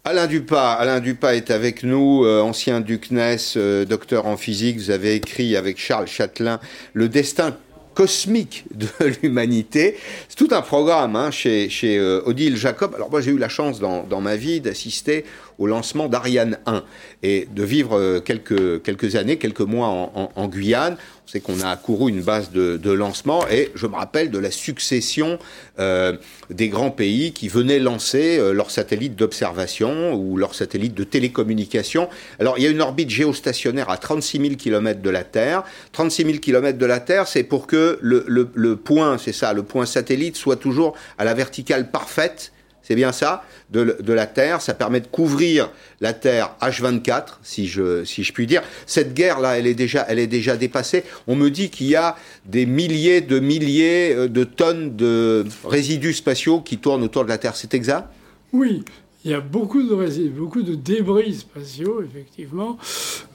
Alain 0.07 0.27
Dupas, 0.27 0.73
Alain 0.73 1.01
Dupas 1.01 1.35
est 1.35 1.51
avec 1.51 1.83
nous, 1.83 2.27
euh, 2.27 2.43
ancien 2.43 2.83
du 2.83 2.99
CNES, 3.01 3.57
euh, 3.57 3.87
docteur 3.87 4.27
en 4.27 4.37
physique. 4.37 4.77
Vous 4.77 4.91
avez 4.91 5.15
écrit 5.15 5.57
avec 5.57 5.79
Charles 5.79 6.09
Châtelain 6.09 6.61
Le 6.93 7.09
destin 7.09 7.57
cosmique 7.95 8.65
de 8.75 8.87
l'humanité. 9.23 9.97
C'est 10.29 10.37
tout 10.37 10.49
un 10.51 10.61
programme 10.61 11.17
hein, 11.17 11.31
chez, 11.31 11.71
chez 11.71 11.97
euh, 11.97 12.21
Odile 12.27 12.57
Jacob. 12.57 12.95
Alors 12.95 13.11
moi 13.11 13.23
j'ai 13.23 13.31
eu 13.31 13.39
la 13.39 13.49
chance 13.49 13.81
dans, 13.81 14.03
dans 14.03 14.21
ma 14.21 14.37
vie 14.37 14.61
d'assister 14.61 15.25
au 15.59 15.67
lancement 15.67 16.09
d'Ariane 16.09 16.59
1 16.67 16.83
et 17.23 17.49
de 17.51 17.63
vivre 17.63 18.19
quelques, 18.21 18.83
quelques 18.83 19.17
années, 19.17 19.39
quelques 19.39 19.61
mois 19.61 19.89
en, 19.89 20.49
Guyane. 20.49 20.97
C'est 21.27 21.41
qu'on 21.41 21.61
a 21.63 21.75
couru 21.77 22.11
une 22.11 22.21
base 22.21 22.51
de, 22.51 22.77
de, 22.77 22.91
lancement 22.91 23.49
et 23.49 23.71
je 23.75 23.87
me 23.87 23.95
rappelle 23.95 24.31
de 24.31 24.39
la 24.39 24.51
succession 24.51 25.39
euh, 25.79 26.17
des 26.51 26.69
grands 26.69 26.91
pays 26.91 27.33
qui 27.33 27.49
venaient 27.49 27.79
lancer 27.79 28.39
euh, 28.39 28.53
leurs 28.53 28.71
satellites 28.71 29.17
d'observation 29.17 30.15
ou 30.15 30.37
leurs 30.37 30.55
satellites 30.55 30.95
de 30.95 31.03
télécommunication. 31.03 32.09
Alors 32.39 32.59
il 32.59 32.65
y 32.65 32.67
a 32.67 32.71
une 32.71 32.83
orbite 32.83 33.09
géostationnaire 33.11 33.89
à 33.89 33.97
36 33.97 34.39
000 34.39 34.55
km 34.57 35.01
de 35.01 35.11
la 35.11 35.25
Terre. 35.25 35.65
36 35.93 36.25
000 36.25 36.39
km 36.39 36.79
de 36.79 36.87
la 36.87 37.01
Terre, 37.01 37.27
c'est 37.27 37.43
pour 37.43 37.67
que 37.67 37.99
le, 38.03 38.25
le, 38.29 38.51
le 38.55 38.77
point, 38.77 39.17
c'est 39.17 39.33
ça, 39.33 39.53
le 39.55 39.63
point 39.63 39.87
satellite 39.87 40.37
soit 40.37 40.57
toujours 40.57 40.95
à 41.17 41.25
la 41.25 41.33
verticale 41.33 41.91
parfaite 41.91 42.53
c'est 42.85 42.95
bien 42.95 43.13
ça, 43.13 43.43
de, 43.71 44.13
la 44.13 44.27
Terre. 44.27 44.61
Ça 44.61 44.75
permet 44.75 45.01
de 45.01 45.07
couvrir 45.07 45.71
la 46.01 46.13
Terre 46.13 46.55
H24, 46.61 47.39
si 47.43 47.67
je, 47.67 48.33
puis 48.33 48.47
dire. 48.47 48.63
Cette 48.87 49.15
guerre-là, 49.15 49.59
elle, 49.59 49.67
est 49.67 49.75
déjà, 49.75 50.05
elle 50.09 50.19
est 50.19 50.29
déjà 50.29 50.57
dépassée. 50.57 51.03
On 51.27 51.35
me 51.35 51.51
dit 51.51 51.71
qu'il 51.71 51.89
y 51.89 51.97
a 51.97 52.17
des 52.45 52.67
milliers 52.67 53.23
de 53.23 53.41
milliers 53.41 54.15
euh, 54.15 54.29
de 54.29 54.45
tonnes 54.45 54.95
de 54.97 55.45
résidus 55.65 56.15
spatiaux 56.15 56.61
qui 56.61 56.79
tournent 56.79 57.03
autour 57.03 57.25
de 57.25 57.31
la 57.31 57.39
Terre. 57.39 57.57
C'est 57.57 57.75
exact? 57.75 58.09
Oui. 58.53 58.85
Il 59.25 59.31
y 59.31 59.35
a 59.35 59.41
beaucoup 59.41 59.83
de 59.83 59.95
résidus, 59.95 60.29
beaucoup 60.29 60.63
de 60.63 60.75
débris 60.75 61.33
spatiaux, 61.33 62.03
effectivement. 62.03 62.77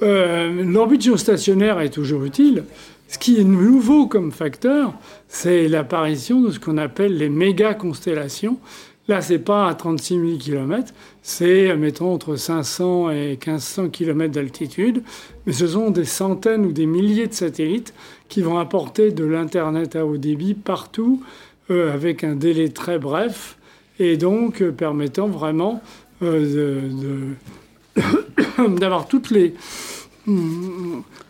Euh, 0.04 0.64
l'orbite 0.64 1.02
géostationnaire 1.02 1.80
est 1.80 1.90
toujours 1.90 2.24
utile. 2.24 2.64
Ce 3.08 3.18
qui 3.18 3.40
est 3.40 3.44
nouveau 3.44 4.06
comme 4.06 4.32
facteur, 4.32 4.94
c'est 5.28 5.68
l'apparition 5.68 6.42
de 6.42 6.52
ce 6.52 6.60
qu'on 6.60 6.78
appelle 6.78 7.18
les 7.18 7.30
méga-constellations, 7.30 8.60
Là, 9.10 9.22
c'est 9.22 9.40
pas 9.40 9.68
à 9.68 9.74
36 9.74 10.20
000 10.20 10.38
km, 10.38 10.94
c'est, 11.24 11.76
mettons, 11.76 12.14
entre 12.14 12.36
500 12.36 13.10
et 13.10 13.40
1500 13.44 13.90
km 13.90 14.32
d'altitude. 14.32 15.02
Mais 15.48 15.54
ce 15.54 15.66
sont 15.66 15.90
des 15.90 16.06
centaines 16.06 16.64
ou 16.64 16.72
des 16.72 16.86
milliers 16.86 17.26
de 17.26 17.34
satellites 17.34 17.96
qui 18.28 18.44
vont 18.44 18.60
apporter 18.60 19.10
de 19.10 19.26
l'Internet 19.26 19.96
à 19.96 20.06
haut 20.06 20.18
débit 20.18 20.54
partout, 20.54 21.24
euh, 21.72 21.92
avec 21.92 22.24
un 22.24 22.36
délai 22.36 22.70
très 22.70 23.00
bref, 23.00 23.58
et 23.98 24.16
donc 24.16 24.62
euh, 24.62 24.72
permettant 24.72 25.28
vraiment 25.28 25.82
euh, 26.22 27.34
d'avoir 28.78 29.08
toutes 29.08 29.32
les 29.32 29.56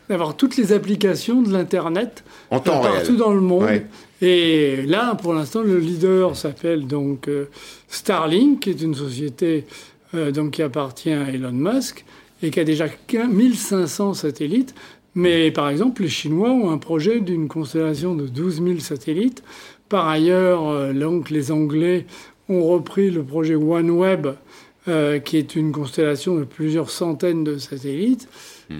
d'avoir 0.10 0.36
toutes 0.36 0.58
les 0.58 0.74
applications 0.74 1.42
de 1.42 1.54
l'Internet 1.54 2.26
partout 2.50 3.15
dans 3.15 3.32
le 3.32 3.39
monde. 3.39 3.84
Et 4.21 4.82
là, 4.86 5.15
pour 5.15 5.34
l'instant, 5.34 5.62
le 5.62 5.77
leader 5.77 6.36
s'appelle 6.36 6.88
donc 6.88 7.27
euh, 7.27 7.45
Starlink, 7.88 8.62
qui 8.62 8.69
est 8.71 8.82
une 8.82 8.95
société 8.95 9.65
euh, 10.13 10.32
donc, 10.32 10.51
qui 10.51 10.62
appartient 10.62 11.12
à 11.12 11.29
Elon 11.29 11.53
Musk 11.53 12.03
et 12.43 12.51
qui 12.51 12.60
a 12.60 12.63
déjà 12.65 12.88
1500 13.12 14.13
satellites. 14.13 14.75
Mais 15.15 15.51
par 15.51 15.69
exemple, 15.69 16.01
les 16.01 16.10
Chinois 16.10 16.51
ont 16.51 16.69
un 16.69 16.77
projet 16.77 17.21
d'une 17.21 17.47
constellation 17.47 18.13
de 18.13 18.27
12 18.27 18.63
000 18.63 18.79
satellites. 18.79 19.41
Par 19.88 20.08
ailleurs, 20.08 20.67
euh, 20.67 20.93
donc, 20.93 21.29
les 21.29 21.51
Anglais 21.51 22.05
ont 22.49 22.63
repris 22.67 23.12
le 23.12 23.23
projet 23.23 23.55
OneWeb, 23.55 24.27
qui 25.23 25.38
est 25.38 25.55
une 25.55 25.71
constellation 25.71 26.36
de 26.36 26.45
plusieurs 26.45 26.89
centaines 26.89 27.43
de 27.43 27.60
satellites. 27.60 28.27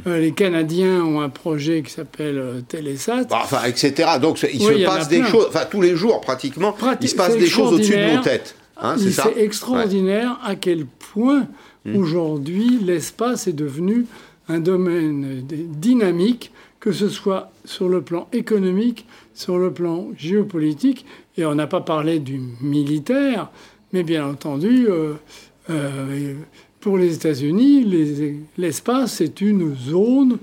Euh, 0.06 0.20
les 0.20 0.32
Canadiens 0.34 1.04
ont 1.04 1.20
un 1.22 1.30
projet 1.30 1.82
qui 1.82 1.92
s'appelle 1.92 2.38
euh, 2.38 2.62
Télésat. 2.62 3.24
Bah, 3.24 3.42
enfin, 3.44 3.64
etc. 3.64 4.10
Donc 4.22 4.46
il 4.52 4.62
se 4.62 4.86
passe 4.86 5.08
des 5.08 5.24
choses, 5.24 5.48
enfin 5.50 5.66
tous 5.70 5.82
les 5.82 5.96
jours 5.96 6.22
pratiquement, 6.22 6.76
il 7.02 7.10
se 7.10 7.16
passe 7.16 7.38
des 7.38 7.48
choses 7.48 7.74
au-dessus 7.74 7.98
de 7.98 8.16
nos 8.16 8.22
têtes. 8.22 8.56
Hein, 8.82 8.96
c'est 8.98 9.38
extraordinaire 9.38 10.40
à 10.44 10.56
quel 10.56 10.86
point 10.86 11.48
hmm. 11.86 11.98
aujourd'hui 11.98 12.80
l'espace 12.82 13.48
est 13.48 13.54
devenu 13.54 14.06
un 14.48 14.60
domaine 14.60 15.44
dynamique, 15.46 16.52
que 16.80 16.92
ce 16.92 17.10
soit 17.10 17.52
sur 17.66 17.90
le 17.90 18.02
plan 18.02 18.28
économique, 18.32 19.06
sur 19.34 19.58
le 19.58 19.72
plan 19.72 20.08
géopolitique, 20.18 21.06
et 21.38 21.46
on 21.46 21.56
n'a 21.56 21.68
pas 21.68 21.82
parlé 21.82 22.20
du 22.20 22.40
militaire, 22.62 23.50
mais 23.92 24.04
bien 24.04 24.26
entendu, 24.26 24.88
euh, 24.90 26.34
pour 26.80 26.98
les 26.98 27.16
États-Unis, 27.16 28.38
l'espace 28.58 29.20
est 29.20 29.42
une 29.42 29.76
zone 29.76 30.38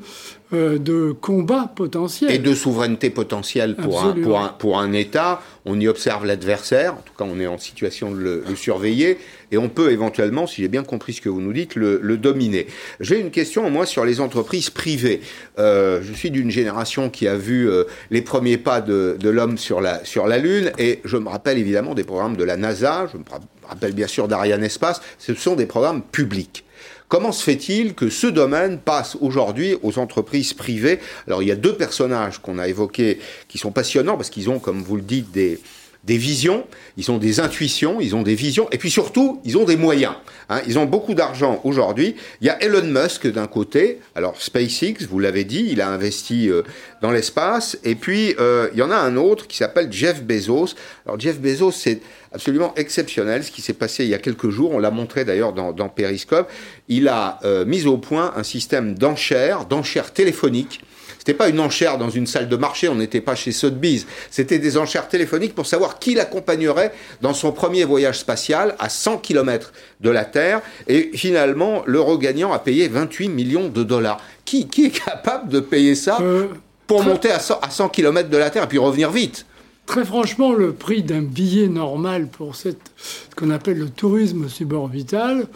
euh, 0.52 0.78
de 0.78 1.12
combat 1.12 1.72
potentiel. 1.74 2.30
Et 2.30 2.38
de 2.38 2.54
souveraineté 2.54 3.08
potentielle 3.10 3.74
pour 3.74 4.02
un, 4.02 4.12
pour, 4.12 4.38
un, 4.38 4.48
pour 4.48 4.78
un, 4.78 4.92
État. 4.92 5.40
On 5.64 5.80
y 5.80 5.88
observe 5.88 6.26
l'adversaire, 6.26 6.92
en 6.92 7.02
tout 7.04 7.14
cas 7.18 7.24
on 7.26 7.40
est 7.40 7.46
en 7.46 7.58
situation 7.58 8.10
de 8.12 8.18
le, 8.18 8.44
surveiller, 8.54 9.18
et 9.50 9.56
on 9.56 9.68
peut 9.68 9.90
éventuellement, 9.90 10.46
si 10.46 10.62
j'ai 10.62 10.68
bien 10.68 10.84
compris 10.84 11.14
ce 11.14 11.20
que 11.22 11.30
vous 11.30 11.40
nous 11.40 11.54
dites, 11.54 11.74
le, 11.74 12.00
le 12.02 12.16
dominer. 12.18 12.66
J'ai 13.00 13.18
une 13.18 13.30
question, 13.30 13.68
moi, 13.70 13.86
sur 13.86 14.04
les 14.04 14.20
entreprises 14.20 14.70
privées. 14.70 15.22
Euh, 15.58 16.00
je 16.02 16.12
suis 16.12 16.30
d'une 16.30 16.50
génération 16.50 17.08
qui 17.08 17.26
a 17.26 17.36
vu 17.36 17.68
euh, 17.68 17.84
les 18.10 18.22
premiers 18.22 18.58
pas 18.58 18.80
de, 18.80 19.16
de 19.18 19.28
l'homme 19.30 19.56
sur 19.56 19.80
la, 19.80 20.04
sur 20.04 20.26
la 20.26 20.38
Lune, 20.38 20.70
et 20.78 21.00
je 21.04 21.16
me 21.16 21.28
rappelle 21.28 21.58
évidemment 21.58 21.94
des 21.94 22.04
programmes 22.04 22.36
de 22.36 22.44
la 22.44 22.56
NASA, 22.56 23.08
je 23.10 23.16
me 23.16 23.24
rappelle 23.66 23.92
bien 23.92 24.06
sûr 24.06 24.28
d'Ariane 24.28 24.64
Espace, 24.64 25.00
ce 25.18 25.34
sont 25.34 25.56
des 25.56 25.66
programmes 25.66 26.02
publics. 26.02 26.64
Comment 27.08 27.30
se 27.30 27.44
fait-il 27.44 27.94
que 27.94 28.10
ce 28.10 28.26
domaine 28.26 28.78
passe 28.78 29.16
aujourd'hui 29.20 29.76
aux 29.82 29.98
entreprises 29.98 30.54
privées? 30.54 30.98
Alors 31.28 31.40
il 31.40 31.48
y 31.48 31.52
a 31.52 31.56
deux 31.56 31.76
personnages 31.76 32.38
qu'on 32.38 32.58
a 32.58 32.66
évoqués 32.66 33.20
qui 33.46 33.58
sont 33.58 33.70
passionnants 33.70 34.16
parce 34.16 34.28
qu'ils 34.28 34.50
ont, 34.50 34.58
comme 34.58 34.82
vous 34.82 34.96
le 34.96 35.02
dites, 35.02 35.30
des, 35.30 35.60
des 36.06 36.16
visions, 36.18 36.64
ils 36.96 37.10
ont 37.10 37.18
des 37.18 37.40
intuitions, 37.40 38.00
ils 38.00 38.14
ont 38.14 38.22
des 38.22 38.36
visions, 38.36 38.68
et 38.70 38.78
puis 38.78 38.90
surtout, 38.90 39.40
ils 39.44 39.58
ont 39.58 39.64
des 39.64 39.76
moyens. 39.76 40.14
Hein. 40.48 40.60
Ils 40.68 40.78
ont 40.78 40.84
beaucoup 40.84 41.14
d'argent 41.14 41.60
aujourd'hui. 41.64 42.14
Il 42.40 42.46
y 42.46 42.50
a 42.50 42.62
Elon 42.62 42.84
Musk 42.84 43.26
d'un 43.26 43.48
côté, 43.48 43.98
alors 44.14 44.40
SpaceX, 44.40 45.06
vous 45.10 45.18
l'avez 45.18 45.42
dit, 45.42 45.66
il 45.68 45.80
a 45.80 45.88
investi 45.88 46.48
euh, 46.48 46.62
dans 47.02 47.10
l'espace, 47.10 47.76
et 47.82 47.96
puis 47.96 48.36
euh, 48.38 48.68
il 48.72 48.78
y 48.78 48.82
en 48.82 48.92
a 48.92 48.96
un 48.96 49.16
autre 49.16 49.48
qui 49.48 49.56
s'appelle 49.56 49.92
Jeff 49.92 50.22
Bezos. 50.22 50.74
Alors 51.06 51.18
Jeff 51.18 51.40
Bezos, 51.40 51.72
c'est 51.72 52.00
absolument 52.32 52.72
exceptionnel 52.76 53.42
ce 53.42 53.50
qui 53.50 53.60
s'est 53.60 53.72
passé 53.72 54.04
il 54.04 54.10
y 54.10 54.14
a 54.14 54.18
quelques 54.18 54.50
jours, 54.50 54.70
on 54.72 54.78
l'a 54.78 54.92
montré 54.92 55.24
d'ailleurs 55.24 55.52
dans, 55.52 55.88
Periscope. 55.88 56.48
Il 56.88 57.08
a 57.08 57.40
euh, 57.44 57.64
mis 57.64 57.86
au 57.86 57.96
point 57.96 58.32
un 58.36 58.44
système 58.44 58.94
d'enchères, 58.94 59.64
d'enchères 59.64 60.12
téléphoniques, 60.12 60.80
c'était 61.26 61.38
pas 61.38 61.48
une 61.48 61.58
enchère 61.58 61.98
dans 61.98 62.08
une 62.08 62.28
salle 62.28 62.48
de 62.48 62.54
marché, 62.54 62.88
on 62.88 62.94
n'était 62.94 63.20
pas 63.20 63.34
chez 63.34 63.50
Sotheby's. 63.50 64.06
C'était 64.30 64.60
des 64.60 64.78
enchères 64.78 65.08
téléphoniques 65.08 65.56
pour 65.56 65.66
savoir 65.66 65.98
qui 65.98 66.14
l'accompagnerait 66.14 66.92
dans 67.20 67.34
son 67.34 67.50
premier 67.50 67.82
voyage 67.82 68.20
spatial 68.20 68.76
à 68.78 68.88
100 68.88 69.18
km 69.18 69.72
de 70.00 70.10
la 70.10 70.24
Terre. 70.24 70.62
Et 70.86 71.10
finalement, 71.14 71.82
l'euro 71.84 72.16
gagnant 72.16 72.52
a 72.52 72.60
payé 72.60 72.86
28 72.86 73.28
millions 73.28 73.68
de 73.68 73.82
dollars. 73.82 74.20
Qui, 74.44 74.68
qui 74.68 74.84
est 74.84 75.04
capable 75.04 75.48
de 75.48 75.58
payer 75.58 75.96
ça 75.96 76.18
euh, 76.20 76.46
pour 76.86 77.02
monter 77.02 77.32
à 77.32 77.40
100, 77.40 77.58
à 77.60 77.70
100 77.70 77.88
km 77.88 78.30
de 78.30 78.36
la 78.36 78.50
Terre 78.50 78.62
et 78.62 78.68
puis 78.68 78.78
revenir 78.78 79.10
vite? 79.10 79.46
Très 79.84 80.04
franchement, 80.04 80.52
le 80.52 80.74
prix 80.74 81.02
d'un 81.02 81.22
billet 81.22 81.66
normal 81.66 82.28
pour 82.28 82.54
cette, 82.54 82.92
ce 82.96 83.34
qu'on 83.34 83.50
appelle 83.50 83.78
le 83.78 83.90
tourisme 83.90 84.48
suborbital, 84.48 85.48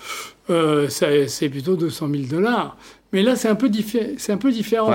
euh, 0.50 0.88
c'est 0.88 1.48
plutôt 1.48 1.76
200 1.76 2.08
000 2.10 2.22
dollars. 2.24 2.76
Mais 3.12 3.22
là, 3.22 3.36
c'est 3.36 3.48
un, 3.48 3.54
peu 3.54 3.70
c'est 4.18 4.32
un 4.32 4.36
peu 4.36 4.52
différent. 4.52 4.92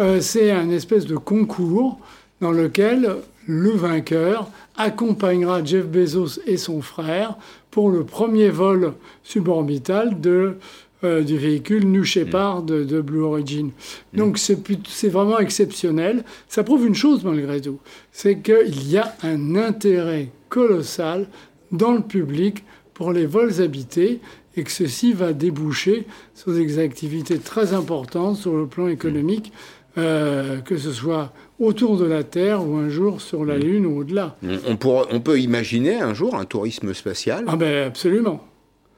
Euh, 0.00 0.20
c'est 0.20 0.50
un 0.50 0.70
espèce 0.70 1.06
de 1.06 1.16
concours 1.16 1.98
dans 2.40 2.52
lequel 2.52 3.16
le 3.46 3.70
vainqueur 3.70 4.50
accompagnera 4.76 5.64
Jeff 5.64 5.86
Bezos 5.86 6.40
et 6.46 6.56
son 6.56 6.82
frère 6.82 7.36
pour 7.70 7.90
le 7.90 8.04
premier 8.04 8.48
vol 8.48 8.94
suborbital 9.22 10.20
de, 10.20 10.56
euh, 11.04 11.22
du 11.22 11.38
véhicule 11.38 11.86
New 11.86 12.04
Shepard 12.04 12.62
de, 12.62 12.84
de 12.84 13.00
Blue 13.00 13.22
Origin. 13.22 13.70
Mm. 14.12 14.18
Donc 14.18 14.38
c'est 14.38 15.08
vraiment 15.08 15.38
exceptionnel. 15.38 16.24
Ça 16.48 16.64
prouve 16.64 16.86
une 16.86 16.94
chose 16.94 17.24
malgré 17.24 17.60
tout, 17.60 17.78
c'est 18.12 18.38
qu'il 18.38 18.90
y 18.90 18.98
a 18.98 19.14
un 19.22 19.56
intérêt 19.56 20.30
colossal 20.48 21.26
dans 21.72 21.92
le 21.92 22.02
public 22.02 22.64
pour 22.94 23.12
les 23.12 23.26
vols 23.26 23.60
habités 23.60 24.20
et 24.56 24.64
que 24.64 24.70
ceci 24.70 25.12
va 25.12 25.32
déboucher 25.32 26.06
sur 26.34 26.52
des 26.52 26.78
activités 26.78 27.38
très 27.38 27.74
importantes 27.74 28.36
sur 28.36 28.56
le 28.56 28.66
plan 28.66 28.88
économique 28.88 29.52
que 29.96 30.76
ce 30.76 30.92
soit 30.92 31.32
autour 31.58 31.96
de 31.96 32.04
la 32.04 32.22
Terre 32.22 32.62
ou 32.62 32.76
un 32.76 32.90
jour 32.90 33.22
sur 33.22 33.46
la 33.46 33.56
mm. 33.56 33.60
Lune 33.60 33.86
ou 33.86 34.00
au-delà. 34.00 34.36
On, 34.44 34.76
on 35.10 35.20
peut 35.20 35.40
imaginer 35.40 35.94
un 35.94 36.12
jour 36.12 36.34
un 36.34 36.44
tourisme 36.44 36.92
spatial 36.92 37.44
Ah 37.48 37.56
ben 37.56 37.86
absolument. 37.86 38.44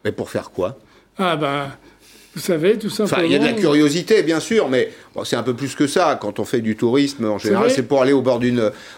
Mais 0.04 0.10
pour 0.10 0.28
faire 0.28 0.50
quoi? 0.50 0.76
Ah 1.18 1.36
ben, 1.36 1.70
vous 2.34 2.40
savez, 2.40 2.78
tout 2.78 2.90
simplement... 2.90 3.18
Enfin, 3.18 3.26
il 3.26 3.32
y 3.32 3.34
a 3.34 3.38
de 3.40 3.44
la 3.44 3.52
curiosité, 3.52 4.22
bien 4.22 4.38
sûr, 4.38 4.68
mais 4.68 4.92
c'est 5.24 5.36
un 5.36 5.42
peu 5.42 5.54
plus 5.54 5.74
que 5.74 5.88
ça. 5.88 6.16
Quand 6.20 6.38
on 6.38 6.44
fait 6.44 6.60
du 6.60 6.76
tourisme, 6.76 7.24
en 7.24 7.38
général, 7.38 7.70
c'est 7.70 7.82
pour 7.82 8.00
aller 8.00 8.12
au 8.12 8.22
bord, 8.22 8.40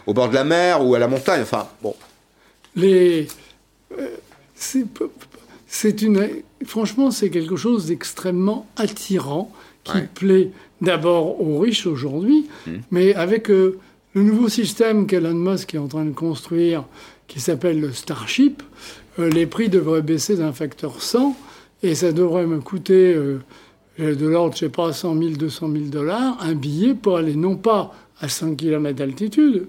au 0.07 0.12
bord 0.12 0.29
de 0.29 0.35
la 0.35 0.44
mer 0.44 0.85
ou 0.85 0.94
à 0.94 0.99
la 0.99 1.09
montagne. 1.09 1.42
Enfin, 1.42 1.66
bon. 1.83 1.94
Les... 2.77 3.27
Euh, 3.99 4.09
c'est, 5.72 6.02
une... 6.02 6.28
Franchement, 6.64 7.12
c'est 7.12 7.30
quelque 7.30 7.54
chose 7.54 7.87
d'extrêmement 7.87 8.66
attirant 8.76 9.52
qui 9.85 10.00
plaît 10.14 10.50
d'abord 10.80 11.40
aux 11.40 11.59
riches 11.61 11.87
aujourd'hui, 11.87 12.48
hmm. 12.66 12.72
mais 12.90 13.14
avec 13.14 13.50
euh, 13.50 13.78
le 14.14 14.24
nouveau 14.24 14.48
système 14.48 15.06
qu'Elon 15.06 15.35
Musk 15.35 15.74
est 15.74 15.78
en 15.78 15.87
train 15.87 16.04
de 16.04 16.12
construire, 16.12 16.85
qui 17.28 17.38
s'appelle 17.38 17.80
le 17.80 17.92
Starship, 17.92 18.62
euh, 19.20 19.30
les 19.30 19.46
prix 19.46 19.68
devraient 19.68 20.02
baisser 20.02 20.37
d'un 20.37 20.52
facteur 20.52 21.00
100, 21.00 21.37
et 21.85 21.94
ça 21.94 22.12
devrait 22.12 22.46
me 22.46 22.61
coûter 22.61 23.14
euh, 23.14 23.38
de 23.98 24.26
l'ordre, 24.26 24.54
je 24.54 24.61
sais 24.61 24.68
pas, 24.68 24.92
100 24.92 25.18
000, 25.18 25.30
200 25.37 25.70
000 25.72 25.85
dollars, 25.85 26.37
un 26.40 26.54
billet 26.54 26.94
pour 26.94 27.16
aller 27.16 27.37
non 27.37 27.56
pas 27.56 27.94
à 28.20 28.28
5 28.28 28.56
km 28.56 28.96
d'altitude, 28.96 29.66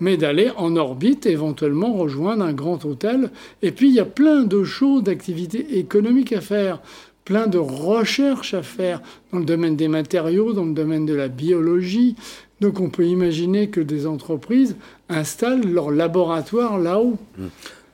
mais 0.00 0.16
d'aller 0.16 0.50
en 0.56 0.76
orbite, 0.76 1.26
éventuellement 1.26 1.92
rejoindre 1.92 2.44
un 2.44 2.52
grand 2.52 2.84
hôtel. 2.84 3.30
Et 3.62 3.72
puis, 3.72 3.88
il 3.88 3.94
y 3.94 4.00
a 4.00 4.04
plein 4.04 4.44
de 4.44 4.64
choses, 4.64 5.02
d'activités 5.02 5.78
économiques 5.78 6.32
à 6.32 6.40
faire 6.40 6.80
plein 7.28 7.46
de 7.46 7.58
recherches 7.58 8.54
à 8.54 8.62
faire 8.62 9.02
dans 9.32 9.38
le 9.38 9.44
domaine 9.44 9.76
des 9.76 9.88
matériaux, 9.88 10.54
dans 10.54 10.64
le 10.64 10.72
domaine 10.72 11.04
de 11.04 11.12
la 11.12 11.28
biologie. 11.28 12.16
Donc 12.62 12.80
on 12.80 12.88
peut 12.88 13.04
imaginer 13.04 13.68
que 13.68 13.82
des 13.82 14.06
entreprises 14.06 14.76
installent 15.10 15.70
leur 15.70 15.90
laboratoire 15.90 16.78
là-haut. 16.78 17.18
Mmh. 17.36 17.44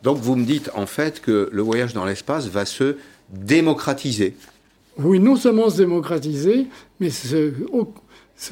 Donc 0.05 0.19
vous 0.19 0.37
me 0.37 0.45
dites 0.45 0.71
en 0.77 0.87
fait 0.87 1.21
que 1.21 1.49
le 1.51 1.62
voyage 1.62 1.95
dans 1.95 2.05
l'espace 2.05 2.47
va 2.47 2.64
se 2.64 2.97
démocratiser. 3.31 4.37
Oui, 4.99 5.19
non 5.19 5.35
seulement 5.35 5.69
se 5.69 5.79
démocratiser, 5.79 6.67
mais 7.01 7.11
se, 7.11 7.53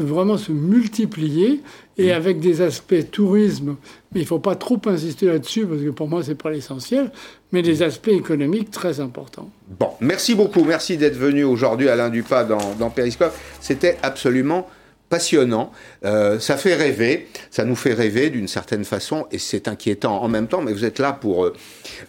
vraiment 0.01 0.37
se 0.37 0.51
multiplier 0.51 1.61
et 2.03 2.09
mmh. 2.09 2.17
avec 2.17 2.41
des 2.41 2.61
aspects 2.61 3.11
tourisme. 3.11 3.77
Mais 4.13 4.21
il 4.21 4.25
ne 4.25 4.29
faut 4.29 4.39
pas 4.39 4.57
trop 4.57 4.81
insister 4.87 5.27
là-dessus 5.27 5.67
parce 5.67 5.81
que 5.81 5.91
pour 5.91 6.09
moi, 6.09 6.23
ce 6.23 6.31
n'est 6.31 6.35
pas 6.35 6.51
l'essentiel 6.51 7.11
mais 7.53 7.63
des 7.63 7.83
aspects 7.83 8.09
économiques 8.09 8.71
très 8.71 9.01
importants. 9.01 9.51
Bon, 9.79 9.91
merci 10.01 10.35
beaucoup. 10.35 10.65
Merci 10.65 10.97
d'être 10.97 11.17
venu 11.17 11.45
aujourd'hui, 11.45 11.89
Alain 11.89 12.09
Dupas, 12.09 12.45
dans, 12.45 12.75
dans 12.79 12.91
Periscope. 12.91 13.35
C'était 13.61 13.99
absolument 14.03 14.67
passionnant. 15.13 15.73
Euh, 16.07 16.39
ça 16.39 16.57
fait 16.57 16.75
rêver, 16.75 17.29
ça 17.51 17.67
nous 17.67 17.77
fait 17.77 17.93
rêver 17.93 18.31
d'une 18.31 18.49
certaine 18.49 18.83
façon, 18.83 19.27
et 19.31 19.37
c'est 19.37 19.69
inquiétant 19.69 20.23
en 20.23 20.29
même 20.29 20.47
temps, 20.47 20.63
mais 20.63 20.73
vous 20.73 20.87
êtes 20.87 20.99
là 20.99 21.13
pour 21.13 21.45
euh, 21.45 21.53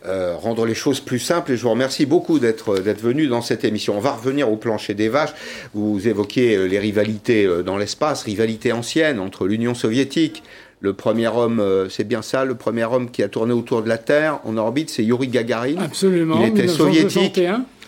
euh, 0.05 0.37
rendre 0.37 0.65
les 0.65 0.73
choses 0.73 1.01
plus 1.01 1.19
simples, 1.19 1.51
et 1.51 1.57
je 1.57 1.63
vous 1.63 1.71
remercie 1.71 2.05
beaucoup 2.05 2.39
d'être 2.39 2.75
venu 2.79 3.27
dans 3.27 3.41
cette 3.41 3.65
émission. 3.65 3.97
On 3.97 3.99
va 3.99 4.13
revenir 4.13 4.49
au 4.49 4.55
plancher 4.55 4.93
des 4.93 5.09
vaches. 5.09 5.33
Vous 5.73 6.07
évoquiez 6.07 6.65
les 6.69 6.79
rivalités 6.79 7.45
dans 7.65 7.77
l'espace, 7.77 8.23
rivalités 8.23 8.71
anciennes 8.71 9.19
entre 9.19 9.47
l'Union 9.47 9.73
soviétique, 9.73 10.41
le 10.79 10.93
premier 10.93 11.27
homme, 11.27 11.61
c'est 11.89 12.03
bien 12.05 12.21
ça, 12.21 12.45
le 12.45 12.55
premier 12.55 12.85
homme 12.85 13.09
qui 13.09 13.21
a 13.23 13.27
tourné 13.27 13.53
autour 13.53 13.83
de 13.83 13.89
la 13.89 13.97
Terre 13.97 14.39
en 14.45 14.55
orbite, 14.57 14.89
c'est 14.89 15.03
Yuri 15.03 15.27
Gagarin. 15.27 15.77
Absolument. 15.77 16.39
Il 16.41 16.47
était 16.47 16.67
soviétique, 16.67 17.39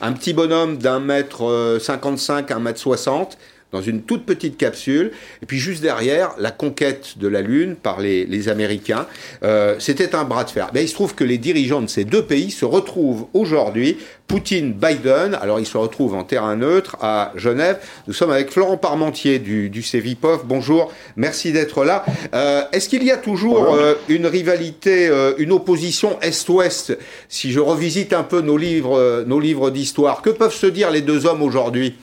un 0.01 0.11
petit 0.13 0.33
bonhomme 0.33 0.77
d'un 0.77 0.99
mètre 0.99 1.77
55, 1.81 2.51
euh, 2.51 2.55
un 2.55 2.59
mètre 2.59 2.79
60 2.79 3.37
dans 3.71 3.81
une 3.81 4.01
toute 4.03 4.25
petite 4.25 4.57
capsule. 4.57 5.11
Et 5.41 5.45
puis 5.45 5.57
juste 5.57 5.81
derrière, 5.81 6.31
la 6.37 6.51
conquête 6.51 7.17
de 7.17 7.27
la 7.27 7.41
Lune 7.41 7.75
par 7.75 7.99
les, 7.99 8.25
les 8.25 8.47
Américains. 8.49 9.05
Euh, 9.43 9.75
C'était 9.79 10.15
un 10.15 10.23
bras 10.23 10.43
de 10.43 10.49
fer. 10.49 10.69
Mais 10.73 10.83
il 10.83 10.87
se 10.87 10.93
trouve 10.93 11.15
que 11.15 11.23
les 11.23 11.37
dirigeants 11.37 11.81
de 11.81 11.87
ces 11.87 12.05
deux 12.05 12.23
pays 12.23 12.51
se 12.51 12.65
retrouvent 12.65 13.27
aujourd'hui. 13.33 13.97
Poutine, 14.27 14.73
Biden, 14.73 15.37
alors 15.39 15.59
ils 15.59 15.67
se 15.67 15.77
retrouvent 15.77 16.15
en 16.15 16.23
terrain 16.23 16.55
neutre 16.55 16.97
à 17.01 17.31
Genève. 17.35 17.79
Nous 18.07 18.13
sommes 18.13 18.31
avec 18.31 18.49
Florent 18.49 18.77
Parmentier 18.77 19.37
du, 19.37 19.69
du 19.69 19.83
CEVIPOF. 19.83 20.45
Bonjour, 20.45 20.91
merci 21.15 21.51
d'être 21.51 21.83
là. 21.85 22.03
Euh, 22.33 22.63
Est-ce 22.71 22.89
qu'il 22.89 23.03
y 23.03 23.11
a 23.11 23.17
toujours 23.17 23.75
euh, 23.75 23.93
une 24.09 24.25
rivalité, 24.25 25.07
euh, 25.09 25.33
une 25.37 25.51
opposition 25.51 26.17
Est-Ouest? 26.21 26.97
Si 27.29 27.51
je 27.51 27.59
revisite 27.59 28.13
un 28.13 28.23
peu 28.23 28.41
nos 28.41 28.57
livres, 28.57 28.97
euh, 28.97 29.23
nos 29.25 29.39
livres 29.39 29.69
d'histoire, 29.69 30.23
que 30.23 30.31
peuvent 30.31 30.55
se 30.55 30.65
dire 30.67 30.89
les 30.89 31.01
deux 31.01 31.27
hommes 31.27 31.43
aujourd'hui? 31.43 31.95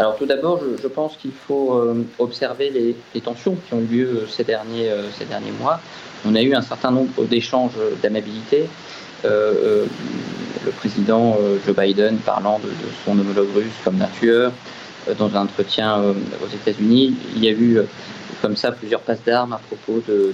Alors 0.00 0.16
tout 0.16 0.24
d'abord, 0.24 0.62
je, 0.82 0.88
pense 0.88 1.14
qu'il 1.18 1.30
faut 1.30 1.74
euh, 1.74 2.06
observer 2.18 2.70
les, 2.70 3.20
tensions 3.20 3.54
qui 3.54 3.74
ont 3.74 3.80
eu 3.80 3.96
lieu 3.96 4.06
euh, 4.06 4.26
ces 4.26 4.44
derniers, 4.44 4.88
euh, 4.88 5.02
ces 5.18 5.26
derniers 5.26 5.52
mois. 5.60 5.78
On 6.24 6.34
a 6.34 6.40
eu 6.40 6.54
un 6.54 6.62
certain 6.62 6.90
nombre 6.90 7.24
d'échanges 7.24 7.76
d'amabilité. 8.02 8.64
le 9.24 9.86
président 10.78 11.36
Joe 11.66 11.76
Biden 11.76 12.16
parlant 12.18 12.58
de, 12.60 12.70
son 13.04 13.18
homologue 13.18 13.48
russe 13.54 13.78
comme 13.84 13.96
nature 13.96 14.52
dans 15.18 15.34
un 15.36 15.42
entretien 15.42 15.98
aux 15.98 16.54
États-Unis. 16.54 17.14
Il 17.36 17.44
y 17.44 17.48
a 17.48 17.52
eu 17.52 17.80
comme 18.40 18.56
ça 18.56 18.72
plusieurs 18.72 19.00
passes 19.00 19.24
d'armes 19.24 19.54
à 19.54 19.60
propos 19.68 20.02
de, 20.08 20.32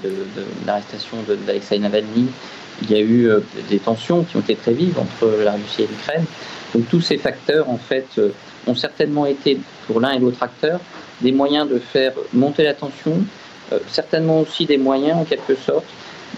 l'arrestation 0.67 1.19
d'Alexei 1.47 1.79
Navalny. 1.79 2.29
Il 2.83 2.91
y 2.91 2.95
a 2.95 3.01
eu 3.01 3.31
des 3.69 3.79
tensions 3.79 4.25
qui 4.25 4.37
ont 4.37 4.41
été 4.41 4.57
très 4.57 4.73
vives 4.73 4.99
entre 4.99 5.29
la 5.45 5.53
Russie 5.53 5.83
et 5.83 5.87
l'Ukraine. 5.87 6.25
Donc 6.75 6.89
tous 6.89 7.01
ces 7.01 7.19
facteurs, 7.19 7.71
en 7.71 7.79
fait, 7.79 8.21
ont 8.67 8.75
certainement 8.75 9.27
été, 9.27 9.59
pour 9.87 10.01
l'un 10.01 10.13
et 10.13 10.19
l'autre 10.19 10.43
acteur, 10.43 10.81
des 11.21 11.33
moyens 11.33 11.69
de 11.69 11.79
faire 11.79 12.13
monter 12.33 12.65
la 12.65 12.75
tension, 12.75 13.25
euh, 13.73 13.79
certainement 13.89 14.41
aussi 14.41 14.67
des 14.67 14.79
moyens, 14.79 15.19
en 15.19 15.25
quelque 15.25 15.55
sorte, 15.55 15.87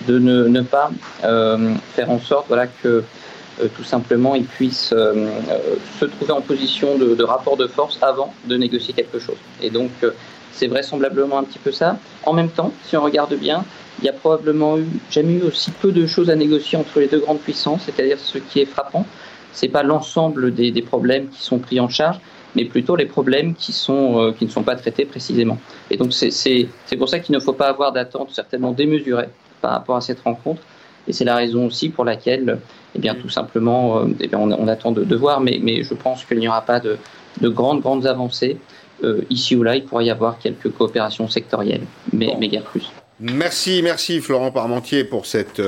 de 0.07 0.19
ne, 0.19 0.61
pas 0.63 0.91
euh, 1.25 1.75
faire 1.95 2.11
en 2.11 2.21
sorte 2.21 2.47
voilà, 2.49 2.67
que 2.67 3.03
euh, 3.61 3.67
tout 3.77 3.83
simplement 3.83 4.35
ils 4.35 4.45
puissent 4.45 4.95
se 6.01 6.05
trouver 6.05 6.33
en 6.33 6.41
position 6.41 6.97
de, 6.97 7.25
rapport 7.25 7.57
de 7.57 7.67
force 7.67 7.99
avant 8.03 8.33
de 8.45 8.57
négocier 8.57 8.95
quelque 8.95 9.19
chose. 9.19 9.37
Et 9.61 9.71
donc, 9.71 9.91
c'est 10.53 10.69
vraisemblablement 10.69 11.39
un 11.39 11.45
petit 11.45 11.59
peu 11.59 11.73
ça. 11.73 11.99
En 12.25 12.33
même 12.33 12.51
temps, 12.51 12.73
si 12.85 12.97
on 12.97 13.03
regarde 13.03 13.35
bien, 13.35 13.65
il 14.01 14.05
y 14.05 14.09
a 14.09 14.13
probablement 14.13 14.79
eu, 14.79 14.87
jamais 15.11 15.35
eu 15.35 15.43
aussi 15.43 15.71
peu 15.73 15.91
de 15.91 16.07
choses 16.07 16.31
à 16.31 16.37
négocier 16.37 16.79
entre 16.79 17.01
les 17.01 17.09
deux 17.09 17.19
grandes 17.19 17.41
puissances, 17.41 17.83
c'est-à-dire 17.85 18.19
ce 18.19 18.39
qui 18.39 18.61
est 18.61 18.67
frappant, 18.67 19.05
c'est 19.53 19.69
pas 19.69 19.83
l'ensemble 19.83 20.55
des, 20.55 20.83
problèmes 20.83 21.29
qui 21.29 21.43
sont 21.43 21.59
pris 21.59 21.81
en 21.81 21.89
charge, 21.89 22.19
mais 22.55 22.65
plutôt 22.65 22.97
les 22.97 23.07
problèmes 23.07 23.55
qui, 23.55 23.73
sont, 23.73 24.21
euh, 24.21 24.33
qui 24.33 24.45
ne 24.47 24.51
sont 24.51 24.63
pas 24.63 24.77
traités 24.77 25.05
précisément. 25.05 25.59
Et 25.91 25.97
donc 25.97 26.13
c'est 26.13 26.69
pour 26.99 27.09
ça 27.09 27.19
qu'il 27.19 27.35
ne 27.35 27.41
faut 27.41 27.53
pas 27.53 27.69
avoir 27.69 27.93
d'attente 27.93 28.31
certainement 28.33 28.73
démesurée 28.73 29.29
par 29.61 29.73
rapport 29.73 29.97
à 29.97 30.01
cette 30.01 30.21
rencontre. 30.21 30.63
Et 31.07 31.13
c'est 31.13 31.25
la 31.25 31.37
raison 31.37 31.67
aussi 31.67 31.89
pour 31.89 32.05
laquelle, 32.05 32.59
eh 32.95 32.99
bien, 32.99 33.15
tout 33.15 33.31
simplement, 33.31 34.01
euh, 34.01 34.07
eh 34.21 34.29
bien, 34.29 34.39
on, 34.39 34.69
attend 34.69 34.93
de, 34.93 35.17
voir, 35.17 35.41
mais, 35.41 35.59
mais 35.63 35.83
je 35.83 35.95
pense 35.95 36.25
qu'il 36.25 36.39
n'y 36.39 36.49
aura 36.49 36.61
pas 36.61 36.81
de, 36.81 36.99
de, 37.41 37.49
grandes, 37.49 37.81
grandes 37.81 38.07
avancées. 38.07 38.59
Euh, 39.05 39.23
ici 39.31 39.57
ou 39.57 39.63
là, 39.63 39.77
il 39.77 39.85
pourrait 39.85 40.05
y 40.05 40.11
avoir 40.11 40.39
quelques 40.39 40.71
coopérations 40.71 41.29
sectorielles, 41.29 41.87
mais, 42.13 42.37
mais 42.39 42.49
guère 42.49 42.65
plus. 42.65 42.91
Merci, 43.21 43.83
merci 43.83 44.21
Florent 44.21 44.53
Parmentier 44.53 45.03
pour 45.03 45.27
cette, 45.27 45.61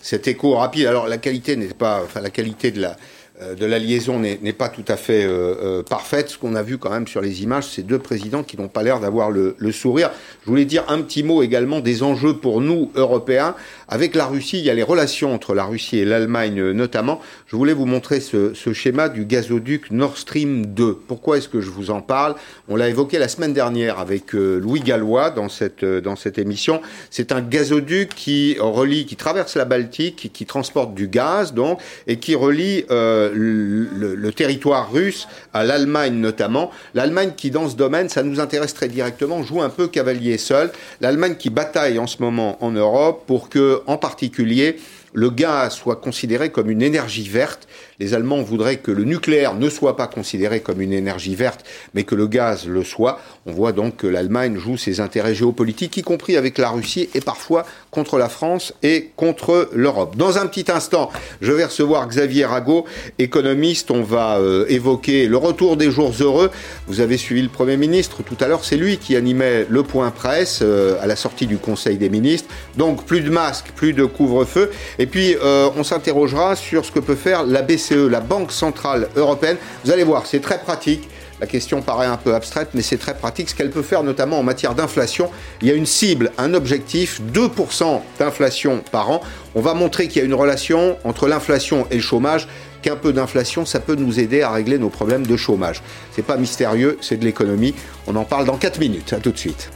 cet 0.00 0.28
écho 0.28 0.54
rapide. 0.54 0.86
Alors 0.86 1.08
la 1.08 1.18
qualité 1.18 1.56
n'est 1.56 1.66
pas, 1.66 2.02
enfin 2.04 2.20
la 2.20 2.30
qualité 2.30 2.70
de 2.70 2.80
la, 2.80 2.96
euh, 3.42 3.56
de 3.56 3.66
la 3.66 3.80
liaison 3.80 4.20
n'est 4.20 4.52
pas 4.52 4.68
tout 4.68 4.84
à 4.86 4.96
fait 4.96 5.24
euh, 5.24 5.80
euh, 5.80 5.82
parfaite. 5.82 6.28
Ce 6.28 6.38
qu'on 6.38 6.54
a 6.54 6.62
vu 6.62 6.78
quand 6.78 6.90
même 6.90 7.08
sur 7.08 7.20
les 7.20 7.42
images, 7.42 7.64
c'est 7.64 7.82
deux 7.82 7.98
présidents 7.98 8.44
qui 8.44 8.56
n'ont 8.56 8.68
pas 8.68 8.84
l'air 8.84 9.00
d'avoir 9.00 9.32
le, 9.32 9.56
sourire. 9.72 10.12
Je 10.44 10.50
voulais 10.50 10.64
dire 10.64 10.84
un 10.86 11.02
petit 11.02 11.24
mot 11.24 11.42
également 11.42 11.80
des 11.80 12.04
enjeux 12.04 12.36
pour 12.36 12.60
nous, 12.60 12.92
Européens. 12.94 13.56
Avec 13.88 14.14
la 14.14 14.26
Russie, 14.26 14.58
il 14.58 14.64
y 14.64 14.70
a 14.70 14.74
les 14.74 14.82
relations 14.82 15.34
entre 15.34 15.54
la 15.54 15.64
Russie 15.64 15.98
et 15.98 16.04
l'Allemagne 16.04 16.70
notamment. 16.72 17.20
Je 17.46 17.56
voulais 17.56 17.72
vous 17.72 17.86
montrer 17.86 18.20
ce, 18.20 18.52
schéma 18.72 19.08
du 19.08 19.24
gazoduc 19.24 19.90
Nord 19.90 20.16
Stream 20.16 20.66
2. 20.66 20.98
Pourquoi 21.06 21.38
est-ce 21.38 21.48
que 21.48 21.60
je 21.60 21.70
vous 21.70 21.90
en 21.90 22.00
parle? 22.00 22.34
On 22.68 22.76
l'a 22.76 22.88
évoqué 22.88 23.18
la 23.18 23.28
semaine 23.28 23.52
dernière 23.52 23.98
avec 23.98 24.32
Louis 24.32 24.80
Gallois 24.80 25.30
dans 25.30 25.48
cette, 25.48 25.84
dans 25.84 26.16
cette 26.16 26.38
émission. 26.38 26.80
C'est 27.10 27.32
un 27.32 27.40
gazoduc 27.40 28.14
qui 28.14 28.56
relie, 28.58 29.06
qui 29.06 29.16
traverse 29.16 29.56
la 29.56 29.64
Baltique, 29.64 30.30
qui, 30.32 30.46
transporte 30.46 30.94
du 30.94 31.08
gaz 31.08 31.54
donc, 31.54 31.80
et 32.06 32.18
qui 32.18 32.34
relie 32.34 32.84
le, 32.90 34.30
territoire 34.34 34.90
russe, 34.90 35.28
à 35.52 35.64
l'Allemagne 35.64 36.14
notamment. 36.14 36.70
L'Allemagne 36.94 37.32
qui, 37.36 37.50
dans 37.50 37.68
ce 37.68 37.76
domaine, 37.76 38.08
ça 38.08 38.22
nous 38.22 38.40
intéresse 38.40 38.74
très 38.74 38.88
directement, 38.88 39.42
joue 39.42 39.62
un 39.62 39.68
peu 39.68 39.88
cavalier 39.88 40.38
seul. 40.38 40.70
L'Allemagne 41.00 41.36
qui 41.36 41.50
bataille 41.50 41.98
en 41.98 42.06
ce 42.06 42.22
moment 42.22 42.58
en 42.64 42.70
Europe 42.70 43.24
pour 43.26 43.48
que, 43.48 43.82
en 43.86 43.96
particulier, 43.96 44.76
le 45.12 45.30
gaz 45.30 45.74
soit 45.74 45.96
considéré 45.96 46.50
comme 46.50 46.70
une 46.70 46.82
énergie 46.82 47.28
verte. 47.28 47.68
Les 47.98 48.14
Allemands 48.14 48.42
voudraient 48.42 48.78
que 48.78 48.90
le 48.90 49.04
nucléaire 49.04 49.54
ne 49.54 49.70
soit 49.70 49.96
pas 49.96 50.08
considéré 50.08 50.60
comme 50.60 50.80
une 50.80 50.92
énergie 50.92 51.36
verte, 51.36 51.64
mais 51.94 52.04
que 52.04 52.14
le 52.14 52.26
gaz 52.26 52.66
le 52.66 52.82
soit. 52.82 53.20
On 53.46 53.52
voit 53.52 53.72
donc 53.72 53.96
que 53.96 54.06
l'Allemagne 54.06 54.56
joue 54.56 54.78
ses 54.78 55.00
intérêts 55.00 55.34
géopolitiques, 55.34 55.98
y 55.98 56.02
compris 56.02 56.38
avec 56.38 56.56
la 56.56 56.70
Russie 56.70 57.10
et 57.14 57.20
parfois 57.20 57.66
contre 57.90 58.16
la 58.16 58.30
France 58.30 58.72
et 58.82 59.10
contre 59.16 59.68
l'Europe. 59.74 60.16
Dans 60.16 60.38
un 60.38 60.46
petit 60.46 60.72
instant, 60.72 61.10
je 61.42 61.52
vais 61.52 61.66
recevoir 61.66 62.08
Xavier 62.08 62.46
Rago, 62.46 62.86
économiste. 63.18 63.90
On 63.90 64.02
va 64.02 64.38
euh, 64.38 64.64
évoquer 64.70 65.26
le 65.26 65.36
retour 65.36 65.76
des 65.76 65.90
jours 65.90 66.14
heureux. 66.20 66.50
Vous 66.86 67.00
avez 67.00 67.18
suivi 67.18 67.42
le 67.42 67.50
Premier 67.50 67.76
ministre 67.76 68.22
tout 68.22 68.36
à 68.40 68.48
l'heure. 68.48 68.64
C'est 68.64 68.78
lui 68.78 68.96
qui 68.96 69.14
animait 69.14 69.66
le 69.68 69.82
point 69.82 70.10
presse 70.10 70.60
euh, 70.62 70.96
à 71.02 71.06
la 71.06 71.14
sortie 71.14 71.46
du 71.46 71.58
Conseil 71.58 71.98
des 71.98 72.08
ministres. 72.08 72.48
Donc 72.78 73.04
plus 73.04 73.20
de 73.20 73.28
masques, 73.28 73.72
plus 73.76 73.92
de 73.92 74.06
couvre-feu. 74.06 74.70
Et 74.98 75.06
puis 75.06 75.36
euh, 75.42 75.68
on 75.76 75.84
s'interrogera 75.84 76.56
sur 76.56 76.86
ce 76.86 76.90
que 76.90 76.98
peut 77.00 77.14
faire 77.14 77.44
la 77.44 77.60
BCE, 77.60 78.08
la 78.08 78.20
Banque 78.20 78.52
Centrale 78.52 79.10
Européenne. 79.16 79.58
Vous 79.84 79.90
allez 79.90 80.04
voir, 80.04 80.24
c'est 80.24 80.40
très 80.40 80.58
pratique. 80.58 81.10
La 81.40 81.46
question 81.46 81.82
paraît 81.82 82.06
un 82.06 82.16
peu 82.16 82.34
abstraite, 82.34 82.68
mais 82.74 82.82
c'est 82.82 82.96
très 82.96 83.14
pratique. 83.14 83.50
Ce 83.50 83.54
qu'elle 83.54 83.70
peut 83.70 83.82
faire, 83.82 84.02
notamment 84.02 84.38
en 84.38 84.42
matière 84.42 84.74
d'inflation, 84.74 85.30
il 85.60 85.68
y 85.68 85.70
a 85.70 85.74
une 85.74 85.86
cible, 85.86 86.30
un 86.38 86.54
objectif, 86.54 87.20
2% 87.32 88.00
d'inflation 88.18 88.82
par 88.92 89.10
an. 89.10 89.20
On 89.54 89.60
va 89.60 89.74
montrer 89.74 90.08
qu'il 90.08 90.20
y 90.20 90.24
a 90.24 90.26
une 90.26 90.34
relation 90.34 90.96
entre 91.04 91.26
l'inflation 91.26 91.86
et 91.90 91.96
le 91.96 92.00
chômage 92.00 92.48
qu'un 92.82 92.96
peu 92.96 93.12
d'inflation, 93.12 93.64
ça 93.64 93.80
peut 93.80 93.94
nous 93.94 94.20
aider 94.20 94.42
à 94.42 94.50
régler 94.50 94.78
nos 94.78 94.90
problèmes 94.90 95.26
de 95.26 95.36
chômage. 95.36 95.82
C'est 96.12 96.24
pas 96.24 96.36
mystérieux, 96.36 96.98
c'est 97.00 97.16
de 97.16 97.24
l'économie. 97.24 97.74
On 98.06 98.14
en 98.14 98.24
parle 98.24 98.44
dans 98.44 98.58
4 98.58 98.78
minutes. 98.78 99.14
À 99.14 99.20
tout 99.20 99.32
de 99.32 99.38
suite. 99.38 99.70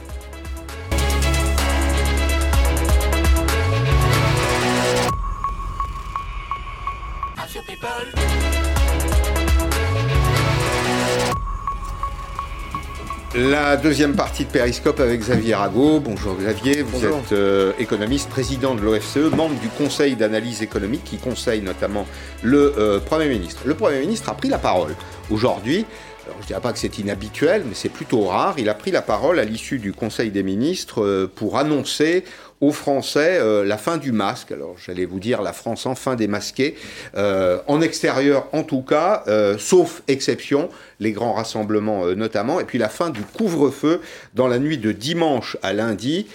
La 13.47 13.77
deuxième 13.77 14.15
partie 14.15 14.43
de 14.43 14.49
Périscope 14.49 14.99
avec 14.99 15.21
Xavier 15.21 15.55
Rago. 15.55 16.01
Bonjour 16.01 16.35
Xavier, 16.35 16.81
vous 16.81 17.05
êtes 17.05 17.31
euh, 17.31 17.71
économiste, 17.79 18.29
président 18.29 18.75
de 18.75 18.81
l'OFCE, 18.81 19.31
membre 19.33 19.57
du 19.61 19.69
Conseil 19.69 20.17
d'analyse 20.17 20.61
économique 20.61 21.05
qui 21.05 21.17
conseille 21.17 21.61
notamment 21.61 22.05
le 22.43 22.73
euh, 22.77 22.99
Premier 22.99 23.29
ministre. 23.29 23.61
Le 23.63 23.75
Premier 23.75 24.01
ministre 24.01 24.27
a 24.27 24.33
pris 24.33 24.49
la 24.49 24.57
parole 24.57 24.93
aujourd'hui. 25.29 25.85
je 26.27 26.41
ne 26.41 26.47
dirais 26.47 26.59
pas 26.59 26.73
que 26.73 26.79
c'est 26.79 26.99
inhabituel, 26.99 27.63
mais 27.65 27.75
c'est 27.75 27.87
plutôt 27.87 28.25
rare. 28.25 28.55
Il 28.57 28.67
a 28.67 28.73
pris 28.73 28.91
la 28.91 29.01
parole 29.01 29.39
à 29.39 29.45
l'issue 29.45 29.79
du 29.79 29.93
Conseil 29.93 30.31
des 30.31 30.43
ministres 30.43 31.01
euh, 31.01 31.31
pour 31.33 31.57
annoncer 31.57 32.25
aux 32.61 32.71
Français 32.71 33.37
euh, 33.39 33.63
la 33.63 33.77
fin 33.77 33.97
du 33.97 34.11
masque. 34.11 34.51
Alors 34.51 34.75
j'allais 34.77 35.05
vous 35.05 35.19
dire 35.19 35.41
la 35.41 35.53
France 35.53 35.85
enfin 35.85 36.15
démasquée, 36.15 36.75
euh, 37.15 37.59
en 37.67 37.81
extérieur 37.81 38.47
en 38.53 38.63
tout 38.63 38.81
cas, 38.81 39.23
euh, 39.27 39.57
sauf 39.57 40.01
exception, 40.07 40.69
les 40.99 41.11
grands 41.11 41.33
rassemblements 41.33 42.05
notamment, 42.15 42.59
et 42.59 42.65
puis 42.65 42.77
la 42.77 42.89
fin 42.89 43.09
du 43.09 43.21
couvre-feu 43.21 44.01
dans 44.33 44.47
la 44.47 44.59
nuit 44.59 44.77
de 44.77 44.91
dimanche 44.91 45.57
à 45.61 45.73
lundi. 45.73 46.27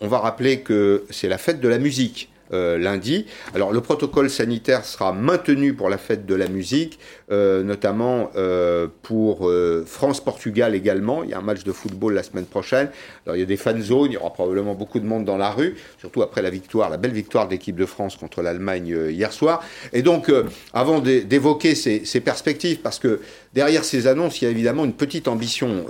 On 0.00 0.08
va 0.08 0.18
rappeler 0.18 0.60
que 0.60 1.04
c'est 1.10 1.28
la 1.28 1.38
fête 1.38 1.60
de 1.60 1.68
la 1.68 1.78
musique. 1.78 2.31
Euh, 2.52 2.76
lundi. 2.76 3.24
Alors 3.54 3.72
le 3.72 3.80
protocole 3.80 4.28
sanitaire 4.28 4.84
sera 4.84 5.14
maintenu 5.14 5.72
pour 5.72 5.88
la 5.88 5.96
fête 5.96 6.26
de 6.26 6.34
la 6.34 6.48
musique, 6.48 6.98
euh, 7.30 7.62
notamment 7.62 8.30
euh, 8.36 8.88
pour 9.02 9.50
France-Portugal 9.86 10.74
également. 10.74 11.24
Il 11.24 11.30
y 11.30 11.34
a 11.34 11.38
un 11.38 11.42
match 11.42 11.64
de 11.64 11.72
football 11.72 12.12
la 12.12 12.22
semaine 12.22 12.44
prochaine. 12.44 12.90
Alors 13.24 13.36
il 13.36 13.40
y 13.40 13.42
a 13.42 13.46
des 13.46 13.56
fan 13.56 13.80
zones, 13.80 14.10
il 14.10 14.14
y 14.14 14.16
aura 14.18 14.34
probablement 14.34 14.74
beaucoup 14.74 15.00
de 15.00 15.06
monde 15.06 15.24
dans 15.24 15.38
la 15.38 15.50
rue, 15.50 15.76
surtout 15.98 16.22
après 16.22 16.42
la 16.42 16.50
victoire, 16.50 16.90
la 16.90 16.98
belle 16.98 17.12
victoire 17.12 17.46
de 17.46 17.52
l'équipe 17.52 17.76
de 17.76 17.86
France 17.86 18.16
contre 18.16 18.42
l'Allemagne 18.42 18.94
hier 19.08 19.32
soir. 19.32 19.64
Et 19.94 20.02
donc 20.02 20.30
avant 20.74 21.00
d'évoquer 21.00 21.74
ces, 21.74 22.04
ces, 22.04 22.20
perspectives, 22.20 22.80
parce 22.80 22.98
que 22.98 23.20
derrière 23.54 23.84
ces 23.84 24.06
annonces, 24.06 24.42
il 24.42 24.44
y 24.44 24.48
a 24.48 24.50
évidemment 24.50 24.84
une 24.84 24.92
petite 24.92 25.26
ambition 25.26 25.86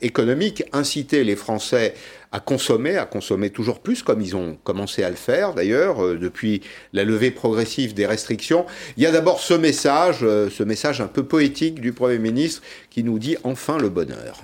économique, 0.00 0.62
inciter 0.72 1.24
les 1.24 1.36
Français 1.36 1.94
à 2.34 2.40
consommer, 2.40 2.96
à 2.96 3.06
consommer 3.06 3.50
toujours 3.50 3.78
plus, 3.78 4.02
comme 4.02 4.20
ils 4.20 4.34
ont 4.34 4.58
commencé 4.64 5.04
à 5.04 5.08
le 5.08 5.14
faire 5.14 5.54
d'ailleurs 5.54 6.04
euh, 6.04 6.18
depuis 6.18 6.62
la 6.92 7.04
levée 7.04 7.30
progressive 7.30 7.94
des 7.94 8.06
restrictions. 8.06 8.66
Il 8.96 9.04
y 9.04 9.06
a 9.06 9.12
d'abord 9.12 9.38
ce 9.38 9.54
message, 9.54 10.18
euh, 10.22 10.50
ce 10.50 10.64
message 10.64 11.00
un 11.00 11.06
peu 11.06 11.22
poétique 11.22 11.80
du 11.80 11.92
Premier 11.92 12.18
ministre 12.18 12.60
qui 12.90 13.04
nous 13.04 13.20
dit 13.20 13.36
enfin 13.44 13.78
le 13.78 13.88
bonheur. 13.88 14.42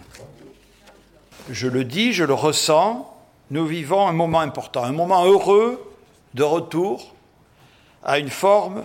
Je 1.50 1.66
le 1.66 1.82
dis, 1.82 2.12
je 2.12 2.22
le 2.22 2.32
ressens, 2.32 3.12
nous 3.50 3.66
vivons 3.66 4.06
un 4.06 4.12
moment 4.12 4.38
important, 4.38 4.84
un 4.84 4.92
moment 4.92 5.26
heureux 5.26 5.82
de 6.34 6.44
retour 6.44 7.16
à 8.04 8.20
une 8.20 8.30
forme 8.30 8.84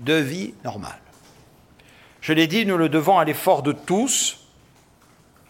de 0.00 0.16
vie 0.16 0.52
normale. 0.64 1.00
Je 2.20 2.34
l'ai 2.34 2.46
dit, 2.46 2.66
nous 2.66 2.76
le 2.76 2.90
devons 2.90 3.18
à 3.18 3.24
l'effort 3.24 3.62
de 3.62 3.72
tous, 3.72 4.36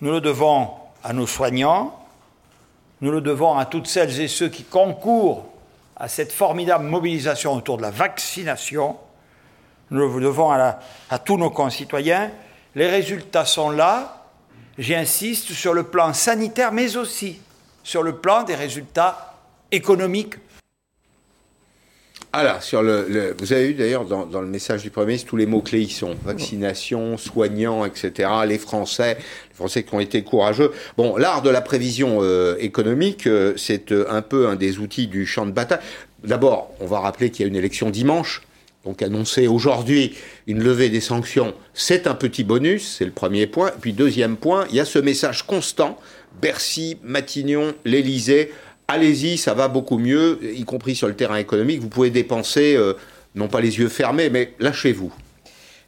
nous 0.01 0.13
le 0.13 0.21
devons 0.21 0.71
à 1.03 1.13
nos 1.13 1.27
soignants, 1.27 2.04
nous 3.01 3.11
le 3.11 3.21
devons 3.21 3.57
à 3.57 3.67
toutes 3.67 3.87
celles 3.87 4.21
et 4.21 4.29
ceux 4.29 4.49
qui 4.49 4.65
concourent 4.65 5.47
à 5.97 6.09
cette 6.09 6.33
formidable 6.33 6.85
mobilisation 6.85 7.55
autour 7.55 7.77
de 7.77 7.83
la 7.83 7.91
vaccination. 7.91 8.97
Nous 9.91 10.09
le 10.09 10.21
devons 10.21 10.51
à, 10.51 10.79
tous 11.25 11.37
nos 11.37 11.51
concitoyens. 11.51 12.31
Les 12.75 12.89
résultats 12.89 13.45
sont 13.45 13.71
là. 13.71 14.25
J'insiste 14.79 15.53
sur 15.53 15.73
le 15.73 15.85
plan 15.85 16.13
sanitaire, 16.13 16.73
mais 16.73 16.97
aussi 16.97 17.41
sur 17.83 18.03
le 18.03 18.17
plan 18.17 18.43
des 18.43 18.55
résultats 18.55 19.35
économiques 19.71 20.35
ah 22.37 22.61
sur 22.61 22.83
le, 22.83 23.35
vous 23.39 23.53
avez 23.53 23.71
eu 23.71 23.75
d'ailleurs 23.75 24.05
dans, 24.05 24.41
le 24.41 24.47
message 24.49 24.83
du 24.83 24.91
Premier 24.91 25.07
ministre 25.09 25.29
tous 25.29 25.37
les 25.37 25.47
mots-clés 25.47 25.83
y 25.83 25.89
sont. 25.89 26.17
Vaccination, 26.25 27.17
soignants, 27.17 27.85
etc. 27.85 28.29
Les 28.49 28.59
Français, 28.59 29.19
les 29.51 29.55
Français 29.55 29.85
qui 29.85 29.95
ont 29.95 30.01
été 30.01 30.23
courageux. 30.23 30.73
Bon, 30.97 31.17
l'art 31.17 31.43
de 31.43 31.51
la 31.51 31.61
prévision 31.61 32.19
euh, 32.23 32.57
économique, 32.59 33.29
euh, 33.29 33.55
c'est 33.57 33.93
euh, 33.93 34.07
un 34.11 34.21
peu 34.21 34.49
un 34.49 34.57
des 34.57 34.79
outils 34.79 35.07
du 35.07 35.27
champ 35.27 35.47
de 35.47 35.53
bataille. 35.53 35.79
D'abord, 36.25 36.75
on 36.81 36.87
va 36.87 36.99
rappeler 36.99 37.31
qu'il 37.31 37.45
y 37.45 37.45
a 37.45 37.49
une 37.49 37.57
élection 37.57 37.91
dimanche. 37.91 38.43
Donc 38.85 39.01
annoncer 39.01 39.47
aujourd'hui 39.47 40.15
une 40.47 40.63
levée 40.63 40.91
des 40.91 41.01
sanctions, 41.01 41.55
c'est 41.73 42.07
un 42.07 42.15
petit 42.15 42.45
bonus, 42.45 42.97
c'est 42.99 43.07
le 43.07 43.13
premier 43.13 43.47
point. 43.47 43.69
Et 43.69 43.81
puis 43.81 43.93
deuxième 43.93 44.37
point, 44.37 44.67
il 44.71 44.77
y 44.77 44.81
a 44.81 44.85
ce 44.85 44.99
message 44.99 45.45
constant, 45.45 45.99
Bercy, 46.43 46.99
Matignon, 47.03 47.75
l'Élysée, 47.85 48.53
allez-y, 48.89 49.39
ça 49.39 49.55
va 49.55 49.69
beaucoup 49.69 49.99
mieux, 49.99 50.39
y 50.43 50.65
compris 50.65 50.95
sur 50.95 51.09
le 51.09 51.15
terrain 51.15 51.37
économique. 51.37 51.81
Vous 51.81 51.89
pouvez 51.89 52.11
dépenser, 52.11 52.77
euh, 52.77 52.95
non 53.35 53.49
pas 53.49 53.61
les 53.61 53.79
yeux 53.79 53.89
fermés, 53.89 54.31
mais 54.31 54.55
lâchez-vous. 54.59 55.13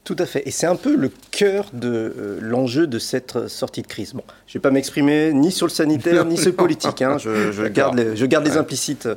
Tout 0.05 0.17
à 0.19 0.27
fait. 0.27 0.47
Et 0.47 0.53
c'est 0.53 0.67
un 0.67 0.77
peu 0.77 0.95
le 0.95 1.11
cœur 1.33 1.67
de 1.73 1.89
euh, 1.89 2.39
l'enjeu 2.41 2.87
de 2.87 2.99
cette 2.99 3.49
sortie 3.49 3.83
de 3.83 3.89
crise. 3.89 4.13
Bon, 4.13 4.23
je 4.47 4.53
ne 4.53 4.55
vais 4.55 4.63
pas 4.63 4.71
m'exprimer 4.71 5.33
ni 5.33 5.51
sur 5.51 5.67
le 5.67 5.73
sanitaire, 5.73 6.25
ni 6.25 6.37
sur 6.37 6.51
le 6.51 6.57
politique. 6.57 7.03
Hein. 7.03 7.19
Je, 7.19 7.67
garde 7.67 7.97
les, 7.97 8.17
je 8.17 8.25
garde 8.25 8.47
les 8.47 8.57
implicites. 8.57 9.09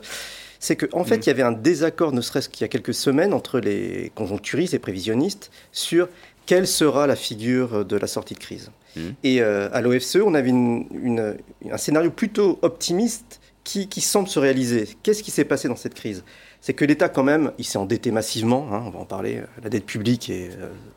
C'est 0.60 0.76
qu'en 0.76 1.02
en 1.02 1.04
fait, 1.04 1.18
mm. 1.18 1.22
il 1.22 1.28
y 1.28 1.30
avait 1.30 1.44
un 1.44 1.52
désaccord, 1.52 2.12
ne 2.12 2.22
serait-ce 2.22 2.50
qu'il 2.50 2.62
y 2.62 2.66
a 2.66 2.68
quelques 2.68 2.94
semaines, 2.94 3.34
entre 3.34 3.60
les 3.60 4.12
conjoncturistes 4.16 4.74
et 4.74 4.80
prévisionnistes 4.80 5.52
sur 5.72 6.10
quelle 6.46 6.66
sera 6.66 7.06
la 7.06 7.16
figure 7.16 7.86
de 7.86 7.96
la 7.96 8.08
sortie 8.08 8.34
de 8.34 8.40
crise. 8.40 8.72
Mm. 8.96 9.02
Et 9.24 9.42
euh, 9.42 9.70
à 9.72 9.82
l'OFCE, 9.82 10.18
on 10.26 10.34
avait 10.34 10.52
un 10.52 11.78
scénario 11.78 12.10
plutôt 12.10 12.58
optimiste 12.64 13.39
qui, 13.70 14.02
semble 14.02 14.28
se 14.28 14.40
réaliser. 14.40 14.88
Qu'est-ce 15.04 15.24
qui 15.24 15.32
s'est 15.32 15.46
passé 15.46 15.68
dans 15.68 15.76
cette 15.76 15.94
crise? 15.94 16.24
C'est 16.62 16.74
que 16.74 16.86
l'État, 16.86 17.10
quand 17.10 17.24
même, 17.24 17.52
il 17.58 17.66
s'est 17.66 17.78
endetté 17.78 18.12
massivement, 18.12 18.68
hein, 18.72 18.84
on 18.86 18.90
va 18.90 19.00
en 19.00 19.06
parler, 19.06 19.42
la 19.62 19.70
dette 19.70 19.86
publique 19.86 20.30
est 20.30 20.50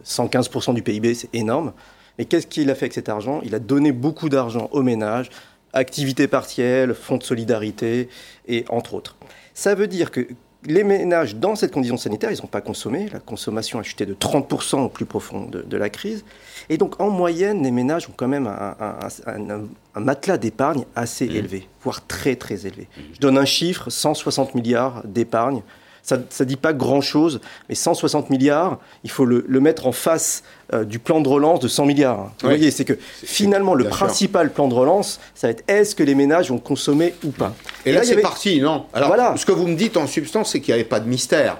115% 0.04 0.70
euh, 0.70 0.74
du 0.74 0.82
PIB, 0.82 1.14
c'est 1.14 1.34
énorme. 1.34 1.72
Mais 2.18 2.24
qu'est-ce 2.24 2.46
qu'il 2.46 2.70
a 2.70 2.74
fait 2.74 2.86
avec 2.86 2.94
cet 2.94 3.08
argent? 3.08 3.40
Il 3.44 3.54
a 3.54 3.58
donné 3.58 3.92
beaucoup 3.92 4.28
d'argent 4.28 4.68
aux 4.72 4.82
ménages, 4.82 5.30
activités 5.72 6.28
partielles, 6.28 6.94
fonds 6.94 7.16
de 7.16 7.22
solidarité, 7.22 8.08
et 8.46 8.64
entre 8.68 8.94
autres. 8.94 9.16
Ça 9.54 9.74
veut 9.74 9.86
dire 9.86 10.10
que 10.10 10.26
les 10.64 10.84
ménages, 10.84 11.36
dans 11.36 11.56
cette 11.56 11.72
condition 11.72 11.96
sanitaire, 11.96 12.30
ils 12.30 12.40
n'ont 12.40 12.46
pas 12.46 12.60
consommé. 12.60 13.08
La 13.12 13.18
consommation 13.18 13.78
a 13.78 13.82
chuté 13.82 14.06
de 14.06 14.14
30% 14.14 14.84
au 14.84 14.88
plus 14.88 15.04
profond 15.04 15.48
de, 15.50 15.76
la 15.76 15.90
crise. 15.90 16.24
Et 16.68 16.78
donc, 16.78 17.00
en 17.00 17.10
moyenne, 17.10 17.62
les 17.62 17.70
ménages 17.70 18.08
ont 18.08 18.14
quand 18.16 18.28
même 18.28 18.46
un, 18.46 20.00
matelas 20.00 20.38
d'épargne 20.38 20.84
assez 20.94 21.26
mmh. 21.26 21.36
élevé, 21.36 21.68
voire 21.82 22.06
très, 22.06 22.36
très 22.36 22.66
élevé. 22.66 22.82
Mmh. 22.96 23.00
Je 23.14 23.20
donne 23.20 23.38
un 23.38 23.44
chiffre, 23.44 23.90
160 23.90 24.54
milliards 24.54 25.02
d'épargne 25.04 25.62
ça 26.02 26.16
ne 26.16 26.44
dit 26.44 26.56
pas 26.56 26.72
grand-chose, 26.72 27.40
mais 27.68 27.74
160 27.74 28.30
milliards, 28.30 28.78
il 29.04 29.10
faut 29.10 29.24
le, 29.24 29.44
mettre 29.60 29.86
en 29.86 29.92
face 29.92 30.42
euh, 30.72 30.84
du 30.84 30.98
plan 30.98 31.20
de 31.20 31.28
relance 31.28 31.60
de 31.60 31.68
100 31.68 31.86
milliards. 31.86 32.32
Vous 32.42 32.48
voyez, 32.48 32.70
c'est 32.70 32.84
que 32.84 32.98
finalement, 33.24 33.74
le 33.74 33.84
principal 33.84 34.52
plan 34.52 34.68
de 34.68 34.74
relance, 34.74 35.20
ça 35.34 35.46
va 35.46 35.52
être 35.52 35.64
est-ce 35.68 35.94
que 35.94 36.02
les 36.02 36.14
ménages 36.14 36.50
vont 36.50 36.58
consommer 36.58 37.14
ou 37.24 37.30
pas 37.30 37.54
Et, 37.86 37.92
là, 37.92 38.02
c'est 38.02 38.20
parti, 38.20 38.60
non? 38.60 38.86
Alors, 38.92 39.08
voilà. 39.08 39.36
ce 39.36 39.46
que 39.46 39.52
vous 39.52 39.68
me 39.68 39.76
dites 39.76 39.96
en 39.96 40.06
substance, 40.06 40.52
c'est 40.52 40.60
qu'il 40.60 40.74
n'y 40.74 40.80
avait 40.80 40.88
pas 40.88 41.00
de 41.00 41.08
mystère. 41.08 41.58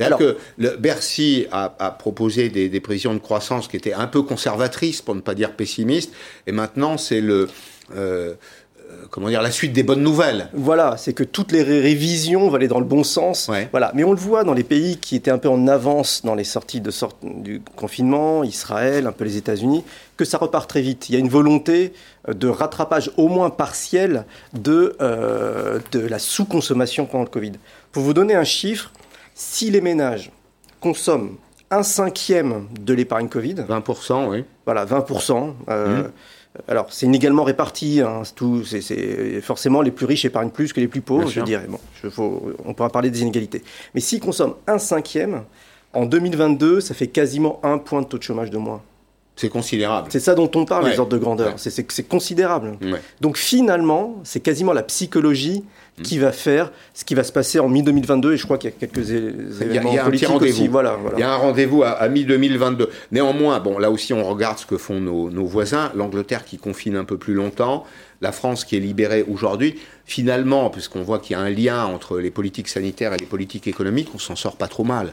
Alors, 0.00 0.18
que 0.18 0.38
le 0.58 0.70
Bercy 0.76 1.46
a, 1.52 1.68
proposé 1.98 2.48
des, 2.48 2.80
prévisions 2.80 3.14
de 3.14 3.20
croissance 3.20 3.68
qui 3.68 3.76
étaient 3.76 3.92
un 3.92 4.06
peu 4.06 4.22
conservatrices, 4.22 5.02
pour 5.02 5.14
ne 5.14 5.20
pas 5.20 5.34
dire 5.34 5.52
pessimistes, 5.52 6.12
et 6.46 6.52
maintenant 6.52 6.98
c'est 6.98 7.20
le, 7.20 7.48
euh, 7.94 8.34
comment 9.10 9.28
dire, 9.28 9.42
la 9.42 9.50
suite 9.50 9.72
des 9.72 9.82
bonnes 9.82 10.02
nouvelles. 10.02 10.48
Voilà, 10.52 10.96
c'est 10.96 11.12
que 11.12 11.24
toutes 11.24 11.52
les 11.52 11.62
révisions 11.62 12.48
vont 12.48 12.54
aller 12.54 12.68
dans 12.68 12.78
le 12.78 12.84
bon 12.84 13.04
sens. 13.04 13.50
Voilà, 13.70 13.92
mais 13.94 14.04
on 14.04 14.12
le 14.12 14.18
voit 14.18 14.44
dans 14.44 14.54
les 14.54 14.64
pays 14.64 14.96
qui 14.98 15.16
étaient 15.16 15.30
un 15.30 15.38
peu 15.38 15.48
en 15.48 15.66
avance 15.68 16.22
dans 16.24 16.34
les 16.34 16.44
sorties 16.44 16.80
de 16.80 16.90
du 17.22 17.60
confinement, 17.76 18.44
Israël, 18.44 19.06
un 19.06 19.12
peu 19.12 19.24
les 19.24 19.36
États-Unis, 19.36 19.84
que 20.16 20.24
ça 20.24 20.38
repart 20.38 20.68
très 20.68 20.80
vite. 20.80 21.08
Il 21.08 21.14
y 21.14 21.16
a 21.16 21.18
une 21.18 21.28
volonté 21.28 21.92
euh, 22.28 22.34
de 22.34 22.48
rattrapage 22.48 23.10
au 23.16 23.28
moins 23.28 23.50
partiel 23.50 24.24
de, 24.52 24.96
euh, 25.00 25.80
de 25.92 26.00
la 26.00 26.18
sous-consommation 26.18 27.06
pendant 27.06 27.24
le 27.24 27.30
Covid. 27.30 27.52
Pour 27.92 28.02
vous 28.02 28.14
donner 28.14 28.34
un 28.34 28.44
chiffre, 28.44 28.92
si 29.34 29.70
les 29.70 29.80
ménages 29.80 30.30
consomment 30.80 31.36
un 31.70 31.82
cinquième 31.82 32.68
de 32.78 32.94
l'épargne 32.94 33.28
Covid. 33.28 33.54
20%, 33.54 34.28
oui. 34.28 34.44
Voilà, 34.64 34.84
20%. 34.86 35.54
Euh, 35.68 36.02
mmh. 36.02 36.10
Alors, 36.68 36.86
c'est 36.90 37.06
inégalement 37.06 37.44
réparti. 37.44 38.00
Hein, 38.00 38.22
tout, 38.34 38.64
c'est, 38.64 39.40
forcément, 39.40 39.82
les 39.82 39.90
plus 39.90 40.06
riches 40.06 40.24
épargnent 40.24 40.50
plus 40.50 40.72
que 40.72 40.80
les 40.80 40.88
plus 40.88 41.00
pauvres, 41.00 41.28
je 41.28 41.40
dirais. 41.40 41.66
Bon, 41.68 42.40
on 42.64 42.74
pourra 42.74 42.90
parler 42.90 43.10
des 43.10 43.22
inégalités. 43.22 43.62
Mais 43.94 44.00
s'ils 44.00 44.20
consomment 44.20 44.54
un 44.66 44.78
cinquième, 44.78 45.42
en 45.92 46.06
2022, 46.06 46.80
ça 46.80 46.94
fait 46.94 47.08
quasiment 47.08 47.60
un 47.62 47.78
point 47.78 48.02
de 48.02 48.06
taux 48.06 48.18
de 48.18 48.22
chômage 48.22 48.50
de 48.50 48.58
moins. 48.58 48.82
C'est 49.36 49.48
considérable. 49.48 50.08
C'est 50.12 50.20
ça 50.20 50.36
dont 50.36 50.50
on 50.54 50.64
parle, 50.64 50.88
les 50.88 50.98
ordres 51.00 51.12
de 51.12 51.18
grandeur. 51.18 51.54
C'est 51.56 52.08
considérable. 52.08 52.78
Donc 53.20 53.36
finalement, 53.36 54.16
c'est 54.24 54.40
quasiment 54.40 54.72
la 54.72 54.82
psychologie. 54.82 55.64
Qui 56.02 56.18
va 56.18 56.32
faire 56.32 56.72
ce 56.92 57.04
qui 57.04 57.14
va 57.14 57.22
se 57.22 57.32
passer 57.32 57.60
en 57.60 57.68
mi-2022. 57.68 58.32
Et 58.32 58.36
je 58.36 58.44
crois 58.44 58.58
qu'il 58.58 58.70
y 58.70 58.72
a 58.72 58.76
quelques 58.76 59.10
événements 59.10 59.90
il 59.90 59.96
y 59.96 59.98
a, 59.98 60.04
politiques 60.04 60.30
un 60.30 60.34
aussi. 60.34 60.68
Voilà, 60.68 60.98
Il 61.14 61.20
y 61.20 61.22
a 61.22 61.32
un 61.32 61.36
rendez-vous 61.36 61.82
à, 61.84 62.08
mi-2022. 62.08 62.88
Néanmoins, 63.12 63.60
bon, 63.60 63.78
là 63.78 63.90
aussi, 63.90 64.12
on 64.12 64.24
regarde 64.24 64.58
ce 64.58 64.66
que 64.66 64.76
font 64.76 65.00
nos, 65.00 65.30
nos 65.30 65.46
voisins. 65.46 65.92
L'Angleterre 65.94 66.44
qui 66.44 66.58
confine 66.58 66.96
un 66.96 67.04
peu 67.04 67.16
plus 67.16 67.34
longtemps, 67.34 67.84
la 68.20 68.32
France 68.32 68.64
qui 68.64 68.76
est 68.76 68.80
libérée 68.80 69.24
aujourd'hui. 69.28 69.76
Finalement, 70.04 70.68
puisqu'on 70.70 71.02
voit 71.02 71.18
qu'il 71.18 71.36
y 71.36 71.38
a 71.38 71.42
un 71.42 71.50
lien 71.50 71.84
entre 71.84 72.18
les 72.18 72.30
politiques 72.30 72.68
sanitaires 72.68 73.12
et 73.12 73.16
les 73.16 73.26
politiques 73.26 73.68
économiques, 73.68 74.08
on 74.14 74.18
s'en 74.18 74.36
sort 74.36 74.56
pas 74.56 74.68
trop 74.68 74.84
mal. 74.84 75.12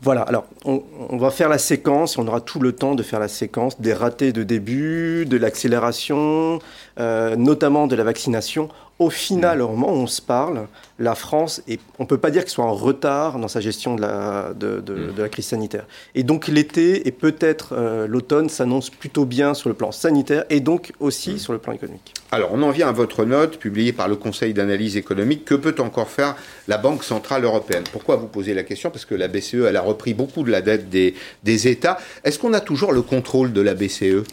Voilà, 0.00 0.22
alors 0.22 0.44
on, 0.64 1.16
va 1.16 1.30
faire 1.30 1.48
la 1.48 1.58
séquence, 1.58 2.18
on 2.18 2.28
aura 2.28 2.40
tout 2.40 2.60
le 2.60 2.72
temps 2.72 2.94
de 2.94 3.02
faire 3.02 3.18
la 3.18 3.26
séquence 3.26 3.80
des 3.80 3.92
ratés 3.92 4.32
de 4.32 4.44
début, 4.44 5.26
de 5.26 5.36
l'accélération, 5.36 6.60
euh, 7.00 7.34
notamment 7.34 7.88
de 7.88 7.96
la 7.96 8.04
vaccination. 8.04 8.68
Au 8.98 9.10
final, 9.10 9.62
au 9.62 9.68
moment 9.68 9.92
où 9.92 9.96
on 9.96 10.06
se 10.08 10.20
parle, 10.20 10.66
la 10.98 11.14
France, 11.14 11.62
on 11.98 12.02
ne 12.02 12.08
peut 12.08 12.18
pas 12.18 12.30
dire 12.30 12.42
qu'elle 12.42 12.50
soit 12.50 12.64
en 12.64 12.74
retard 12.74 13.38
dans 13.38 13.46
sa 13.46 13.60
gestion 13.60 13.94
de 13.94 14.00
la, 14.00 14.52
de, 14.54 14.82
mm. 14.86 15.16
la 15.16 15.28
crise 15.28 15.46
sanitaire. 15.46 15.86
Et 16.16 16.24
donc 16.24 16.48
l'été 16.48 17.06
et 17.06 17.12
peut-être 17.12 17.74
euh, 17.76 18.08
l'automne 18.08 18.48
s'annoncent 18.48 18.90
plutôt 18.98 19.24
bien 19.24 19.54
sur 19.54 19.68
le 19.68 19.76
plan 19.76 19.92
sanitaire 19.92 20.44
et 20.50 20.58
donc 20.58 20.92
aussi 20.98 21.34
mm. 21.34 21.38
sur 21.38 21.52
le 21.52 21.60
plan 21.60 21.72
économique. 21.72 22.12
Alors 22.32 22.50
on 22.52 22.60
en 22.62 22.70
vient 22.70 22.88
à 22.88 22.92
votre 22.92 23.24
note 23.24 23.58
publiée 23.58 23.92
par 23.92 24.08
le 24.08 24.16
Conseil 24.16 24.52
d'analyse 24.52 24.96
économique. 24.96 25.44
Que 25.44 25.54
peut 25.54 25.76
encore 25.78 26.08
faire 26.08 26.34
la 26.66 26.76
Banque 26.76 27.04
Centrale 27.04 27.44
Européenne? 27.44 27.84
Pourquoi 27.92 28.16
vous 28.16 28.26
posez 28.26 28.52
la 28.52 28.64
question? 28.64 28.90
Parce 28.90 29.04
que 29.04 29.14
la 29.14 29.28
BCE, 29.28 29.66
elle 29.68 29.76
a 29.76 29.82
repris 29.82 30.12
beaucoup 30.12 30.42
de 30.42 30.50
la 30.50 30.60
dette 30.60 30.90
des, 30.90 31.14
des 31.44 31.68
États. 31.68 31.98
Est-ce 32.24 32.40
qu'on 32.40 32.52
a 32.52 32.60
toujours 32.60 32.90
le 32.90 33.02
contrôle 33.02 33.52
de 33.52 33.60
la 33.60 33.74
BCE 33.74 34.24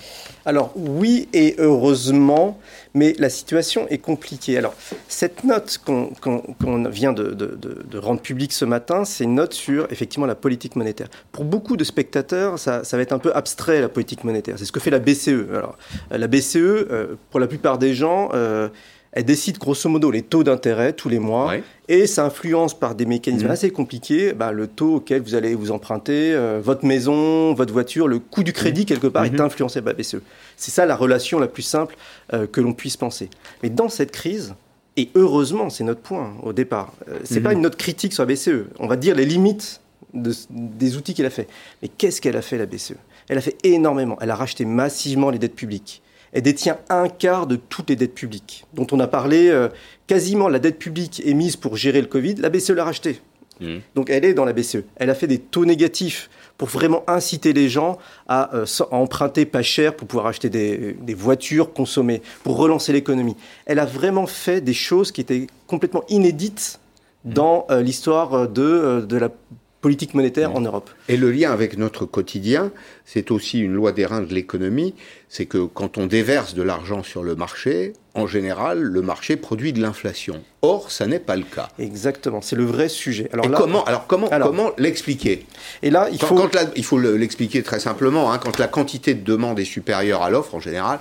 alors 0.48 0.72
oui 0.76 1.28
et 1.34 1.56
heureusement, 1.58 2.60
mais 2.96 3.14
la 3.20 3.30
situation 3.30 3.88
est 3.90 4.00
compliquée. 4.00 4.58
Alors 4.58 4.74
cette 5.08 5.44
note 5.44 5.80
qu'on 5.86 6.90
vient 6.90 7.14
de, 7.14 7.98
rendre 7.98 8.22
publique 8.22 8.54
ce 8.54 8.66
matin, 8.66 9.06
c'est 9.06 9.26
une 9.26 9.36
note 9.36 9.54
sur 9.54 9.92
effectivement 9.92 10.26
la 10.26 10.36
politique 10.36 10.76
monétaire. 10.76 11.08
Pour 11.32 11.44
beaucoup 11.44 11.78
de 11.78 11.84
spectateurs, 11.84 12.58
ça, 12.58 12.82
va 12.92 13.00
être 13.00 13.14
un 13.14 13.20
peu 13.20 13.36
abstrait 13.36 13.82
la 13.82 13.90
politique 13.90 14.24
monétaire. 14.24 14.56
C'est 14.58 14.66
ce 14.66 14.72
que 14.72 14.80
fait 14.80 14.90
la 14.90 15.00
BCE. 15.00 15.50
Alors 15.52 15.78
la 16.10 16.28
BCE, 16.28 16.56
euh, 16.56 17.16
pour 17.30 17.40
la 17.40 17.48
plupart 17.48 17.78
des 17.78 17.94
gens, 17.94 18.30
euh, 18.34 18.70
elle 19.16 19.24
décide 19.24 19.58
grosso 19.58 19.90
modo 19.90 20.12
les 20.12 20.22
taux 20.22 20.44
d'intérêt 20.44 20.92
tous 20.92 21.08
les 21.08 21.20
mois 21.20 21.54
et 21.88 22.06
ça 22.06 22.26
influence 22.26 22.78
par 22.78 22.96
des 22.96 23.06
mécanismes 23.06 23.48
mmh. 23.48 23.52
assez 23.52 23.72
compliqués 23.72 24.34
bah, 24.34 24.52
le 24.52 24.68
taux 24.68 24.96
auquel 24.96 25.22
vous 25.22 25.36
allez 25.36 25.56
vous 25.56 25.72
emprunter, 25.72 26.34
euh, 26.34 26.60
votre 26.62 26.86
maison, 26.86 27.54
votre 27.54 27.72
voiture, 27.72 28.10
le 28.10 28.20
coût 28.20 28.44
du 28.44 28.52
crédit 28.52 28.82
mmh. 28.82 28.86
quelque 28.86 29.08
part 29.08 29.24
est 29.24 29.32
mmh. 29.32 29.42
influencé 29.42 29.82
par 29.82 29.94
la 29.94 30.00
BCE. 30.00 30.18
C'est 30.58 30.72
ça 30.72 30.86
la 30.86 30.98
relation 30.98 31.40
la 31.40 31.48
plus 31.48 31.64
simple 31.64 31.96
euh, 32.34 32.46
que 32.46 32.60
l'on 32.60 32.74
puisse 32.74 32.98
penser. 32.98 33.30
Mais 33.64 33.70
dans 33.70 33.88
cette 33.88 34.12
crise, 34.12 34.54
et 34.98 35.10
heureusement, 35.16 35.70
c'est 35.70 35.86
notre 35.86 36.02
point 36.02 36.34
au 36.44 36.52
départ, 36.52 36.94
euh, 37.08 37.20
c'est 37.24 37.42
pas 37.42 37.54
une 37.54 37.62
note 37.62 37.78
critique 37.78 38.14
sur 38.14 38.26
la 38.26 38.34
BCE. 38.34 38.66
On 38.80 38.88
va 38.88 38.98
dire 38.98 39.16
les 39.16 39.26
limites 39.26 39.80
des 40.14 40.98
outils 40.98 41.14
qu'elle 41.14 41.26
a 41.26 41.30
fait. 41.30 41.48
Mais 41.82 41.88
qu'est-ce 41.88 42.20
qu'elle 42.20 42.38
a 42.38 42.42
fait 42.42 42.58
la 42.58 42.66
BCE 42.66 42.96
Elle 43.30 43.38
a 43.38 43.42
fait 43.42 43.58
énormément. 43.64 44.18
Elle 44.22 44.32
a 44.32 44.36
racheté 44.36 44.66
massivement 44.66 45.30
les 45.30 45.40
dettes 45.40 45.56
publiques 45.56 46.02
elle 46.36 46.42
détient 46.42 46.78
un 46.90 47.08
quart 47.08 47.48
de 47.48 47.56
toutes 47.56 47.90
les 47.90 47.96
dettes 47.96 48.14
publiques, 48.14 48.66
dont 48.74 48.86
on 48.92 49.00
a 49.00 49.08
parlé 49.08 49.48
euh, 49.48 49.70
quasiment 50.06 50.50
la 50.50 50.60
dette 50.60 50.78
publique 50.78 51.22
émise 51.26 51.56
pour 51.56 51.78
gérer 51.78 52.02
le 52.02 52.08
Covid, 52.08 52.36
la 52.36 52.50
BCE 52.50 52.72
l'a 52.72 52.84
rachetée. 52.84 53.22
Mmh. 53.62 53.78
Donc 53.96 54.10
elle 54.10 54.26
est 54.26 54.34
dans 54.34 54.44
la 54.44 54.52
BCE. 54.52 54.84
Elle 54.98 55.10
a 55.10 55.16
fait 55.16 55.28
des 55.28 55.40
taux 55.40 55.64
négatifs 55.64 56.30
pour 56.58 56.68
vraiment 56.68 57.06
inciter 57.08 57.54
les 57.54 57.70
gens 57.70 57.98
à, 58.28 58.54
euh, 58.54 58.66
emprunter 58.92 59.46
pas 59.46 59.62
cher 59.62 59.96
pour 59.96 60.10
pouvoir 60.10 60.28
acheter 60.28 60.50
des, 60.50 61.14
voitures 61.14 61.72
consommées, 61.72 62.22
pour 62.44 62.58
relancer 62.58 62.92
l'économie. 62.92 63.38
Elle 63.66 63.80
a 63.80 63.86
vraiment 63.86 64.28
fait 64.28 64.60
des 64.60 64.74
choses 64.74 65.14
qui 65.14 65.22
étaient 65.22 65.48
complètement 65.68 66.04
inédites 66.10 66.82
mmh. 67.24 67.32
dans 67.32 67.66
euh, 67.70 67.82
l'histoire 67.82 68.50
de, 68.50 69.06
de 69.08 69.18
la 69.18 69.30
politique 69.86 70.16
monétaire 70.16 70.56
en 70.56 70.62
Europe. 70.62 70.90
Et 71.10 71.16
le 71.16 71.32
lien 71.32 71.52
avec 71.52 71.78
notre 71.78 72.08
quotidien, 72.08 72.72
c'est 73.06 73.30
aussi 73.30 73.60
une 73.60 73.76
loi 73.76 73.92
des 73.92 74.08
reins 74.08 74.22
de 74.22 74.34
l'économie, 74.34 74.96
c'est 75.30 75.46
que 75.46 75.60
quand 75.60 76.00
on 76.00 76.08
déverse 76.08 76.56
de 76.56 76.64
l'argent 76.64 77.04
sur 77.04 77.22
le 77.22 77.36
marché, 77.36 77.94
en 78.16 78.26
général, 78.26 78.82
le 78.82 79.02
marché 79.04 79.36
produit 79.36 79.74
de 79.74 79.82
l'inflation. 79.84 80.42
Or, 80.64 80.90
ça 80.90 81.06
n'est 81.06 81.20
pas 81.20 81.36
le 81.36 81.44
cas. 81.44 81.68
Exactement, 81.78 82.42
c'est 82.42 82.56
le 82.56 82.66
vrai 82.66 82.90
sujet. 82.90 83.30
Alors, 83.32 83.52
comment, 83.52 83.84
alors 83.84 84.08
comment, 84.08 84.28
comment 84.28 84.72
l'expliquer? 84.80 85.46
Et 85.84 85.92
là, 85.92 86.10
il 86.12 86.20
faut, 86.20 86.50
il 86.76 86.84
faut 86.84 86.98
l'expliquer 86.98 87.62
très 87.62 87.80
simplement. 87.80 88.34
Hein, 88.34 88.40
quand 88.40 88.58
la 88.58 88.68
quantité 88.68 89.14
de 89.14 89.24
demande 89.24 89.60
est 89.60 89.66
supérieure 89.66 90.24
à 90.24 90.32
l'offre, 90.32 90.56
en 90.56 90.60
général, 90.60 91.00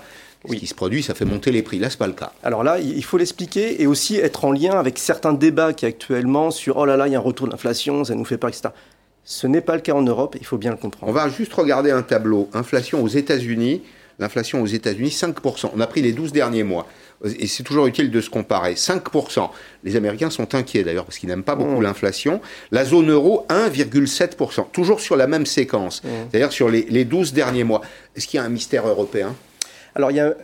ce 0.48 0.54
qui 0.54 0.66
se 0.66 0.74
produit, 0.74 1.02
ça 1.02 1.14
fait 1.14 1.24
monter 1.24 1.50
les 1.50 1.62
prix. 1.62 1.78
Là, 1.78 1.88
ce 1.88 1.94
n'est 1.94 1.98
pas 1.98 2.06
le 2.06 2.12
cas. 2.12 2.32
Alors 2.42 2.64
là, 2.64 2.78
il 2.78 3.04
faut 3.04 3.16
l'expliquer 3.16 3.80
et 3.82 3.86
aussi 3.86 4.16
être 4.16 4.44
en 4.44 4.52
lien 4.52 4.78
avec 4.78 4.98
certains 4.98 5.32
débats 5.32 5.72
qui 5.72 5.86
actuellement 5.86 6.50
sur 6.50 6.76
oh 6.76 6.84
là 6.84 6.96
là, 6.96 7.06
il 7.06 7.12
y 7.12 7.16
a 7.16 7.18
un 7.18 7.22
retour 7.22 7.46
de 7.46 7.52
l'inflation, 7.52 8.04
ça 8.04 8.14
nous 8.14 8.24
fait 8.24 8.38
peur, 8.38 8.50
etc. 8.50 8.68
Ce 9.24 9.46
n'est 9.46 9.62
pas 9.62 9.74
le 9.74 9.80
cas 9.80 9.94
en 9.94 10.02
Europe, 10.02 10.36
il 10.38 10.44
faut 10.44 10.58
bien 10.58 10.70
le 10.70 10.76
comprendre. 10.76 11.10
On 11.10 11.14
va 11.14 11.28
juste 11.30 11.54
regarder 11.54 11.90
un 11.90 12.02
tableau. 12.02 12.50
Inflation 12.52 13.02
aux 13.02 13.08
États-Unis. 13.08 13.82
L'inflation 14.18 14.62
aux 14.62 14.66
États-Unis, 14.66 15.08
5%. 15.08 15.70
On 15.74 15.80
a 15.80 15.86
pris 15.86 16.00
les 16.00 16.12
12 16.12 16.32
derniers 16.32 16.62
mois. 16.62 16.86
Et 17.24 17.46
c'est 17.46 17.62
toujours 17.62 17.86
utile 17.86 18.10
de 18.10 18.20
se 18.20 18.30
comparer. 18.30 18.74
5%. 18.74 19.48
Les 19.82 19.96
Américains 19.96 20.30
sont 20.30 20.54
inquiets 20.54 20.84
d'ailleurs 20.84 21.04
parce 21.04 21.18
qu'ils 21.18 21.28
n'aiment 21.30 21.42
pas 21.42 21.56
beaucoup 21.56 21.80
mmh. 21.80 21.82
l'inflation. 21.82 22.40
La 22.70 22.84
zone 22.84 23.10
euro, 23.10 23.46
1,7%. 23.48 24.70
Toujours 24.70 25.00
sur 25.00 25.16
la 25.16 25.26
même 25.26 25.46
séquence. 25.46 26.04
Mmh. 26.04 26.08
C'est-à-dire 26.30 26.52
sur 26.52 26.68
les, 26.68 26.82
les 26.82 27.04
12 27.04 27.32
derniers 27.32 27.64
mois. 27.64 27.80
Est-ce 28.14 28.28
qu'il 28.28 28.38
y 28.38 28.40
a 28.40 28.46
un 28.46 28.50
mystère 28.50 28.86
européen? 28.86 29.34
Alors, 29.94 30.10
il 30.10 30.16
y, 30.16 30.20
a, 30.20 30.34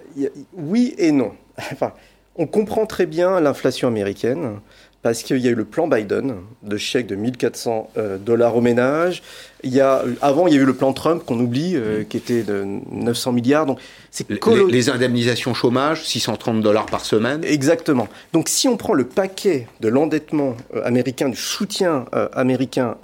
oui 0.54 0.94
et 0.98 1.12
non. 1.12 1.32
Enfin, 1.72 1.92
on 2.36 2.46
comprend 2.46 2.86
très 2.86 3.06
bien 3.06 3.40
l'inflation 3.40 3.88
américaine 3.88 4.60
parce 5.02 5.22
qu'il 5.22 5.38
y 5.38 5.48
a 5.48 5.50
eu 5.50 5.54
le 5.54 5.64
plan 5.64 5.88
Biden 5.88 6.36
de 6.62 6.76
chèque 6.76 7.06
de 7.06 7.14
1400 7.14 7.90
euh, 7.96 8.18
dollars 8.18 8.56
au 8.56 8.60
ménage. 8.60 9.22
Il 9.62 9.72
y 9.72 9.80
a, 9.80 10.02
avant, 10.20 10.46
il 10.46 10.54
y 10.54 10.58
a 10.58 10.60
eu 10.60 10.66
le 10.66 10.74
plan 10.74 10.92
Trump 10.92 11.22
qu'on 11.24 11.40
oublie, 11.40 11.72
euh, 11.74 12.04
qui 12.04 12.18
était 12.18 12.42
de 12.42 12.64
900 12.92 13.32
milliards. 13.32 13.66
Donc, 13.66 13.78
c'est 14.10 14.28
les, 14.28 14.38
les, 14.68 14.88
indemnisations 14.90 15.54
chômage, 15.54 16.04
630 16.04 16.60
dollars 16.60 16.86
par 16.86 17.04
semaine. 17.04 17.42
Exactement. 17.44 18.08
Donc, 18.32 18.48
si 18.48 18.68
on 18.68 18.76
prend 18.76 18.92
le 18.92 19.04
paquet 19.04 19.66
de 19.80 19.88
l'endettement 19.88 20.54
euh, 20.74 20.84
américain, 20.84 21.30
du 21.30 21.36
soutien 21.36 22.04
américain 22.32 22.96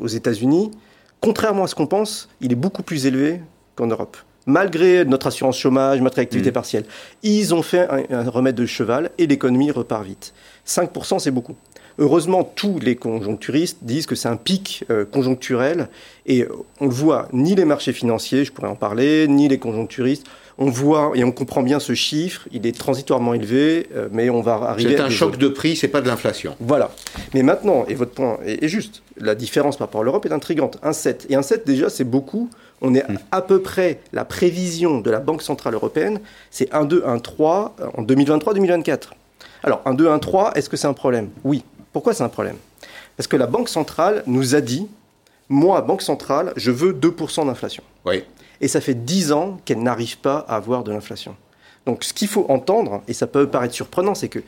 aux 0.00 0.08
États-Unis, 0.08 0.72
contrairement 1.20 1.64
à 1.64 1.66
ce 1.66 1.74
qu'on 1.74 1.86
pense, 1.86 2.28
il 2.40 2.52
est 2.52 2.56
beaucoup 2.56 2.82
plus 2.82 3.06
élevé 3.06 3.40
qu'en 3.76 3.86
Europe 3.86 4.16
malgré 4.46 5.04
notre 5.04 5.26
assurance 5.26 5.58
chômage, 5.58 6.00
notre 6.00 6.20
activité 6.20 6.50
mmh. 6.50 6.54
partielle. 6.54 6.84
Ils 7.22 7.54
ont 7.54 7.62
fait 7.62 7.88
un, 8.10 8.30
remède 8.30 8.54
de 8.54 8.66
cheval 8.66 9.10
et 9.18 9.26
l'économie 9.26 9.70
repart 9.70 10.04
vite. 10.04 10.32
5%, 10.66 11.18
c'est 11.18 11.30
beaucoup. 11.30 11.56
Heureusement, 11.98 12.44
tous 12.44 12.78
les 12.78 12.94
conjoncturistes 12.94 13.78
disent 13.82 14.06
que 14.06 14.14
c'est 14.14 14.28
un 14.28 14.36
pic 14.36 14.84
euh, 14.90 15.06
conjoncturel 15.06 15.88
et 16.26 16.46
on 16.80 16.86
le 16.86 16.92
voit, 16.92 17.28
ni 17.32 17.54
les 17.54 17.64
marchés 17.64 17.94
financiers, 17.94 18.44
je 18.44 18.52
pourrais 18.52 18.68
en 18.68 18.76
parler, 18.76 19.26
ni 19.28 19.48
les 19.48 19.58
conjoncturistes. 19.58 20.26
On 20.58 20.70
voit 20.70 21.12
et 21.14 21.24
on 21.24 21.32
comprend 21.32 21.62
bien 21.62 21.80
ce 21.80 21.94
chiffre, 21.94 22.48
il 22.52 22.66
est 22.66 22.76
transitoirement 22.76 23.34
élevé, 23.34 23.88
euh, 23.94 24.08
mais 24.12 24.30
on 24.30 24.40
va 24.42 24.54
arriver. 24.54 24.96
C'est 24.96 25.02
un 25.02 25.10
choc 25.10 25.38
de 25.38 25.48
prix, 25.48 25.76
c'est 25.76 25.88
pas 25.88 26.00
de 26.02 26.08
l'inflation. 26.08 26.54
Voilà. 26.60 26.90
Mais 27.34 27.42
maintenant, 27.42 27.84
et 27.88 27.94
votre 27.94 28.12
point 28.12 28.38
est, 28.44 28.68
juste, 28.68 29.02
la 29.18 29.34
différence 29.34 29.76
par 29.76 29.88
rapport 29.88 30.02
à 30.02 30.04
l'Europe 30.04 30.26
est 30.26 30.32
intrigante. 30.32 30.78
Un 30.82 30.92
7. 30.92 31.26
Et 31.30 31.34
un 31.34 31.42
7, 31.42 31.66
déjà, 31.66 31.90
c'est 31.90 32.04
beaucoup 32.04 32.50
on 32.80 32.94
est 32.94 33.08
hmm. 33.08 33.18
à 33.32 33.42
peu 33.42 33.62
près, 33.62 34.00
la 34.12 34.24
prévision 34.24 35.00
de 35.00 35.10
la 35.10 35.20
Banque 35.20 35.42
Centrale 35.42 35.74
Européenne, 35.74 36.20
c'est 36.50 36.72
1, 36.74 36.84
2, 36.84 37.04
1, 37.06 37.18
3 37.18 37.76
en 37.96 38.02
2023-2024. 38.02 39.10
Alors, 39.62 39.82
1, 39.84 39.94
2, 39.94 40.08
1, 40.08 40.18
3, 40.18 40.52
est-ce 40.54 40.68
que 40.68 40.76
c'est 40.76 40.86
un 40.86 40.92
problème? 40.92 41.30
Oui. 41.44 41.64
Pourquoi 41.92 42.14
c'est 42.14 42.22
un 42.22 42.28
problème? 42.28 42.56
Parce 43.16 43.26
que 43.26 43.36
la 43.36 43.46
Banque 43.46 43.68
Centrale 43.68 44.22
nous 44.26 44.54
a 44.54 44.60
dit, 44.60 44.86
moi, 45.48 45.80
Banque 45.80 46.02
Centrale, 46.02 46.52
je 46.56 46.70
veux 46.70 46.92
2% 46.92 47.46
d'inflation. 47.46 47.82
Oui. 48.04 48.24
Et 48.60 48.68
ça 48.68 48.80
fait 48.80 48.94
10 48.94 49.32
ans 49.32 49.58
qu'elle 49.64 49.82
n'arrive 49.82 50.18
pas 50.18 50.44
à 50.48 50.56
avoir 50.56 50.84
de 50.84 50.92
l'inflation. 50.92 51.36
Donc 51.86 52.04
ce 52.04 52.12
qu'il 52.12 52.28
faut 52.28 52.46
entendre, 52.48 53.02
et 53.06 53.12
ça 53.12 53.26
peut 53.26 53.48
paraître 53.48 53.74
surprenant, 53.74 54.14
c'est 54.14 54.28
que 54.28 54.40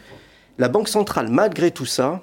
la 0.59 0.68
Banque 0.68 0.89
centrale, 0.89 1.29
malgré 1.29 1.70
tout 1.70 1.87
ça, 1.87 2.20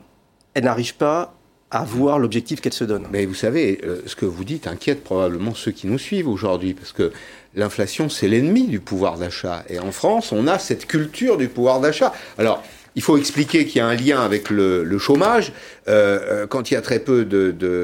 elle 0.53 0.65
n'arrive 0.65 0.95
pas 0.95 1.33
à 1.75 1.83
voir 1.83 2.19
l'objectif 2.19 2.61
qu'elle 2.61 2.73
se 2.73 2.85
donne. 2.85 3.05
Mais 3.11 3.25
vous 3.25 3.33
savez, 3.33 3.81
euh, 3.83 4.01
ce 4.05 4.15
que 4.15 4.25
vous 4.25 4.45
dites 4.45 4.65
inquiète 4.65 5.03
probablement 5.03 5.53
ceux 5.53 5.71
qui 5.71 5.87
nous 5.87 5.97
suivent 5.97 6.29
aujourd'hui, 6.29 6.73
parce 6.73 6.93
que 6.93 7.11
l'inflation, 7.53 8.07
c'est 8.07 8.29
l'ennemi 8.29 8.67
du 8.67 8.79
pouvoir 8.79 9.17
d'achat. 9.17 9.65
Et 9.67 9.77
en 9.79 9.91
France, 9.91 10.31
on 10.31 10.47
a 10.47 10.57
cette 10.57 10.85
culture 10.85 11.35
du 11.35 11.49
pouvoir 11.49 11.81
d'achat. 11.81 12.13
Alors, 12.37 12.63
il 12.95 13.01
faut 13.01 13.17
expliquer 13.17 13.65
qu'il 13.65 13.79
y 13.79 13.81
a 13.81 13.87
un 13.87 13.95
lien 13.95 14.21
avec 14.21 14.49
le, 14.49 14.97
chômage. 14.99 15.51
Euh, 15.89 16.19
euh, 16.43 16.47
quand 16.47 16.71
il 16.71 16.75
y 16.75 16.77
a 16.77 16.81
très 16.81 16.99
peu 16.99 17.25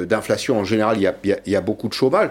d'inflation, 0.06 0.58
en 0.58 0.64
général, 0.64 0.98
il 0.98 1.36
y, 1.46 1.56
a, 1.58 1.62
beaucoup 1.62 1.89
de 1.89 1.94
chômage. 1.94 2.30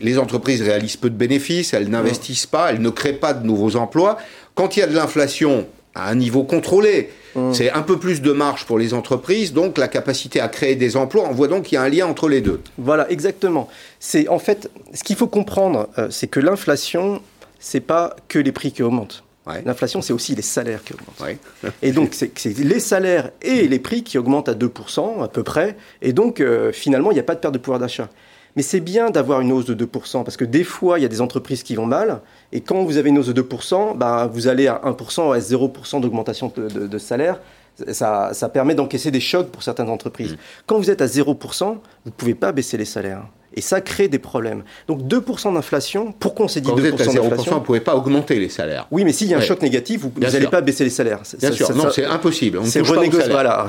Les 0.00 0.18
entreprises 0.18 0.62
réalisent 0.62 0.96
peu 0.96 1.10
de 1.10 1.14
bénéfices, 1.14 1.74
elles 1.74 1.90
n'investissent 1.90 2.46
pas, 2.46 2.70
elles 2.70 2.80
ne 2.80 2.88
créent 2.88 3.12
pas 3.12 3.34
de 3.34 3.46
nouveaux 3.46 3.76
emplois. 3.76 4.16
Quand 4.54 4.78
il 4.78 4.80
y 4.80 4.82
a 4.82 4.86
de 4.86 4.94
l'inflation 4.94 5.66
à 5.94 6.08
un 6.08 6.14
niveau 6.14 6.44
contrôlé, 6.44 7.10
mmh. 7.34 7.52
c'est 7.54 7.70
un 7.70 7.82
peu 7.82 7.98
plus 7.98 8.22
de 8.22 8.32
marge 8.32 8.66
pour 8.66 8.78
les 8.78 8.94
entreprises, 8.94 9.52
donc 9.52 9.78
la 9.78 9.88
capacité 9.88 10.40
à 10.40 10.48
créer 10.48 10.76
des 10.76 10.96
emplois, 10.96 11.24
on 11.28 11.32
voit 11.32 11.48
donc 11.48 11.64
qu'il 11.64 11.76
y 11.76 11.78
a 11.78 11.82
un 11.82 11.88
lien 11.88 12.06
entre 12.06 12.28
les 12.28 12.40
deux. 12.40 12.60
Voilà, 12.78 13.10
exactement. 13.10 13.68
C'est 14.00 14.28
en 14.28 14.38
fait, 14.38 14.70
ce 14.94 15.02
qu'il 15.04 15.16
faut 15.16 15.28
comprendre, 15.28 15.88
euh, 15.98 16.08
c'est 16.10 16.26
que 16.26 16.40
l'inflation, 16.40 17.22
c'est 17.58 17.80
pas 17.80 18.16
que 18.28 18.38
les 18.38 18.52
prix 18.52 18.72
qui 18.72 18.82
augmentent. 18.82 19.24
L'inflation, 19.64 20.02
c'est 20.02 20.12
aussi 20.12 20.34
les 20.34 20.42
salaires 20.42 20.84
qui 20.84 20.94
augmentent. 20.94 21.36
Et 21.82 21.90
donc, 21.90 22.14
c'est 22.14 22.58
les 22.58 22.80
salaires 22.80 23.30
et 23.42 23.66
les 23.66 23.78
prix 23.80 24.04
qui 24.04 24.16
augmentent 24.16 24.48
à 24.48 24.54
2% 24.54 25.22
à 25.22 25.28
peu 25.28 25.42
près. 25.42 25.76
Et 26.00 26.12
donc, 26.12 26.40
euh, 26.40 26.70
finalement, 26.72 27.10
il 27.10 27.14
n'y 27.14 27.20
a 27.20 27.24
pas 27.24 27.34
de 27.34 27.40
perte 27.40 27.54
de 27.54 27.58
pouvoir 27.58 27.80
d'achat. 27.80 28.08
Mais 28.56 28.62
c'est 28.62 28.80
bien 28.80 29.10
d'avoir 29.10 29.40
une 29.40 29.52
hausse 29.52 29.64
de 29.64 29.74
2%, 29.74 30.24
parce 30.24 30.36
que 30.36 30.44
des 30.44 30.64
fois, 30.64 30.98
il 30.98 31.02
y 31.02 31.04
a 31.04 31.08
des 31.08 31.20
entreprises 31.20 31.62
qui 31.62 31.74
vont 31.74 31.86
mal, 31.86 32.20
et 32.52 32.60
quand 32.60 32.84
vous 32.84 32.96
avez 32.98 33.08
une 33.08 33.18
hausse 33.18 33.28
de 33.28 33.42
2%, 33.42 33.96
bah, 33.96 34.28
vous 34.30 34.46
allez 34.46 34.66
à 34.68 34.80
1% 34.84 35.34
à 35.34 35.38
0% 35.38 36.00
d'augmentation 36.00 36.52
de, 36.56 36.98
salaire. 36.98 37.40
Ça, 37.88 38.34
ça 38.34 38.50
permet 38.50 38.74
d'encaisser 38.74 39.10
des 39.10 39.20
chocs 39.20 39.48
pour 39.48 39.62
certaines 39.62 39.88
entreprises. 39.88 40.34
Mmh. 40.34 40.38
Quand 40.66 40.76
vous 40.76 40.90
êtes 40.90 41.00
à 41.00 41.06
0%, 41.06 41.64
vous 41.64 41.78
ne 42.04 42.10
pouvez 42.10 42.34
pas 42.34 42.52
baisser 42.52 42.76
les 42.76 42.84
salaires. 42.84 43.24
Et 43.54 43.60
ça 43.60 43.80
crée 43.80 44.08
des 44.08 44.18
problèmes. 44.18 44.62
Donc 44.88 45.02
2% 45.02 45.54
d'inflation, 45.54 46.12
pourquoi 46.12 46.46
on 46.46 46.48
s'est 46.48 46.60
dit 46.60 46.68
Quand 46.68 46.76
2% 46.76 46.80
vous 46.80 46.86
êtes 46.86 47.00
à 47.00 47.04
0%, 47.04 47.48
vous 47.48 47.54
ne 47.54 47.60
pouvez 47.60 47.80
pas 47.80 47.94
augmenter 47.94 48.38
les 48.38 48.48
salaires. 48.48 48.86
Oui, 48.90 49.04
mais 49.04 49.12
s'il 49.12 49.28
y 49.28 49.34
a 49.34 49.38
un 49.38 49.40
choc 49.40 49.62
négatif, 49.62 50.02
vous 50.02 50.12
n'allez 50.20 50.46
pas 50.46 50.60
baisser 50.60 50.84
les 50.84 50.90
salaires. 50.90 51.20
Bien 51.38 51.52
sûr, 51.52 51.74
non, 51.74 51.90
c'est 51.90 52.04
impossible. 52.04 52.60
C'est 52.64 52.80
renégociation. 52.80 53.32
Voilà. 53.32 53.66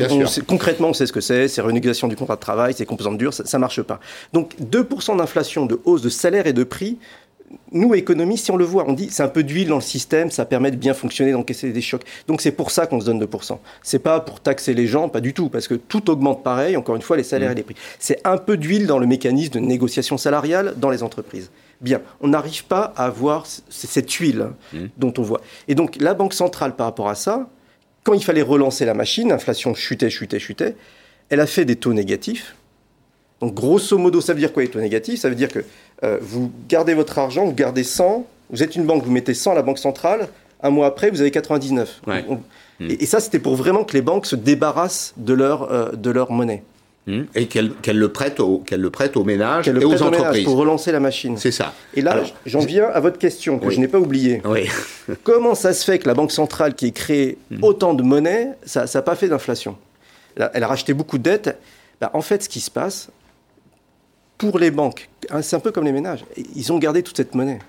concrètement, 0.48 0.90
on 0.90 0.94
sait 0.94 1.06
ce 1.06 1.14
que 1.14 1.22
c'est. 1.22 1.48
C'est 1.48 1.62
renégociation 1.62 2.08
du 2.08 2.16
contrat 2.16 2.36
de 2.36 2.42
travail, 2.42 2.74
c'est 2.76 2.86
composantes 2.86 3.18
dures, 3.18 3.34
ça 3.34 3.58
ne 3.58 3.62
marche 3.62 3.82
pas. 3.82 4.00
Donc 4.34 4.56
2% 4.62 5.18
d'inflation, 5.18 5.66
de 5.66 5.80
hausse 5.86 6.02
de 6.02 6.10
salaire 6.10 6.48
et 6.48 6.54
de 6.54 6.64
prix, 6.64 6.98
nous, 7.72 7.94
économistes, 7.96 8.46
si 8.46 8.52
on 8.52 8.58
le 8.58 8.66
voit, 8.66 8.86
on 8.88 8.94
dit 8.94 9.10
c'est 9.12 9.24
un 9.24 9.28
peu 9.28 9.44
d'huile 9.44 9.68
dans 9.68 9.76
le 9.76 9.82
système, 9.82 10.32
ça 10.32 10.46
permet 10.46 10.72
de 10.72 10.76
bien 10.76 10.94
fonctionner, 10.94 11.32
d'encaisser 11.32 11.72
des 11.72 11.82
chocs. 11.82 12.04
Donc 12.28 12.42
c'est 12.42 12.52
pour 12.52 12.72
ça 12.72 12.88
qu'on 12.88 13.00
se 13.00 13.06
donne 13.06 13.24
2%. 13.24 13.58
C'est 13.82 14.00
pas 14.00 14.20
pour 14.20 14.40
taxer 14.40 14.74
les 14.74 14.88
gens, 14.88 15.10
pas 15.10 15.22
du 15.22 15.34
tout, 15.34 15.50
parce 15.50 15.68
que 15.68 15.76
tout 15.76 16.10
augmente 16.10 16.44
pareil, 16.44 16.78
encore 16.78 16.96
une 16.96 17.02
fois, 17.02 17.18
les 17.18 17.24
salaires 17.24 17.52
et 17.52 17.56
les 17.56 17.64
prix. 17.64 17.76
C'est 18.00 18.20
un 18.26 18.38
peu 18.38 18.58
d'huile 18.58 18.88
dans 18.88 19.00
le 19.00 19.08
mécanisme 19.08 19.54
de 19.54 19.60
négociation 19.60 20.18
salariale 20.18 20.74
dans 20.78 20.90
les 20.90 21.04
entreprises. 21.04 21.50
Bien, 21.82 22.02
on 22.22 22.30
n'arrive 22.30 22.66
pas 22.66 22.94
à 22.96 23.06
avoir 23.06 23.46
cette 23.46 24.12
huile 24.12 24.50
mmh. 24.72 24.78
dont 24.98 25.14
on 25.18 25.22
voit. 25.22 25.42
Et 25.68 25.76
donc 25.76 25.98
la 26.00 26.14
Banque 26.14 26.34
centrale, 26.34 26.76
par 26.76 26.86
rapport 26.86 27.10
à 27.10 27.16
ça, 27.16 27.50
quand 28.04 28.14
il 28.14 28.24
fallait 28.24 28.42
relancer 28.42 28.86
la 28.86 28.94
machine, 28.94 29.30
l'inflation 29.30 29.74
chutait, 29.74 30.10
chutait, 30.10 30.40
chutait, 30.40 30.76
elle 31.30 31.40
a 31.40 31.48
fait 31.48 31.66
des 31.66 31.76
taux 31.76 31.94
négatifs. 31.94 32.56
Donc 33.40 33.54
grosso 33.54 33.98
modo, 33.98 34.22
ça 34.22 34.34
veut 34.34 34.40
dire 34.40 34.54
quoi 34.54 34.64
les 34.64 34.70
taux 34.70 34.80
négatifs? 34.80 35.20
Ça 35.20 35.30
veut 35.30 35.36
dire 35.36 35.50
que 35.50 35.66
euh, 36.04 36.18
vous 36.22 36.52
gardez 36.68 36.94
votre 36.94 37.18
argent, 37.18 37.46
vous 37.46 37.54
gardez 37.54 37.84
100, 37.84 38.26
vous 38.50 38.64
êtes 38.64 38.76
une 38.76 38.86
banque, 38.86 39.04
vous 39.04 39.12
mettez 39.12 39.34
100 39.34 39.52
à 39.52 39.56
la 39.56 39.62
banque 39.62 39.80
centrale, 39.80 40.28
un 40.62 40.70
mois 40.70 40.88
après, 40.88 41.10
vous 41.10 41.22
avez 41.22 41.32
99. 41.32 42.02
Hmm. 42.06 42.90
et, 42.90 43.06
ça, 43.06 43.20
c'était 43.20 43.40
pour 43.40 43.56
vraiment 43.56 43.84
que 43.84 43.94
les 43.94 44.02
banques 44.02 44.26
se 44.26 44.36
débarrassent 44.36 45.14
de 45.18 45.34
leur, 45.34 45.72
euh, 45.72 45.92
de 45.92 46.10
leur 46.10 46.32
monnaie. 46.32 46.64
Hmm. 47.06 47.24
Et 47.36 47.48
qu'elles 47.48 47.74
le 47.86 48.10
prêtent 48.10 48.40
aux, 48.40 48.64
le 48.72 48.90
prête 48.90 49.18
aux 49.18 49.26
ménages 49.26 49.68
et 49.68 49.74
aux 49.74 50.04
entreprises. 50.04 50.46
pour 50.46 50.56
relancer 50.56 50.92
la 50.94 51.02
machine. 51.02 51.38
C'est 51.38 51.52
ça. 51.52 51.74
Et 51.94 52.02
là, 52.02 52.24
j'en 52.46 52.60
viens 52.60 52.86
à 52.86 53.02
votre 53.02 53.18
question 53.18 53.60
que 53.60 53.70
je 53.70 53.80
n'ai 53.80 53.90
pas 53.90 54.00
oubliée. 54.00 54.42
Oui. 54.46 54.70
Comment 55.24 55.54
ça 55.54 55.74
se 55.74 55.84
fait 55.84 56.00
que 56.00 56.08
la 56.08 56.14
Banque 56.14 56.32
centrale 56.32 56.76
qui 56.76 56.88
ait 56.88 56.92
créé 56.92 57.38
hmm. 57.52 57.62
autant 57.62 57.94
de 57.94 58.04
monnaie, 58.04 58.50
ça 58.66 58.86
n'a 58.92 59.02
pas 59.02 59.16
fait 59.16 59.28
d'inflation? 59.28 59.78
Elle 60.36 60.64
a 60.64 60.68
racheté 60.68 60.94
beaucoup 60.94 61.18
de 61.18 61.24
dettes. 61.24 61.58
Bah, 62.00 62.10
en 62.14 62.22
fait, 62.22 62.44
ce 62.44 62.50
qui 62.50 62.62
se 62.62 62.72
passe, 62.72 63.10
pour 64.38 64.58
les 64.58 64.72
banques, 64.72 65.10
c'est 65.42 65.56
un 65.56 65.60
peu 65.60 65.72
comme 65.72 65.86
les 65.86 65.92
ménages, 65.92 66.26
ils 66.56 66.72
ont 66.72 66.78
gardé 66.78 67.04
toute 67.04 67.18
cette 67.18 67.36
monnaie. 67.36 67.60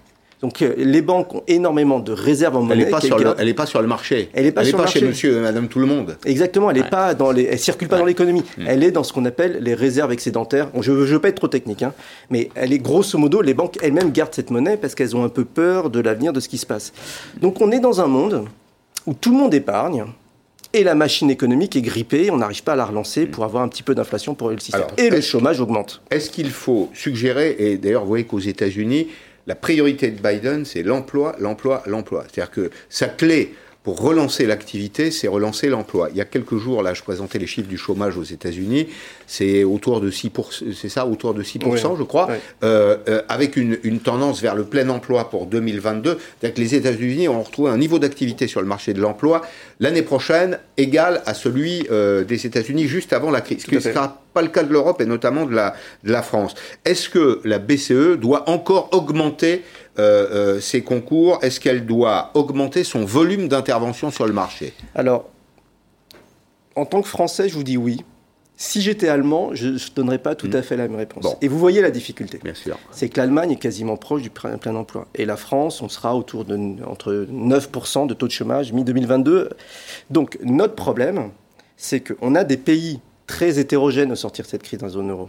Donc 0.45 0.61
euh, 0.61 0.75
les 0.77 1.01
banques 1.01 1.35
ont 1.35 1.43
énormément 1.47 2.01
de 2.01 2.13
réserves 2.13 2.57
en 2.57 2.61
monnaie. 2.61 2.83
Elle 2.83 2.85
n'est 2.85 2.91
pas, 2.91 3.01
sur 3.01 3.19
le, 3.19 3.55
pas 3.55 3.65
sur 3.65 3.81
le 3.81 3.89
marché. 3.89 4.29
Elle 4.35 4.45
n'est 4.45 4.53
pas, 4.53 4.63
pas 4.73 4.87
chez 4.87 5.01
monsieur 5.01 5.39
et 5.39 5.41
madame 5.41 5.69
tout 5.69 5.79
le 5.79 5.87
monde. 5.87 6.19
Exactement, 6.27 6.71
elle 6.71 6.77
ne 6.77 6.83
pas 6.83 7.15
dans 7.15 7.33
les, 7.33 7.45
elle 7.45 7.59
circule 7.59 7.89
pas 7.89 7.97
dans 7.97 8.05
l'économie. 8.05 8.43
Mm. 8.59 8.65
Elle 8.67 8.83
est 8.83 8.91
dans 8.91 9.05
ce 9.05 9.15
qu'on 9.15 9.25
appelle 9.25 9.59
les 9.63 9.73
réserves 9.73 10.13
excédentaires. 10.13 10.69
je 10.79 10.93
ne 10.93 10.97
veux 10.97 11.19
pas 11.19 11.29
être 11.29 11.37
trop 11.37 11.49
technique, 11.49 11.83
hein, 11.83 11.95
mais 12.29 12.51
elle 12.57 12.75
est 12.75 12.79
grosso 12.79 13.17
modo, 13.17 13.41
les 13.41 13.55
banques 13.55 13.79
elles-mêmes 13.81 14.11
gardent 14.11 14.35
cette 14.35 14.51
monnaie 14.51 14.77
parce 14.77 14.95
qu'elles 14.95 15.17
ont 15.17 15.25
un 15.25 15.31
peu 15.31 15.47
peur 15.47 15.89
de 15.89 16.01
l'avenir, 16.01 16.35
de 16.35 16.41
ce 16.41 16.51
qui 16.51 16.59
se 16.59 16.67
passe. 16.67 16.93
Donc 17.41 17.63
on 17.63 17.71
est 17.71 17.81
dans 17.81 18.03
un 18.03 18.07
monde 18.07 18.45
où 19.07 19.15
tout 19.15 19.31
le 19.31 19.39
monde 19.39 19.55
épargne, 19.55 20.05
et 20.75 20.85
la 20.85 20.95
machine 20.95 21.31
économique 21.31 21.77
est 21.77 21.83
grippée, 21.83 22.31
on 22.31 22.37
n'arrive 22.37 22.63
pas 22.65 22.73
à 22.73 22.77
la 22.77 22.85
relancer 22.85 23.27
pour 23.27 23.45
avoir 23.45 23.63
un 23.63 23.69
petit 23.69 23.85
peu 23.85 23.95
d'inflation 23.95 24.35
pour 24.35 24.51
le 24.51 24.59
système. 24.59 24.83
et 24.99 25.09
le 25.09 25.21
chômage 25.21 25.61
augmente. 25.61 26.03
Est-ce 26.11 26.29
qu'il 26.31 26.51
faut 26.51 26.91
suggérer, 26.93 27.55
et 27.59 27.79
d'ailleurs 27.79 28.03
vous 28.03 28.09
voyez 28.09 28.25
qu'aux 28.25 28.41
États-Unis, 28.41 29.09
la 29.47 29.55
priorité 29.55 30.11
de 30.11 30.21
Biden, 30.21 30.65
c'est 30.65 30.83
l'emploi, 30.83 31.37
l'emploi, 31.39 31.83
l'emploi. 31.87 32.25
C'est-à-dire 32.31 32.51
que 32.51 32.71
sa 32.89 33.07
clé 33.07 33.55
pour 33.85 34.01
relancer 34.01 34.47
l'activité, 34.47 35.11
c'est 35.11 35.29
relancer 35.29 35.69
l'emploi. 35.69 36.09
Il 36.11 36.17
y 36.17 36.21
a 36.23 36.25
quelques 36.25 36.57
jours, 36.57 36.83
là, 36.83 36.95
je 36.95 37.03
présentais 37.03 37.39
les 37.39 37.47
chiffres 37.47 37.69
du 37.69 37.77
chômage 37.77 38.17
aux 38.17 38.23
États-Unis. 38.23 38.89
C'est 39.27 39.63
autour 39.63 40.01
de 40.01 40.11
6%, 40.11 40.73
c'est 40.75 40.89
ça, 40.89 41.07
autour 41.07 41.35
de 41.35 41.43
6%, 41.43 41.99
je 41.99 42.03
crois, 42.03 42.31
euh, 42.63 42.97
euh, 43.09 43.21
avec 43.29 43.57
une, 43.57 43.79
une, 43.83 44.01
tendance 44.01 44.41
vers 44.41 44.55
le 44.55 44.65
plein 44.65 44.89
emploi 44.89 45.29
pour 45.29 45.45
2022. 45.47 46.17
C'est-à-dire 46.41 46.55
que 46.55 46.61
les 46.63 46.75
États-Unis 46.75 47.29
ont 47.29 47.43
retrouvé 47.43 47.71
un 47.71 47.77
niveau 47.77 47.99
d'activité 47.99 48.47
sur 48.47 48.63
le 48.63 48.67
marché 48.67 48.95
de 48.95 49.03
l'emploi 49.03 49.43
l'année 49.81 50.03
prochaine 50.03 50.59
égal 50.79 51.23
à 51.27 51.35
celui 51.35 51.87
euh, 51.91 52.25
des 52.25 52.47
États-Unis 52.47 52.87
juste 52.87 53.13
avant 53.13 53.31
la 53.31 53.43
crise. 53.43 53.63
Ce 53.63 53.67
qui 53.67 53.75
ne 53.75 53.81
sera 53.81 54.23
pas 54.33 54.41
le 54.41 54.49
cas 54.49 54.63
de 54.63 54.73
l'Europe 54.73 55.01
et 55.03 55.07
notamment 55.07 55.45
de 55.45 55.55
la, 55.55 55.75
de 56.05 56.11
la 56.11 56.23
France. 56.23 56.55
Est-ce 56.87 57.09
que 57.11 57.41
la 57.45 57.59
BCE 57.59 58.17
doit 58.19 58.49
encore 58.49 58.89
augmenter 58.93 59.63
euh, 59.99 60.57
euh, 60.57 60.61
ses 60.61 60.83
concours 60.83 61.39
Est-ce 61.43 61.61
qu'elle 61.61 61.87
doit 61.87 62.31
augmenter 62.35 62.85
son 62.85 63.05
volume 63.05 63.49
d'intervention 63.49 64.11
sur 64.11 64.27
le 64.27 64.33
marché? 64.33 64.73
Alors, 64.95 65.29
en 66.77 66.85
tant 66.85 67.03
que 67.03 67.09
Français, 67.09 67.49
je 67.49 67.55
vous 67.55 67.63
dis 67.63 67.77
oui. 67.77 68.05
Si 68.57 68.83
j'étais 68.83 69.09
allemand, 69.09 69.51
je 69.53 69.69
ne 69.69 69.95
donnerais 69.97 70.19
pas 70.19 70.37
tout 70.37 70.49
à 70.53 70.61
hmm. 70.61 70.63
fait 70.63 70.77
la 70.77 70.87
même 70.87 70.97
réponse. 70.97 71.27
Et 71.41 71.49
vous 71.49 71.59
voyez 71.59 71.81
la 71.81 71.91
difficulté. 71.91 72.39
Bien 72.43 72.55
sûr. 72.55 72.79
C'est 72.93 73.09
que 73.09 73.21
l'Allemagne 73.21 73.53
est 73.53 73.57
quasiment 73.57 73.97
proche 73.97 74.23
du 74.23 74.31
plein, 74.31 74.59
emploi. 74.75 75.09
Et 75.15 75.25
la 75.25 75.37
France, 75.37 75.83
on 75.83 75.89
sera 75.89 76.15
autour 76.15 76.45
de 76.45 76.57
entre 76.87 77.27
9% 77.31 78.07
de 78.07 78.15
taux 78.15 78.27
de 78.27 78.33
chômage 78.33 78.73
mi-2022. 78.73 79.49
Donc 80.11 80.39
notre 80.45 80.75
problème, 80.75 81.31
c'est 81.77 82.01
qu'on 82.01 82.37
a 82.37 82.45
des 82.45 82.57
pays 82.57 83.01
très 83.27 83.59
hétérogènes 83.59 84.13
au 84.13 84.17
sortir 84.17 84.45
de 84.45 84.51
cette 84.51 84.63
crise 84.63 84.79
dans 84.79 84.87
la 84.87 84.93
zone 84.93 85.11
euro. 85.11 85.29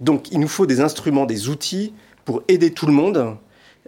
Donc 0.00 0.32
il 0.32 0.40
nous 0.40 0.48
faut 0.48 0.66
des 0.66 0.80
instruments, 0.80 1.26
des 1.26 1.48
outils 1.48 1.92
pour 2.24 2.42
aider 2.48 2.70
tout 2.70 2.86
le 2.86 2.92
monde 2.92 3.36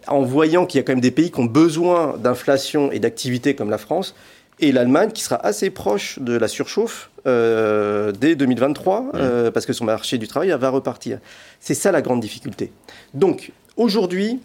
en 0.09 0.23
voyant 0.23 0.67
qu'il 0.67 0.79
y 0.79 0.81
a 0.81 0.85
quand 0.85 0.93
même 0.93 1.01
des 1.01 1.11
pays 1.11 1.31
qui 1.31 1.41
ont 1.41 1.47
besoin 1.47 2.17
d'inflation 2.19 2.91
et 2.93 2.99
d'activité 2.99 3.55
comme 3.55 3.71
la 3.71 3.79
France, 3.79 4.15
et 4.61 4.73
l'Allemagne 4.73 5.11
qui 5.13 5.23
sera 5.23 5.37
assez 5.45 5.71
proche 5.71 6.19
de 6.19 6.37
la 6.37 6.49
surchauffe 6.49 7.11
euh, 7.27 8.13
dès 8.13 8.37
2023, 8.37 9.01
mmh. 9.01 9.11
euh, 9.15 9.51
parce 9.51 9.67
que 9.67 9.73
son 9.73 9.85
marché 9.85 10.19
du 10.19 10.29
travail 10.29 10.55
va 10.59 10.71
repartir. 10.71 11.19
C'est 11.61 11.75
ça 11.75 11.93
la 11.93 12.01
grande 12.01 12.21
difficulté. 12.21 12.73
Donc 13.13 13.53
aujourd'hui, 13.77 14.41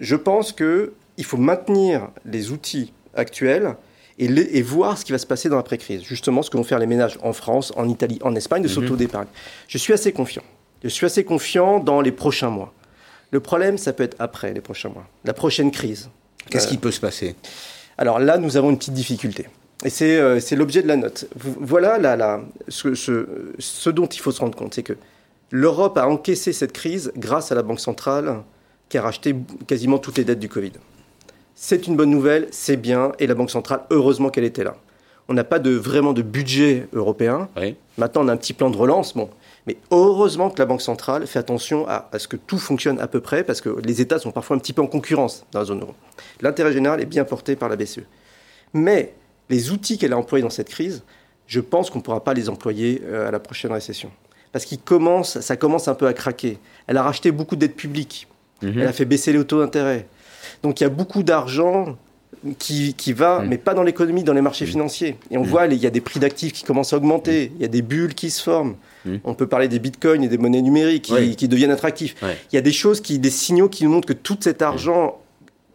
je 0.00 0.16
pense 0.16 0.52
qu'il 0.52 1.24
faut 1.24 1.36
maintenir 1.36 2.08
les 2.26 2.50
outils 2.50 2.92
actuels 3.14 3.76
et, 4.18 4.26
et, 4.26 4.62
voir 4.62 4.98
ce 4.98 5.04
qui 5.04 5.12
va 5.12 5.18
se 5.18 5.26
passer 5.26 5.48
dans 5.48 5.56
l'après-crise. 5.56 6.02
Justement, 6.02 6.42
ce 6.42 6.50
que 6.50 6.56
vont 6.56 6.64
faire 6.64 6.78
les 6.78 6.86
ménages 6.86 7.18
en 7.22 7.32
France, 7.32 7.72
en 7.76 7.88
Italie, 7.88 8.18
en 8.22 8.34
Espagne, 8.34 8.62
de 8.62 8.68
mmh. 8.68 8.96
d'épargne. 8.96 9.26
Je 9.66 9.78
suis 9.78 9.92
assez 9.92 10.12
confiant. 10.12 10.42
Je 10.82 10.88
suis 10.88 11.06
assez 11.06 11.24
confiant 11.24 11.80
dans 11.80 12.00
les 12.00 12.12
prochains 12.12 12.50
mois. 12.50 12.72
Le 13.34 13.40
problème, 13.40 13.78
ça 13.78 13.92
peut 13.92 14.04
être 14.04 14.14
après 14.20 14.52
les 14.54 14.60
prochains 14.60 14.90
mois, 14.90 15.08
la 15.24 15.32
prochaine 15.32 15.72
crise. 15.72 16.08
Qu'est-ce 16.48 16.68
qui 16.68 16.78
peut 16.78 16.92
se 16.92 17.00
passer? 17.00 17.34
Alors 17.98 18.20
là, 18.20 18.38
nous 18.38 18.56
avons 18.56 18.70
une 18.70 18.78
petite 18.78 18.94
difficulté. 18.94 19.48
Et 19.84 19.90
c'est 19.90 20.18
euh, 20.18 20.38
l'objet 20.52 20.82
de 20.82 20.86
la 20.86 20.94
note. 20.94 21.26
Voilà 21.34 21.98
la, 21.98 22.40
ce, 22.68 22.94
ce, 22.94 23.90
dont 23.90 24.06
il 24.06 24.20
faut 24.20 24.30
se 24.30 24.38
rendre 24.38 24.56
compte, 24.56 24.74
c'est 24.74 24.84
que 24.84 24.92
l'Europe 25.50 25.98
a 25.98 26.06
encaissé 26.06 26.52
cette 26.52 26.70
crise 26.70 27.10
grâce 27.16 27.50
à 27.50 27.56
la 27.56 27.64
Banque 27.64 27.80
centrale 27.80 28.36
qui 28.88 28.98
a 28.98 29.02
racheté 29.02 29.34
quasiment 29.66 29.98
toutes 29.98 30.18
les 30.18 30.24
dettes 30.24 30.38
du 30.38 30.48
Covid. 30.48 30.74
C'est 31.56 31.88
une 31.88 31.96
bonne 31.96 32.10
nouvelle, 32.10 32.46
c'est 32.52 32.76
bien, 32.76 33.10
et 33.18 33.26
la 33.26 33.34
Banque 33.34 33.50
centrale, 33.50 33.80
heureusement 33.90 34.28
qu'elle 34.28 34.44
était 34.44 34.62
là. 34.62 34.76
On 35.26 35.34
n'a 35.34 35.42
pas 35.42 35.58
de, 35.58 35.70
vraiment 35.70 36.12
de 36.12 36.22
budget 36.22 36.86
européen. 36.92 37.48
Maintenant, 37.98 38.26
on 38.26 38.28
a 38.28 38.32
un 38.32 38.36
petit 38.36 38.52
plan 38.52 38.70
de 38.70 38.76
relance. 38.76 39.12
Bon, 39.14 39.28
mais 39.66 39.76
heureusement 39.90 40.50
que 40.50 40.58
la 40.58 40.66
Banque 40.66 40.82
centrale 40.82 41.26
fait 41.26 41.38
attention 41.38 41.86
à, 41.88 42.08
ce 42.18 42.28
que 42.28 42.36
tout 42.36 42.58
fonctionne 42.58 43.00
à 43.00 43.06
peu 43.06 43.20
près, 43.20 43.44
parce 43.44 43.60
que 43.60 43.80
les 43.84 44.00
États 44.00 44.18
sont 44.18 44.30
parfois 44.30 44.56
un 44.56 44.58
petit 44.58 44.72
peu 44.72 44.82
en 44.82 44.86
concurrence 44.86 45.46
dans 45.52 45.60
la 45.60 45.64
zone 45.64 45.80
euro. 45.80 45.94
L'intérêt 46.40 46.72
général 46.72 47.00
est 47.00 47.06
bien 47.06 47.24
porté 47.24 47.56
par 47.56 47.68
la 47.68 47.76
BCE. 47.76 48.00
Mais 48.74 49.14
les 49.48 49.70
outils 49.70 49.98
qu'elle 49.98 50.12
a 50.12 50.18
employés 50.18 50.42
dans 50.42 50.50
cette 50.50 50.68
crise, 50.68 51.02
je 51.46 51.60
pense 51.60 51.90
qu'on 51.90 51.98
ne 51.98 52.04
pourra 52.04 52.22
pas 52.22 52.34
les 52.34 52.48
employer 52.48 53.02
à 53.06 53.30
la 53.30 53.38
prochaine 53.38 53.72
récession. 53.72 54.10
Parce 54.52 54.66
que 54.66 54.76
ça 55.24 55.56
commence 55.56 55.88
un 55.88 55.94
peu 55.94 56.06
à 56.06 56.12
craquer. 56.12 56.58
Elle 56.86 56.96
a 56.96 57.02
racheté 57.02 57.32
beaucoup 57.32 57.56
d'aides 57.56 57.74
publiques. 57.74 58.28
Mhm. 58.62 58.78
Elle 58.78 58.86
a 58.86 58.92
fait 58.92 59.04
baisser 59.04 59.32
les 59.32 59.44
taux 59.44 59.60
d'intérêt. 59.60 60.06
Donc 60.62 60.80
il 60.80 60.84
y 60.84 60.86
a 60.86 60.90
beaucoup 60.90 61.22
d'argent 61.22 61.96
qui, 62.58 62.94
va, 63.12 63.40
mm. 63.40 63.48
mais 63.48 63.58
pas 63.58 63.74
dans 63.74 63.82
l'économie, 63.82 64.22
dans 64.22 64.32
les 64.32 64.40
marchés 64.40 64.64
mm. 64.64 64.68
financiers. 64.68 65.16
Et 65.30 65.38
on 65.38 65.42
voit, 65.42 65.66
il 65.66 65.74
y 65.74 65.86
a 65.86 65.90
des 65.90 66.00
prix 66.00 66.20
d'actifs 66.20 66.52
qui 66.52 66.64
commencent 66.64 66.92
à 66.92 66.96
augmenter, 66.96 67.52
il 67.56 67.62
y 67.62 67.64
a 67.64 67.68
des 67.68 67.82
bulles 67.82 68.14
qui 68.14 68.30
se 68.30 68.42
forment. 68.42 68.76
On 69.24 69.34
peut 69.34 69.46
parler 69.46 69.68
des 69.68 69.78
bitcoins 69.78 70.22
et 70.22 70.28
des 70.28 70.38
monnaies 70.38 70.62
numériques 70.62 71.12
qui, 71.36 71.48
deviennent 71.48 71.70
attractifs. 71.70 72.16
Il 72.22 72.54
y 72.54 72.58
a 72.58 72.62
des 72.62 72.72
choses, 72.72 73.00
qui, 73.00 73.18
des 73.18 73.30
signaux 73.30 73.68
qui 73.68 73.84
nous 73.84 73.90
montrent 73.90 74.08
que 74.08 74.12
tout 74.12 74.38
cet 74.40 74.62
argent 74.62 75.20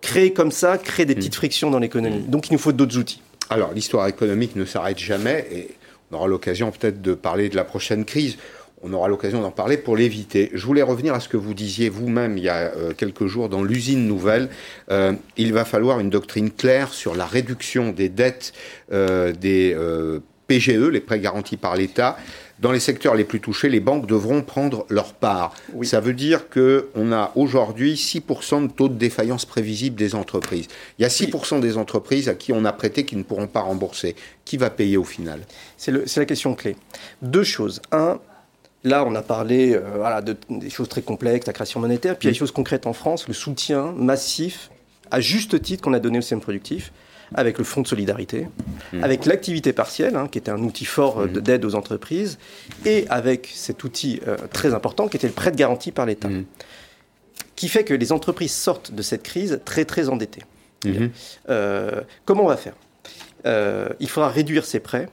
créé 0.01 0.31
comme 0.31 0.51
ça 0.51 0.77
crée 0.77 1.05
des 1.05 1.15
petites 1.15 1.35
frictions 1.35 1.69
dans 1.69 1.79
l'économie. 1.79 2.21
Donc 2.21 2.49
il 2.49 2.53
nous 2.53 2.59
faut 2.59 2.71
d'autres 2.71 2.97
outils. 2.97 3.21
Alors 3.49 3.73
l'histoire 3.73 4.07
économique 4.07 4.55
ne 4.55 4.65
s'arrête 4.65 4.99
jamais 4.99 5.47
et 5.51 5.69
on 6.11 6.15
aura 6.15 6.27
l'occasion 6.27 6.71
peut-être 6.71 7.01
de 7.01 7.13
parler 7.13 7.49
de 7.49 7.55
la 7.55 7.63
prochaine 7.63 8.05
crise 8.05 8.37
on 8.81 8.93
aura 8.93 9.07
l'occasion 9.07 9.41
d'en 9.41 9.51
parler 9.51 9.77
pour 9.77 9.97
l'éviter. 9.97 10.49
Je 10.53 10.65
voulais 10.65 10.81
revenir 10.81 11.13
à 11.13 11.19
ce 11.19 11.27
que 11.27 11.37
vous 11.37 11.53
disiez 11.53 11.89
vous-même 11.89 12.37
il 12.37 12.43
y 12.43 12.49
a 12.49 12.73
euh, 12.75 12.93
quelques 12.95 13.27
jours 13.27 13.49
dans 13.49 13.63
l'usine 13.63 14.07
nouvelle. 14.07 14.49
Euh, 14.89 15.13
il 15.37 15.53
va 15.53 15.65
falloir 15.65 15.99
une 15.99 16.09
doctrine 16.09 16.51
claire 16.51 16.93
sur 16.93 17.15
la 17.15 17.25
réduction 17.25 17.91
des 17.91 18.09
dettes 18.09 18.53
euh, 18.91 19.33
des 19.33 19.75
PGE, 20.47 20.89
les 20.89 20.99
prêts 20.99 21.19
garantis 21.19 21.57
par 21.57 21.75
l'État. 21.75 22.17
Dans 22.61 22.73
les 22.73 22.79
secteurs 22.79 23.15
les 23.15 23.23
plus 23.23 23.39
touchés, 23.39 23.69
les 23.69 23.79
banques 23.79 24.05
devront 24.05 24.41
prendre 24.41 24.85
leur 24.89 25.13
part. 25.13 25.53
Ça 25.83 26.01
veut 26.01 26.13
dire 26.13 26.49
qu'on 26.49 27.11
a 27.13 27.31
aujourd'hui 27.35 27.93
6% 27.93 28.67
de 28.67 28.71
taux 28.71 28.89
de 28.89 28.95
défaillance 28.95 29.45
prévisible 29.45 29.95
des 29.95 30.13
entreprises. 30.13 30.67
Il 30.97 31.03
y 31.03 31.05
a 31.05 31.07
6% 31.07 31.61
des 31.61 31.77
entreprises 31.77 32.27
à 32.27 32.35
qui 32.35 32.51
on 32.51 32.65
a 32.65 32.73
prêté 32.73 33.05
qui 33.05 33.15
ne 33.15 33.23
pourront 33.23 33.47
pas 33.47 33.61
rembourser. 33.61 34.15
Qui 34.43 34.57
va 34.57 34.69
payer 34.69 34.97
au 34.97 35.05
final? 35.05 35.41
C'est 35.77 36.17
la 36.17 36.25
question 36.25 36.53
clé. 36.53 36.75
Deux 37.21 37.43
choses. 37.43 37.81
Un, 37.91 38.19
Là, 38.85 39.03
on 39.05 39.13
a 39.15 39.21
parlé 39.21 39.73
euh, 39.73 39.81
voilà, 39.97 40.21
de, 40.21 40.37
des 40.49 40.69
choses 40.69 40.87
très 40.87 41.01
complexes, 41.01 41.45
la 41.47 41.53
création 41.53 41.81
monétaire, 41.81 42.17
puis 42.17 42.27
il 42.27 42.29
y 42.29 42.31
a 42.31 42.33
des 42.33 42.39
choses 42.39 42.51
concrètes 42.51 42.87
en 42.87 42.93
France, 42.93 43.27
le 43.27 43.33
soutien 43.33 43.91
massif, 43.91 44.71
à 45.11 45.19
juste 45.19 45.61
titre, 45.61 45.83
qu'on 45.83 45.93
a 45.93 45.99
donné 45.99 46.19
au 46.19 46.21
système 46.21 46.39
productif, 46.39 46.93
avec 47.35 47.57
le 47.57 47.63
fonds 47.63 47.81
de 47.81 47.87
solidarité, 47.87 48.47
mmh. 48.93 49.03
avec 49.03 49.25
l'activité 49.25 49.73
partielle, 49.73 50.15
hein, 50.15 50.27
qui 50.27 50.37
était 50.37 50.51
un 50.51 50.61
outil 50.61 50.85
fort 50.85 51.19
euh, 51.19 51.27
mmh. 51.27 51.39
d'aide 51.39 51.65
aux 51.65 51.75
entreprises, 51.75 52.37
et 52.85 53.05
avec 53.09 53.49
cet 53.53 53.83
outil 53.83 54.21
euh, 54.27 54.37
très 54.51 54.73
important 54.73 55.07
qui 55.07 55.17
était 55.17 55.27
le 55.27 55.33
prêt 55.33 55.51
de 55.51 55.57
garantie 55.57 55.91
par 55.91 56.05
l'État, 56.05 56.29
mmh. 56.29 56.45
qui 57.55 57.69
fait 57.69 57.83
que 57.83 57.93
les 57.93 58.11
entreprises 58.11 58.53
sortent 58.53 58.91
de 58.91 59.01
cette 59.01 59.23
crise 59.23 59.59
très 59.65 59.85
très 59.85 60.09
endettées. 60.09 60.43
comment 62.25 62.43
on 62.43 62.47
va 62.47 62.57
faire? 62.57 62.75
Il 63.99 64.09
faudra 64.09 64.29
réduire 64.29 64.65
ces 64.65 64.79
prêts 64.79 65.09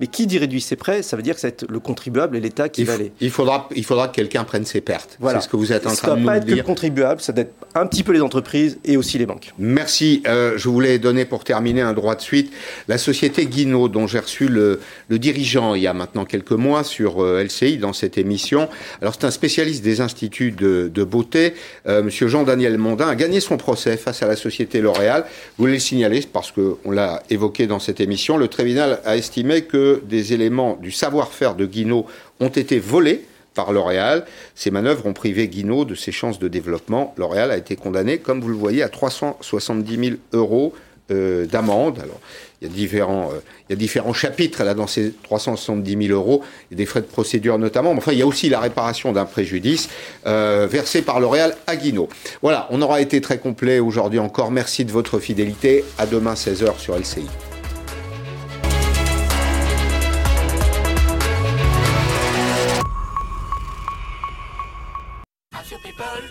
mais 0.00 0.06
qui 0.06 0.26
dit 0.26 0.38
réduire 0.38 0.62
ses 0.62 0.76
prêts 0.76 1.02
Ça 1.02 1.16
veut 1.16 1.22
dire 1.22 1.34
que 1.34 1.40
c'est 1.40 1.64
le 1.68 1.80
contribuable 1.80 2.36
et 2.36 2.40
l'État 2.40 2.68
qui 2.68 2.84
va 2.84 2.94
aller. 2.94 3.12
Il 3.20 3.30
faudra, 3.30 3.68
il 3.74 3.84
faudra 3.84 4.08
que 4.08 4.14
quelqu'un 4.14 4.44
prenne 4.44 4.64
ses 4.64 4.80
pertes. 4.80 5.16
Voilà. 5.20 5.40
C'est 5.40 5.46
ce 5.46 5.50
que 5.50 5.56
vous 5.56 5.72
êtes 5.72 5.86
en 5.86 5.94
train 5.94 6.16
de 6.16 6.20
nous 6.20 6.22
dire. 6.22 6.26
Ça 6.26 6.34
ne 6.34 6.40
pas 6.40 6.44
être 6.44 6.46
que 6.46 6.54
le 6.54 6.62
contribuable, 6.62 7.20
ça 7.20 7.32
doit 7.32 7.42
être 7.42 7.54
un 7.74 7.86
petit 7.86 8.02
peu 8.02 8.12
les 8.12 8.20
entreprises 8.20 8.78
et 8.84 8.96
aussi 8.96 9.18
les 9.18 9.26
banques. 9.26 9.52
Merci. 9.58 10.22
Euh, 10.26 10.54
je 10.56 10.68
voulais 10.68 10.98
donner 10.98 11.24
pour 11.24 11.44
terminer 11.44 11.80
un 11.80 11.92
droit 11.92 12.14
de 12.14 12.20
suite. 12.20 12.52
La 12.88 12.98
société 12.98 13.46
Guinaud, 13.46 13.88
dont 13.88 14.06
j'ai 14.06 14.18
reçu 14.18 14.48
le, 14.48 14.80
le, 15.08 15.18
dirigeant 15.18 15.74
il 15.74 15.82
y 15.82 15.86
a 15.86 15.92
maintenant 15.92 16.24
quelques 16.24 16.52
mois 16.52 16.84
sur 16.84 17.22
euh, 17.22 17.42
LCI 17.42 17.78
dans 17.78 17.92
cette 17.92 18.18
émission. 18.18 18.68
Alors 19.00 19.14
c'est 19.14 19.26
un 19.26 19.30
spécialiste 19.30 19.82
des 19.84 20.00
instituts 20.00 20.52
de, 20.52 20.90
de 20.92 21.04
beauté. 21.04 21.54
Euh, 21.86 22.02
Monsieur 22.02 22.28
Jean-Daniel 22.28 22.78
Mondin 22.78 23.08
a 23.08 23.14
gagné 23.14 23.40
son 23.40 23.56
procès 23.56 23.96
face 23.96 24.22
à 24.22 24.26
la 24.26 24.36
société 24.36 24.80
L'Oréal. 24.80 25.24
Vous 25.56 25.64
voulez 25.64 25.74
le 25.74 25.78
signaler 25.78 26.22
parce 26.32 26.52
qu'on 26.52 26.90
l'a 26.90 27.22
évoqué 27.30 27.66
dans 27.66 27.78
cette 27.78 28.00
émission. 28.00 28.36
Le 28.36 28.48
tribunal 28.48 29.00
a 29.04 29.16
estimé 29.16 29.62
des 30.04 30.32
éléments 30.32 30.76
du 30.80 30.90
savoir-faire 30.90 31.54
de 31.54 31.66
Guinaud 31.66 32.06
ont 32.40 32.48
été 32.48 32.78
volés 32.78 33.24
par 33.54 33.72
L'Oréal. 33.72 34.24
Ces 34.54 34.70
manœuvres 34.70 35.06
ont 35.06 35.12
privé 35.12 35.48
Guinaud 35.48 35.84
de 35.84 35.94
ses 35.94 36.12
chances 36.12 36.38
de 36.38 36.48
développement. 36.48 37.14
L'Oréal 37.16 37.50
a 37.50 37.56
été 37.56 37.76
condamné, 37.76 38.18
comme 38.18 38.40
vous 38.40 38.48
le 38.48 38.56
voyez, 38.56 38.82
à 38.82 38.88
370 38.88 40.08
000 40.08 40.16
euros 40.32 40.74
euh, 41.10 41.46
d'amende. 41.46 41.98
Alors, 41.98 42.18
il 42.60 42.68
y, 42.68 42.70
a 42.70 42.74
différents, 42.74 43.30
euh, 43.30 43.40
il 43.68 43.72
y 43.72 43.74
a 43.74 43.76
différents 43.76 44.14
chapitres 44.14 44.64
là, 44.64 44.72
dans 44.72 44.86
ces 44.86 45.12
370 45.24 46.06
000 46.06 46.18
euros, 46.18 46.42
et 46.72 46.74
des 46.74 46.86
frais 46.86 47.02
de 47.02 47.06
procédure 47.06 47.58
notamment. 47.58 47.92
Enfin, 47.92 48.12
il 48.12 48.18
y 48.18 48.22
a 48.22 48.26
aussi 48.26 48.48
la 48.48 48.58
réparation 48.58 49.12
d'un 49.12 49.26
préjudice 49.26 49.88
euh, 50.26 50.66
versé 50.70 51.02
par 51.02 51.20
L'Oréal 51.20 51.56
à 51.66 51.76
Guinaud. 51.76 52.08
Voilà, 52.42 52.66
on 52.70 52.80
aura 52.80 53.00
été 53.00 53.20
très 53.20 53.38
complet 53.38 53.80
aujourd'hui 53.80 54.18
encore. 54.18 54.50
Merci 54.50 54.84
de 54.84 54.92
votre 54.92 55.18
fidélité. 55.18 55.84
À 55.98 56.06
demain, 56.06 56.34
16h 56.34 56.78
sur 56.78 56.96
LCI. 56.96 57.53